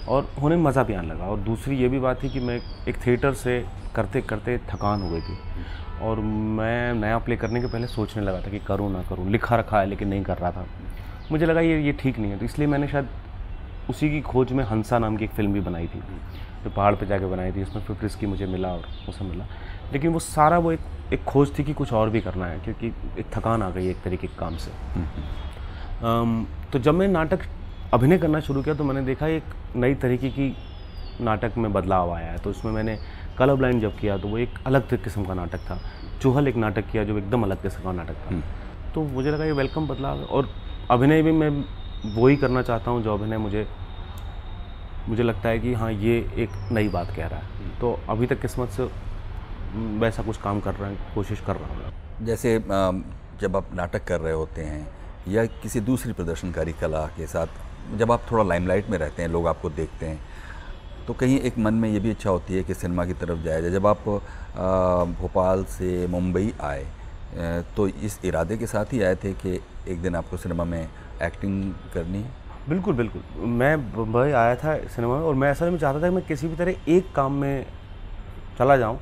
और 0.08 0.30
होने 0.42 0.56
में 0.56 0.64
मज़ा 0.64 0.84
भी 0.84 0.94
आने 0.94 1.08
लगा। 1.08 1.26
और 1.26 1.40
दूसरी 1.40 1.78
ये 1.78 1.88
भी 1.90 2.00
बात 2.00 2.24
थी 2.24 2.30
कि 2.30 2.40
मैं 2.40 2.60
एक 2.88 2.98
थिएटर 3.06 3.34
से 3.34 3.64
करते 3.96 4.22
करते 4.22 4.58
थकान 4.70 5.02
हो 5.02 5.10
गई 5.10 5.22
थी। 5.22 5.38
और 6.02 6.20
मैं 6.20 6.94
नया 6.94 7.18
प्ले 7.18 7.38
करने 7.38 7.62
के 7.62 7.68
पहले 7.68 7.88
सोचने 7.88 8.24
लगा 8.24 8.42
था 8.42 8.52
कि 8.52 8.60
करूँ, 8.60 8.92
ना 8.92 9.02
करूँ। 9.02 9.30
लिखा 9.30 9.56
रखा 9.56 9.80
है, 9.80 9.86
लेकिन 9.86 10.08
नहीं 10.08 10.24
कर 10.24 10.38
रहा 10.38 10.52
था। 10.52 10.66
मुझे 11.32 11.46
लगा 11.46 11.62
ये 11.62 11.82
ये 11.82 11.92
ठीक 11.92 12.20
नहीं 12.20 12.32
है। 12.32 12.38
तो 12.40 12.46
इसलिए 12.46 12.68
मैंने 12.68 12.88
शायद 12.88 13.10
उसी 13.90 14.10
की 14.10 14.22
खोज 14.22 14.52
में 14.52 14.64
हंसा 14.64 15.00
नाम 15.00 15.18
की 15.18 15.26
एक 15.26 15.32
फ़िल्म 15.32 15.54
भी 15.54 15.62
बनाई 15.62 15.88
थी। 15.88 16.00
जो 16.64 16.70
पहाड़ 16.70 16.94
पे 16.96 17.06
जाके 17.06 17.26
बनाई 17.26 17.52
थी। 17.52 17.62
इसमें 17.62 17.82
फिफ्ट 17.84 18.20
की 18.20 18.26
मुझे 18.26 18.46
मिला 18.46 18.68
और 18.68 18.88
उसे 19.10 19.26
मिला। 19.26 19.46
लेकिन 19.93 20.13
वो 20.13 20.19
सारा 20.19 20.58
वो 20.58 20.71
एक 20.71 21.13
एक 21.13 21.24
खोज 21.24 21.58
थी 21.58 21.63
कि 21.63 21.74
कुछ 21.74 21.93
और 21.93 22.10
भी 22.10 22.21
करना 22.21 22.45
है 22.45 22.60
क्योंकि 22.60 22.88
एक 23.19 23.26
थकान 23.36 23.63
आ 23.63 23.69
गई 23.69 23.89
एक 23.89 24.02
तरीके 24.04 24.28
के 24.28 24.38
काम 24.38 24.56
से। 24.58 24.71
um, 26.02 26.45
तो 26.71 26.80
जब 26.80 26.93
मैं 26.93 27.08
नाटक 27.08 27.39
अभिनय 27.93 28.17
करना 28.17 28.39
शुरू 28.39 28.62
किया 28.63 28.76
तो 28.76 28.84
मैंने 28.84 29.02
देखा 29.02 29.28
एक 29.28 29.43
नई 29.76 29.95
तरीके 29.95 30.30
की 30.30 30.56
नाटक 31.21 31.58
में 31.58 31.71
बदलाव 31.74 32.12
आया 32.13 32.32
है। 32.32 32.38
तो 32.38 32.50
उसमें 32.50 32.71
मैंने 32.71 32.98
कलर 33.38 33.56
ब्लाइंड 33.56 33.82
जब 33.82 33.98
किया 34.00 34.17
तो 34.17 34.28
वो 34.28 34.38
एक 34.38 34.54
अलग 34.67 34.89
किस्म 35.04 35.26
का 35.26 35.34
नाटक 35.34 35.60
था। 35.60 35.80
चूहल 36.21 36.48
एक 36.48 36.56
नाटक 36.56 36.91
किया 36.91 37.04
जो 37.04 37.17
एकदम 37.17 37.43
अलग 37.43 37.62
किस्म 37.62 37.84
का 37.84 37.91
नाटक 37.91 38.15
था। 38.26 38.41
तो 38.95 39.04
मुझे 39.04 39.32
लगा 39.32 39.45
ये 39.45 39.52
वेलकम 39.52 39.88
बदलाव 39.88 40.19
है 40.19 40.26
और 40.26 40.50
अभिनय 40.91 41.21
भी 41.21 41.32
मैं 41.32 41.50
वही 42.15 42.36
करना 42.36 42.62
चाहता 42.62 42.91
हूँ 42.91 43.04
जो 43.04 43.13
अभिनय 43.13 43.38
मुझे 43.38 43.67
मुझे 45.10 45.24
लगता 45.24 45.50
है 45.50 45.60
कि 45.60 45.74
हाँ 45.74 45.91
ये 45.91 46.17
एक 46.38 46.50
नई 46.71 46.88
बात 46.89 47.15
कह 47.15 47.28
रहा 47.28 47.39
है। 47.39 47.80
तो 47.80 48.00
अभी 48.10 48.28
तक 48.28 48.41
किस्मत 48.41 48.69
से 48.69 48.84
वैसा 50.00 50.24
कुछ 50.24 50.38
काम 50.38 50.60
कर 50.60 50.74
रहा 50.76 50.90
है 50.90 51.14
कोशिश 51.16 51.42
कर 51.48 51.56
रहा 51.56 51.74
हूँ 51.74 52.26
जैसे 52.26 52.58
जब 53.42 53.56
आप 53.56 53.74
नाटक 53.76 54.04
कर 54.08 54.20
रहे 54.22 54.34
होते 54.34 54.62
हैं 54.62 54.88
या 55.28 55.46
किसी 55.62 55.80
दूसरी 55.82 56.14
प्रदर्शनकारी 56.14 56.74
कला 56.82 57.06
के 57.18 57.28
साथ 57.28 57.98
जब 57.98 58.12
आप 58.12 58.22
थोड़ा 58.32 58.44
लाइमलाइट 58.44 58.90
में 58.90 58.98
रहते 58.98 59.22
हैं 59.22 59.30
लोग 59.30 59.48
आपको 59.48 59.70
देखते 59.72 60.06
हैं 60.06 60.20
तो 61.08 61.14
कहीं 61.14 61.40
एक 61.40 61.58
मन 61.58 61.74
में 61.74 61.90
ये 61.90 62.00
भी 62.00 62.12
इच्छा 62.12 62.30
होती 62.30 62.54
है 62.54 62.64
कि 62.64 62.74
सिनेमा 62.74 63.06
की 63.06 63.14
तरफ़ 63.14 63.40
जाया 63.44 63.60
जाए। 63.62 63.72
जब 63.72 63.88
आप 63.88 64.04
भोपाल 65.20 65.64
से 65.70 66.08
मुंबई 66.08 66.54
आए 66.64 66.86
तो 67.78 67.88
इस 67.88 68.20
इरादे 68.26 68.58
के 68.58 68.68
साथ 68.68 68.94
ही 68.94 69.02
आए 69.04 69.16
थे 69.24 69.34
कि 69.36 69.60
एक 69.88 70.02
दिन 70.02 70.16
आपको 70.16 70.38
सिनेमा 70.38 70.64
में 70.64 70.88
एक्टिंग 71.24 71.74
करनी 71.94 72.18
है? 72.18 72.30
बिल्कुल 72.70 72.94
बिल्कुल। 72.96 73.22
मैं 73.62 73.76
मुंबई 73.76 74.32
आया 74.32 74.56
था 74.56 74.78
सिनेमा 74.96 75.18
में 75.18 75.24
और 75.24 75.36
मैं 75.36 75.52
ऐसा 75.52 75.70
में 75.70 75.78
चाहता 75.80 76.02
था 76.02 76.10
कि 76.10 76.16
मैं 76.16 76.26
किसी 76.28 76.48
भी 76.48 76.56
तरह 76.56 76.92
एक 76.92 77.12
काम 77.16 77.34
में 77.42 77.66
चला 78.60 78.78
जाऊँ। 78.78 79.00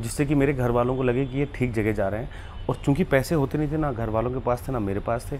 जिससे 0.00 0.26
कि 0.26 0.34
मेरे 0.34 0.52
घर 0.52 0.70
वालों 0.70 0.96
को 0.96 1.02
लगे 1.02 1.26
कि 1.26 1.38
ये 1.38 1.48
ठीक 1.54 1.72
जगह 1.72 1.92
जा 1.92 2.08
रहे 2.08 2.20
हैं। 2.20 2.30
और 2.68 2.76
चूँकि 2.84 3.04
पैसे 3.04 3.34
होते 3.34 3.58
नहीं 3.58 3.70
थे 3.72 3.76
ना 3.76 3.92
घर 3.92 4.08
वालों 4.08 4.30
के 4.30 4.38
पास 4.38 4.66
थे 4.68 4.72
ना 4.72 4.78
मेरे 4.78 5.00
पास 5.00 5.30
थे 5.32 5.36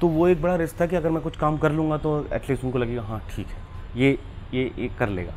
तो 0.00 0.08
वो 0.08 0.28
एक 0.28 0.42
बड़ा 0.42 0.54
रिश्ता 0.56 0.86
कि 0.86 0.96
अगर 0.96 1.10
मैं 1.10 1.22
कुछ 1.22 1.36
काम 1.36 1.58
कर 1.58 1.72
लूँगा 1.72 1.96
तो 1.98 2.18
एटलीस्ट 2.32 2.64
उनको 2.64 2.78
लगेगा 2.78 3.02
हाँ 3.02 3.20
ठीक 3.30 3.46
है 3.46 4.00
ये 4.00 4.18
ये 4.54 4.70
ये 4.78 4.88
कर 4.98 5.08
लेगा। 5.08 5.32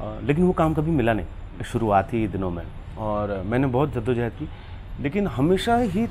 आ, 0.00 0.18
लेकिन 0.20 0.44
वो 0.44 0.52
काम 0.52 0.74
कभी 0.74 0.90
मिला 0.90 1.12
नहीं 1.12 1.64
शुरुआती 1.64 2.26
दिनों 2.28 2.50
में। 2.50 2.64
और 2.98 3.42
मैंने 3.46 3.66
बहुत 3.66 3.92
जद्दोजहद 3.92 4.32
की। 4.32 4.48
लेकिन 5.00 5.26
हमेशा 5.26 5.76
ही 5.76 6.06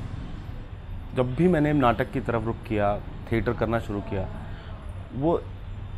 जब 1.16 1.34
भी 1.34 1.48
मैंने 1.48 1.72
नाटक 1.72 2.10
की 2.12 2.20
तरफ़ 2.20 2.44
रुख 2.44 2.56
किया 2.68 2.96
थिएटर 3.32 3.52
करना 3.52 3.78
शुरू 3.78 4.00
किया 4.00 4.28
वो 5.14 5.40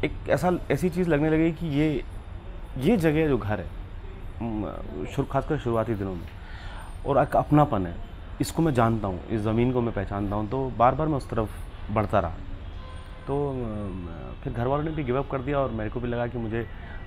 एक 0.05 0.13
ऐसा 0.29 0.53
ऐसी 0.71 0.89
चीज़ 0.91 1.09
लगने 1.09 1.31
लगी 1.31 1.51
कि 1.53 1.67
ये 1.79 1.89
ये 2.79 2.97
जगह 2.97 3.29
जो 3.29 3.39
घर 3.39 3.61
है 3.61 3.67
खासकर 5.31 5.59
शुरुआती 5.59 5.95
दिनों 5.95 6.15
में। 6.15 6.29
और 7.07 7.23
एक 7.23 7.37
अपनापन 7.37 7.87
है। 7.87 7.95
इसको 8.41 8.63
मैं 8.63 8.75
जानता 8.75 9.09
हूँ। 9.09 9.27
इस 9.27 9.41
ज़मीन 9.41 9.73
को 9.73 9.81
मैं 9.81 9.95
पहचानता 9.95 10.37
हूँ। 10.37 10.49
तो 10.51 10.73
बार 10.79 10.95
बार 10.95 11.09
मैं 11.09 11.17
उस 11.17 11.31
तरफ़ 11.31 11.51
बढ़ता 11.93 12.21
रहा। 12.21 12.35
तो 13.27 13.35
फिर 14.45 14.53
घर 14.53 14.67
वालों 14.67 14.85
ने 14.85 14.91
भी 14.91 15.05
गिवअप 15.05 15.31
कर 15.31 15.39
दिया 15.39 15.59
और 15.59 15.71
मेरे 15.71 15.91
को 15.91 16.01
भी 16.01 16.09
लगा 16.09 16.27
कि 16.27 16.39
मुझे 16.39 16.67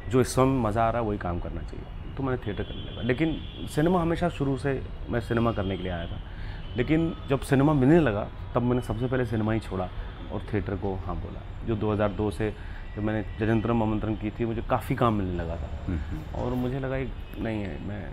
जो 0.10 0.22
इस 0.22 0.36
समय 0.36 0.60
मज़ा 0.62 0.84
आ 0.84 0.90
रहा 0.90 1.02
है 1.02 1.08
वही 1.08 1.18
काम 1.18 1.40
करना 1.40 1.62
चाहिए। 1.62 2.16
तो 2.16 2.24
मैंने 2.24 2.38
थिएटर 2.46 2.64
करने 2.64 2.92
लगा। 2.92 3.02
लेकिन 3.02 3.36
सिनेमा 3.76 4.02
हमेशा 4.02 4.30
शुरू 4.30 4.58
से 4.58 4.82
मैं 5.10 5.20
सिनेमा 5.20 5.52
करने 5.52 5.78
के 5.78 5.84
लिए 5.84 5.92
आया 5.92 6.06
था। 6.06 6.20
लेकिन 6.78 7.14
जब 7.30 7.40
सिनेमा 7.40 7.74
मिलने 7.74 8.00
लगा 8.00 8.28
तब 8.56 8.62
मैंने 8.62 8.82
सबसे 8.82 9.08
पहले 9.08 9.26
सिनेमा 9.26 9.54
ही 9.54 9.60
छोड़ा 9.60 9.90
और 10.32 10.42
थिएटर 10.54 10.76
को 10.76 10.96
हाँ 10.96 11.16
बोला। 11.16 11.42
जो 11.68 11.76
2002 11.76 12.32
से 12.32 12.54
जब 12.96 13.04
मैंने 13.04 13.24
जजंतरम 13.40 13.84
आमंत्रण 13.84 14.16
की 14.16 14.32
थी 14.32 14.46
मुझे 14.46 14.62
काफ़ी 14.62 14.96
काम 14.96 15.14
मिलने 15.14 15.44
लगा 15.44 15.56
था। 15.56 16.42
और 16.42 16.54
मुझे 16.54 16.80
लगा 16.80 16.98
एक 16.98 17.10
नहीं 17.44 17.64
है 17.64 17.78
मैं 17.88 18.04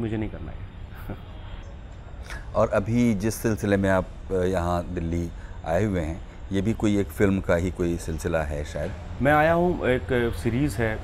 मुझे 0.00 0.16
नहीं 0.16 0.30
करना 0.30 0.52
है। 0.52 1.16
और 2.56 2.68
अभी 2.74 3.12
जिस 3.14 3.34
सिलसिले 3.34 3.76
में 3.76 3.88
आप 3.90 4.32
यहाँ 4.32 4.82
दिल्ली 4.94 5.28
आए 5.66 5.84
हुए 5.84 6.00
हैं 6.00 6.20
ये 6.52 6.60
भी 6.62 6.72
कोई 6.72 6.98
एक 6.98 7.08
फ़िल्म 7.08 7.40
का 7.40 7.54
ही 7.56 7.70
कोई 7.70 7.96
सिलसिला 7.98 8.42
है 8.42 8.64
शायद? 8.64 8.92
मैं 9.22 9.32
आया 9.32 9.52
हूँ 9.52 9.88
एक 9.88 10.32
सीरीज़ 10.42 10.76
है 10.76 10.96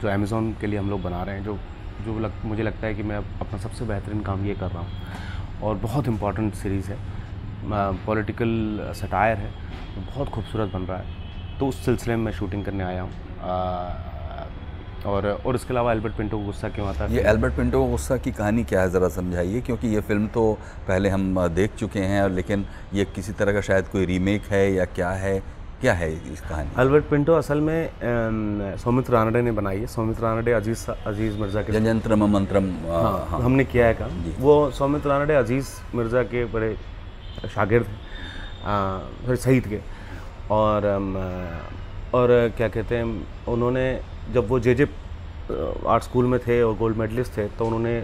जो 0.00 0.08
अमेज़ोन 0.08 0.52
के 0.60 0.66
लिए 0.66 0.78
हम 0.78 0.90
लोग 0.90 1.02
बना 1.02 1.22
रहे 1.22 1.36
हैं 1.36 1.44
जो 1.44 1.58
जो 2.04 2.18
लग, 2.18 2.32
मुझे 2.44 2.62
लगता 2.62 2.86
है 2.86 2.94
कि 2.94 3.02
मैं 3.02 3.16
अपना 3.16 3.58
सबसे 3.58 3.84
बेहतरीन 3.84 4.20
काम 4.22 4.44
ये 4.46 4.54
कर 4.54 4.70
रहा 4.70 4.82
हूँ। 4.82 5.60
और 5.62 5.76
बहुत 5.78 6.08
इंपॉर्टेंट 6.08 6.54
सीरीज़ 6.54 6.90
है 6.90 6.98
पॉलिटिकल 8.06 8.92
सटायर 9.00 9.36
है 9.38 9.50
बहुत 9.98 10.28
खूबसूरत 10.28 10.72
बन 10.72 10.82
रहा 10.82 10.98
है। 10.98 11.58
तो 11.58 11.66
उस 11.68 11.84
सिलसिले 11.84 12.16
में 12.16 12.24
मैं 12.24 12.32
शूटिंग 12.32 12.64
करने 12.64 12.84
आया 12.84 13.02
हूँ। 13.02 13.10
और 15.06 15.26
और 15.46 15.54
इसके 15.54 15.72
अलावा 15.74 15.92
एल्बर्ट 15.92 16.16
पिंटो 16.16 16.38
को 16.38 16.44
गुस्सा 16.44 16.68
क्यों 16.68 16.88
आता 16.88 17.04
है? 17.04 17.14
ये 17.14 17.22
एल्बर्ट 17.30 17.54
पिंटो 17.54 17.84
को 17.84 17.90
गुस्सा 17.90 18.16
की 18.16 18.32
कहानी 18.32 18.64
क्या 18.64 18.80
है? 18.80 18.90
ज़रा 18.90 19.08
समझाइए 19.10 19.60
क्योंकि 19.60 19.88
ये 19.94 20.00
फ़िल्म 20.00 20.26
तो 20.34 20.52
पहले 20.88 21.08
हम 21.08 21.48
देख 21.54 21.74
चुके 21.76 22.00
हैं 22.00 22.22
और 22.22 22.30
लेकिन 22.30 22.64
ये 22.94 23.04
किसी 23.14 23.32
तरह 23.32 23.52
का 23.52 23.60
शायद 23.62 23.88
कोई 23.92 24.04
रीमेक 24.06 24.42
है 24.50 24.72
या 24.72 24.84
क्या 24.84 25.10
है? 25.24 25.42
क्या 25.80 25.92
है 25.94 26.10
इस 26.32 26.40
कहानी? 26.40 26.70
अल्बर्ट 26.78 27.04
पिंटो 27.04 27.34
असल 27.34 27.60
में 27.60 28.76
सौमित्र 28.78 29.12
रानडे 29.12 29.40
ने 29.42 29.52
बनाई 29.52 29.78
है। 29.78 29.86
सौमित्र 29.88 30.22
रानडे 30.22 30.52
अज़ीज़ 30.52 30.90
अज़ीज़ 30.90 31.38
मिर्ज़ा 31.38 31.62
के 31.62 31.72
जनयंत्रम 31.72 32.24
मंत्रम 32.32 32.70
हाँ, 32.88 33.26
हाँ। 33.30 33.40
हमने 33.40 33.64
किया 33.64 33.86
है 33.86 33.94
काम। 33.94 34.10
वो 34.40 34.54
सौमित्र 34.78 35.08
रानडे 35.10 35.34
अज़ीज़ 35.34 35.68
मिर्ज़ा 35.94 36.22
के 36.24 36.44
बड़े 36.52 36.74
शागिर्द 37.54 37.86
शहीद 39.36 39.66
के। 39.66 39.80
और 40.50 40.86
और 42.14 42.28
क्या 42.56 42.68
कहते 42.68 42.96
हैं 42.96 43.26
उन्होंने 43.48 43.84
जब 44.30 44.48
वो 44.48 44.60
जे 44.60 44.74
जे 44.74 44.84
आर्ट 45.88 46.02
स्कूल 46.04 46.26
में 46.26 46.38
थे 46.40 46.62
और 46.62 46.74
गोल्ड 46.78 46.96
मेडलिस्ट 46.96 47.36
थे 47.36 47.46
तो 47.58 47.66
उन्होंने 47.66 47.94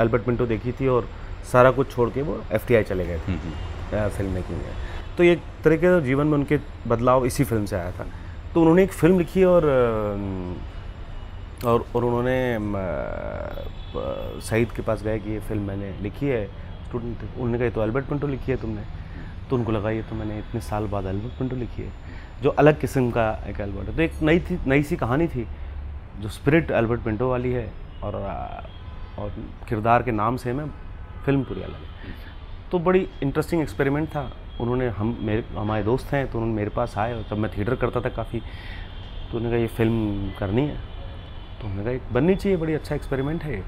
एल्बर्ट 0.00 0.22
पिंटो 0.24 0.46
देखी 0.46 0.72
थी 0.72 0.86
और 0.88 1.08
सारा 1.52 1.70
कुछ 1.70 1.90
छोड़ 1.90 2.08
के 2.10 2.22
वो 2.22 2.40
एफटीआई 2.52 2.82
चले 2.82 3.06
गए 3.06 3.18
थे 3.18 3.36
फ़िल्म 4.08 4.30
मेकिंग 4.30 4.58
में 4.58 4.72
तो 5.16 5.24
एक 5.24 5.40
तरीके 5.64 5.86
से 5.86 6.04
जीवन 6.06 6.26
में 6.26 6.38
उनके 6.38 6.58
बदलाव 6.88 7.26
इसी 7.26 7.44
फ़िल्म 7.44 7.64
से 7.66 7.76
आया 7.76 7.90
था। 7.92 8.06
तो 8.54 8.60
उन्होंने 8.60 8.82
एक 8.82 8.92
फ़िल्म 8.92 9.18
लिखी 9.18 9.44
और 9.44 9.64
और 11.64 11.84
और 11.94 12.04
उन्होंने 12.04 12.58
सईद 14.42 14.72
के 14.76 14.82
पास 14.82 15.02
गए 15.02 15.18
कि 15.18 15.30
ये 15.30 15.38
फ़िल्म 15.48 15.62
मैंने 15.62 15.92
लिखी 16.02 16.26
है 16.26 16.44
स्टूडेंट 16.88 17.22
उन्होंने 17.34 17.58
कहा 17.58 17.70
तो 17.70 17.82
एल्बर्ट 17.82 18.06
पिंटो 18.06 18.26
लिखी 18.26 18.52
है 18.52 18.56
तुमने। 18.60 18.82
तो 19.50 19.56
उनको 19.56 19.72
लगा 19.72 19.90
ये 19.90 20.02
तो 20.02 20.14
मैंने 20.16 20.38
इतने 20.38 20.60
साल 20.60 20.86
बाद 20.88 21.06
एल्बर्ट 21.06 21.38
पिंटो 21.38 21.56
लिखी 21.56 21.82
है। 21.82 21.92
जो 22.42 22.50
अलग 22.50 22.80
किस्म 22.80 23.10
का 23.10 23.30
एक 23.48 23.60
एल्बर्ट 23.60 23.88
है। 23.88 23.96
तो 23.96 24.02
एक 24.02 24.22
नई 24.22 24.40
थी 24.40 24.58
नई 24.66 24.82
सी 24.82 24.96
कहानी 24.96 25.26
थी 25.28 25.46
जो 26.20 26.28
स्पिरिट 26.30 26.70
एल्बर्ट 26.70 27.00
पिंटो 27.02 27.28
वाली 27.30 27.52
है 27.52 27.70
और 28.04 28.14
और 29.18 29.32
किरदार 29.68 30.02
के 30.02 30.12
नाम 30.12 30.36
से 30.36 30.52
मैं 30.52 30.66
फ़िल्म 31.24 31.42
पूरी 31.44 31.62
अलग 31.62 31.74
है। 31.74 32.14
तो 32.70 32.78
बड़ी 32.78 33.06
इंटरेस्टिंग 33.22 33.62
एक्सपेरिमेंट 33.62 34.08
था। 34.08 34.30
उन्होंने 34.60 34.88
हम 34.88 35.16
मेरे, 35.20 35.44
हमारे 35.56 35.82
दोस्त 35.82 36.12
हैं 36.12 36.26
तो 36.30 36.38
उन्होंने 36.38 36.56
मेरे 36.56 36.70
पास 36.70 36.96
आए 36.98 37.12
और 37.14 37.24
जब 37.30 37.38
मैं 37.38 37.50
थिएटर 37.56 37.74
करता 37.76 38.00
था 38.00 38.08
काफ़ी 38.16 38.40
तो 38.40 39.36
उन्होंने 39.36 39.50
कहा, 39.50 39.60
ये 39.60 39.66
फ़िल्म 39.68 40.30
करनी 40.38 40.62
है। 40.62 40.76
तो 41.60 41.68
उन्होंने 41.68 41.98
कहा 41.98 42.12
बननी 42.12 42.34
चाहिए, 42.36 42.56
बड़ी 42.58 42.74
अच्छा 42.74 42.94
एक्सपेरिमेंट 42.94 43.44
है 43.44 43.62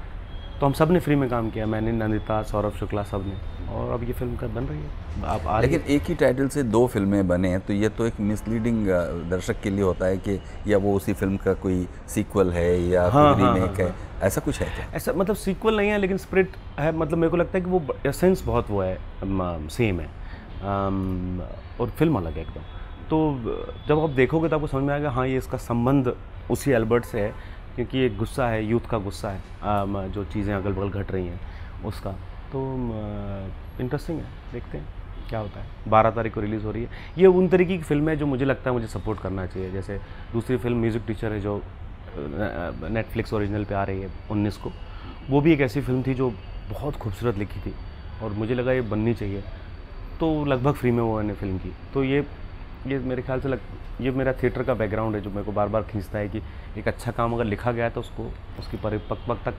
तो 0.59 0.65
हम 0.65 0.73
सबने 0.73 0.99
फ्री 0.99 1.15
में 1.15 1.29
काम 1.29 1.49
किया 1.49 1.65
मैंने 1.65 1.91
नंदिता 1.91 2.41
सौरभ 2.43 2.73
शुक्ला 2.79 3.03
सबने 3.03 3.35
और 3.73 3.91
अब 3.93 4.03
ये 4.03 4.13
फ़िल्म 4.13 4.35
का 4.37 4.47
बन 4.47 4.63
रही 4.63 4.79
है? 4.79 5.23
आप 5.25 5.45
आ 5.47 5.59
लेकिन 5.61 5.81
एक 5.95 6.03
ही 6.09 6.15
टाइटल 6.15 6.47
से 6.55 6.63
दो 6.63 6.85
फ़िल्में 6.87 7.27
बने 7.27 7.49
हैं 7.49 7.59
तो 7.65 7.73
ये 7.73 7.89
तो 7.89 8.05
एक 8.07 8.19
मिसलीडिंग 8.19 8.87
दर्शक 9.29 9.61
के 9.63 9.69
लिए 9.69 9.83
होता 9.83 10.05
है 10.05 10.17
कि 10.17 10.39
या 10.67 10.77
वो 10.77 10.95
उसी 10.95 11.13
फ़िल्म 11.13 11.37
का 11.37 11.53
कोई 11.63 11.87
सीक्वल 12.15 12.51
है 12.51 12.69
या 12.81 13.03
हाँ, 13.09 13.33
कोई 13.33 13.43
हाँ, 13.43 13.53
रीमेक 13.53 13.79
हाँ, 13.79 13.87
है। 13.87 14.27
ऐसा 14.27 14.41
कुछ 14.41 14.59
है 14.59 14.65
क्या? 14.75 14.85
ऐसा 14.97 15.13
मतलब 15.13 15.35
सीक्वल 15.35 15.77
नहीं 15.77 15.89
है 15.89 15.97
लेकिन 15.97 16.17
स्प्रिट 16.17 16.55
है 16.79 16.91
मतलब 16.97 17.17
मेरे 17.17 17.31
को 17.31 17.37
लगता 17.37 17.57
है 17.57 17.63
कि 17.63 17.69
वो 17.69 17.81
एसेंस 18.05 18.43
बहुत 18.45 18.69
वो 18.69 18.81
है 18.81 18.97
सेम 19.69 19.99
है। 19.99 20.09
और 21.79 21.89
फ़िल्म 21.89 22.17
अलग 22.17 22.33
है 22.33 22.41
एकदम। 22.41 22.61
तो 23.09 23.19
जब 23.87 23.99
आप 23.99 24.09
देखोगे 24.09 24.49
तो 24.49 24.55
आपको 24.55 24.67
समझ 24.67 24.83
में 24.83 24.93
आएगा 24.93 25.09
हाँ 25.11 25.27
ये 25.27 25.37
इसका 25.37 25.57
संबंध 25.57 26.13
उसी 26.51 26.71
एल्बर्ट 26.71 27.05
से 27.05 27.21
है। 27.21 27.33
क्योंकि 27.75 27.99
एक 27.99 28.17
गुस्सा 28.17 28.47
है, 28.49 28.63
यूथ 28.65 28.89
का 28.91 28.97
गुस्सा 28.99 29.29
है 29.29 30.11
जो 30.11 30.23
चीज़ें 30.25 30.53
अगल 30.55 30.71
बगल 30.71 30.89
घट 30.91 31.11
रही 31.11 31.27
हैं, 31.27 31.39
उसका। 31.85 32.11
तो 32.51 32.61
इंटरेस्टिंग 33.81 34.19
है, 34.19 34.25
देखते 34.53 34.77
हैं, 34.77 34.87
क्या 35.29 35.39
होता 35.39 35.59
है। 35.59 35.65
बारह 35.87 36.11
तारीख 36.11 36.33
को 36.33 36.41
रिलीज़ 36.41 36.63
हो 36.65 36.71
रही 36.71 36.83
है। 36.83 36.89
ये 37.17 37.27
उन 37.27 37.47
तरीके 37.47 37.77
की 37.77 37.83
फ़िल्म 37.83 38.09
है 38.09 38.15
जो 38.17 38.25
मुझे 38.25 38.45
लगता 38.45 38.69
है 38.69 38.73
मुझे 38.75 38.87
सपोर्ट 38.89 39.19
करना 39.19 39.45
चाहिए। 39.47 39.71
जैसे 39.71 39.99
दूसरी 40.33 40.57
फ़िल्म 40.57 40.77
म्यूज़िक 40.77 41.03
टीचर 41.07 41.31
है, 41.31 41.39
जो 41.41 41.61
नेटफ्लिक्स 42.15 43.33
ओरिजिनल 43.33 43.65
पे 43.65 43.75
आ 43.75 43.83
रही 43.83 44.01
है, 44.01 44.09
उन्नीस 44.31 44.57
को। 44.57 44.71
वो 45.29 45.41
भी 45.41 45.53
एक 45.53 45.61
ऐसी 45.61 45.81
फ़िल्म 45.81 46.03
थी 46.03 46.13
जो 46.13 46.29
बहुत 46.69 46.95
खूबसूरत 46.95 47.37
लिखी 47.37 47.59
थी, 47.59 47.73
और 48.23 48.33
मुझे 48.33 48.55
लगा 48.55 48.71
ये 48.71 48.81
बननी 48.83 49.13
चाहिए। 49.13 49.43
तो 50.19 50.45
लगभग 50.45 50.73
फ्री 50.73 50.91
में 50.91 51.01
वो 51.01 51.15
मैंने 51.17 51.33
फ़िल्म 51.33 51.57
की। 51.57 51.71
तो 51.93 52.03
ये 52.03 52.21
ये 52.87 52.97
मेरे 52.99 53.21
ख्याल 53.21 53.39
से 53.41 53.49
लग 53.49 53.59
ये 54.01 54.11
मेरा 54.11 54.33
थिएटर 54.33 54.63
का 54.63 54.73
बैकग्राउंड 54.73 55.15
है 55.15 55.21
जो 55.21 55.29
मेरे 55.29 55.43
को 55.43 55.51
बार 55.51 55.67
बार 55.67 55.83
खींचता 55.83 56.17
है 56.19 56.29
कि 56.29 56.41
एक 56.77 56.87
अच्छा 56.87 57.11
काम 57.11 57.33
अगर 57.33 57.45
लिखा 57.45 57.71
गया 57.71 57.85
है 57.85 57.91
तो 57.91 57.99
उसको 57.99 58.31
उसकी 58.59 58.77
परिपक्व 58.77 59.33
तक 59.45 59.53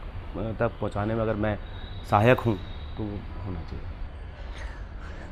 तक 0.59 0.71
पहुँचाने 0.81 1.15
में 1.15 1.23
अगर 1.23 1.35
मैं 1.37 1.57
सहायक 2.11 2.41
हूँ 2.41 2.57
तो 2.97 3.03
होना 3.47 3.61
चाहिए। 3.61 3.85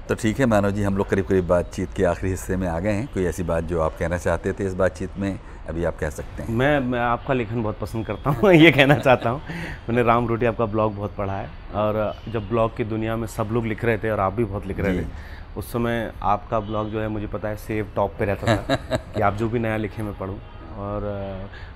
तो 0.08 0.14
ठीक 0.14 0.38
है 0.40 0.46
मानव 0.46 0.70
जी 0.70 0.82
हम 0.82 0.96
लोग 0.96 1.08
करीब 1.08 1.26
करीब 1.26 1.46
बातचीत 1.46 1.92
के 1.96 2.04
आखिरी 2.04 2.30
हिस्से 2.30 2.56
में 2.56 2.66
आ 2.68 2.78
गए 2.80 2.92
हैं। 2.92 3.06
कोई 3.14 3.24
ऐसी 3.24 3.42
बात 3.42 3.64
जो 3.64 3.80
आप 3.80 3.96
कहना 3.98 4.18
चाहते 4.18 4.52
थे 4.52 4.66
इस 4.66 4.74
बातचीत 4.74 5.18
में 5.18 5.38
अभी 5.68 5.84
आप 5.84 5.98
कह 5.98 6.10
सकते 6.10 6.42
हैं। 6.42 6.54
मैं 6.54 6.78
मैं 6.80 7.00
आपका 7.00 7.34
लेखन 7.34 7.62
बहुत 7.62 7.78
पसंद 7.78 8.06
करता 8.06 8.30
हूँ 8.30 8.52
ये 8.54 8.70
कहना 8.72 8.94
चाहता 8.94 9.30
हूँ। 9.30 9.40
मैंने 9.88 10.02
राम 10.02 10.26
रोटी 10.28 10.46
आपका 10.46 10.66
ब्लॉग 10.66 10.94
बहुत 10.96 11.14
पढ़ा 11.16 11.36
है 11.36 11.48
और 11.74 12.14
जब 12.28 12.48
ब्लॉग 12.48 12.76
की 12.76 12.84
दुनिया 12.84 13.16
में 13.16 13.26
सब 13.28 13.48
लोग 13.52 13.66
लिख 13.66 13.84
रहे 13.84 13.98
थे 13.98 14.10
और 14.10 14.20
आप 14.20 14.32
भी 14.32 14.44
बहुत 14.44 14.66
लिख 14.66 14.80
रहे 14.80 15.00
थे 15.00 15.06
उस 15.58 15.72
समय 15.72 16.12
आपका 16.22 16.60
ब्लॉग 16.60 16.90
जो 16.90 17.00
है 17.00 17.08
मुझे 17.08 17.26
पता 17.26 17.48
है 17.48 17.56
सेव 17.56 17.90
टॉप 17.96 18.14
पे 18.18 18.24
रहता 18.24 18.56
था 18.56 18.76
कि 19.14 19.20
आप 19.20 19.34
जो 19.34 19.48
भी 19.48 19.58
नया 19.58 19.76
लिखे 19.76 20.02
मैं 20.02 20.14
पढ़ूँ। 20.18 20.38
और 20.78 21.04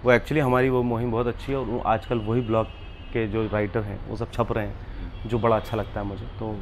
वो 0.04 0.12
एक्चुअली 0.12 0.40
हमारी 0.40 0.68
वो 0.68 0.82
मुहिम 0.82 1.10
बहुत 1.12 1.26
अच्छी 1.26 1.52
है 1.52 1.58
और 1.58 1.64
वो 1.66 1.78
आजकल 1.86 2.18
वही 2.18 2.40
ब्लॉग 2.40 2.66
के 3.12 3.26
जो 3.28 3.46
राइटर 3.52 3.80
हैं 3.82 3.98
वो 4.08 4.16
सब 4.16 4.30
छप 4.32 4.52
रहे 4.52 4.66
हैं 4.66 5.28
जो 5.28 5.38
बड़ा 5.38 5.56
अच्छा 5.56 5.76
लगता 5.76 6.00
है 6.00 6.06
मुझे। 6.06 6.26
तो 6.38 6.56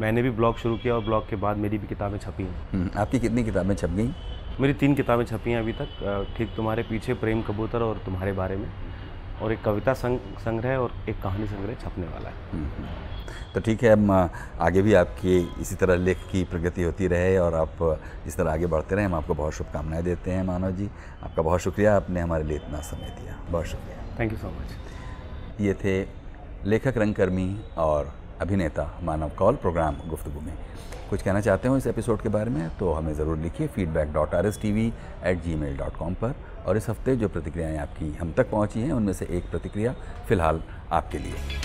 मैंने 0.00 0.22
भी 0.22 0.30
ब्लॉग 0.30 0.56
शुरू 0.58 0.76
किया 0.76 0.94
और 0.94 1.04
ब्लॉग 1.04 1.28
के 1.28 1.36
बाद 1.36 1.56
मेरी 1.56 1.78
भी 1.78 1.86
किताबें 1.86 2.18
छपी 2.18 2.42
हैं। 2.42 2.68
हम्म, 2.72 2.90
आपकी 3.00 3.20
कितनी 3.20 3.44
किताबें 3.44 3.74
छप 3.74 3.90
गई? 3.90 4.10
मेरी 4.60 4.74
तीन 4.74 4.94
किताबें 4.94 5.24
छपी 5.24 5.50
हैं 5.50 5.58
अभी 5.58 5.72
तक। 5.72 6.34
ठीक 6.36 6.54
तुम्हारे 6.56 6.82
पीछे 6.82 7.14
प्रेम 7.14 7.42
कबूतर 7.42 7.82
और 7.82 8.02
तुम्हारे 8.04 8.32
बारे 8.32 8.56
में। 8.56 8.68
और 9.42 9.52
एक 9.52 9.62
कविता 9.62 9.92
संग 9.94 10.18
संग्रह 10.38 10.76
और 10.76 10.92
एक 11.08 11.22
कहानी 11.22 11.46
संग्रह 11.46 11.74
छपने 11.74 12.06
वाला 12.06 12.28
है। 12.28 13.03
तो 13.54 13.60
ठीक 13.60 13.82
है 13.84 13.92
हम 13.92 14.10
आगे 14.10 14.82
भी 14.82 14.94
आपकी 14.94 15.38
इसी 15.60 15.74
तरह 15.74 15.96
लेख 15.96 16.18
की 16.32 16.42
प्रगति 16.44 16.82
होती 16.82 17.06
रहे 17.06 17.36
और 17.38 17.54
आप 17.54 18.00
इस 18.26 18.36
तरह 18.36 18.52
आगे 18.52 18.66
बढ़ते 18.66 18.94
रहें। 18.94 19.06
हम 19.06 19.14
आपको 19.14 19.34
बहुत 19.34 19.52
शुभकामनाएँ 19.54 20.02
देते 20.04 20.30
हैं 20.30 20.42
मानव 20.44 20.70
जी। 20.72 20.90
आपका 21.22 21.42
बहुत 21.42 21.60
शुक्रिया 21.60 21.96
आपने 21.96 22.20
हमारे 22.20 22.44
लिए 22.44 22.56
इतना 22.56 22.80
समय 22.82 23.16
दिया। 23.20 23.38
बहुत 23.50 23.66
शुक्रिया। 23.66 24.18
थैंक 24.18 24.32
यू 24.32 24.38
सो 24.38 24.48
मच 24.50 25.60
ये 25.60 25.74
थे 25.74 26.00
लेखक 26.66 26.98
रंगकर्मी 26.98 27.48
और 27.78 28.12
अभिनेता 28.40 28.90
मानव 29.02 29.30
कौल 29.38 29.56
प्रोग्राम 29.56 29.96
गुफ्तगु 30.08 30.40
में। 30.40 30.56
कुछ 31.10 31.22
कहना 31.22 31.40
चाहते 31.40 31.68
हो 31.68 31.76
इस 31.76 31.86
एपिसोड 31.86 32.22
के 32.22 32.28
बारे 32.28 32.50
में 32.50 32.68
तो 32.78 32.92
हमें 32.92 33.12
ज़रूर 33.14 33.36
लिखिए 33.38 33.66
feedback 33.66 34.12
dot 34.12 34.34
R 34.34 34.46
S 34.46 34.58
T 34.62 34.72
V 34.72 34.86
at 35.24 35.42
G 35.42 35.54
mail 35.54 35.76
dot 35.76 35.96
com 35.96 36.14
पर। 36.14 36.34
और 36.66 36.76
इस 36.76 36.88
हफ़्ते 36.88 37.16
जो 37.16 37.28
प्रतिक्रियाएँ 37.28 37.76
आपकी 37.78 38.12
हम 38.14 38.32
तक 38.32 38.50
पहुँची 38.50 38.80
हैं 38.80 38.92
उनमें 38.92 39.12
से 39.12 39.26
एक 39.30 39.50
प्रतिक्रिया 39.50 39.94
फ़िलहाल 40.28 40.62
आपके 40.92 41.18
लिए। 41.18 41.63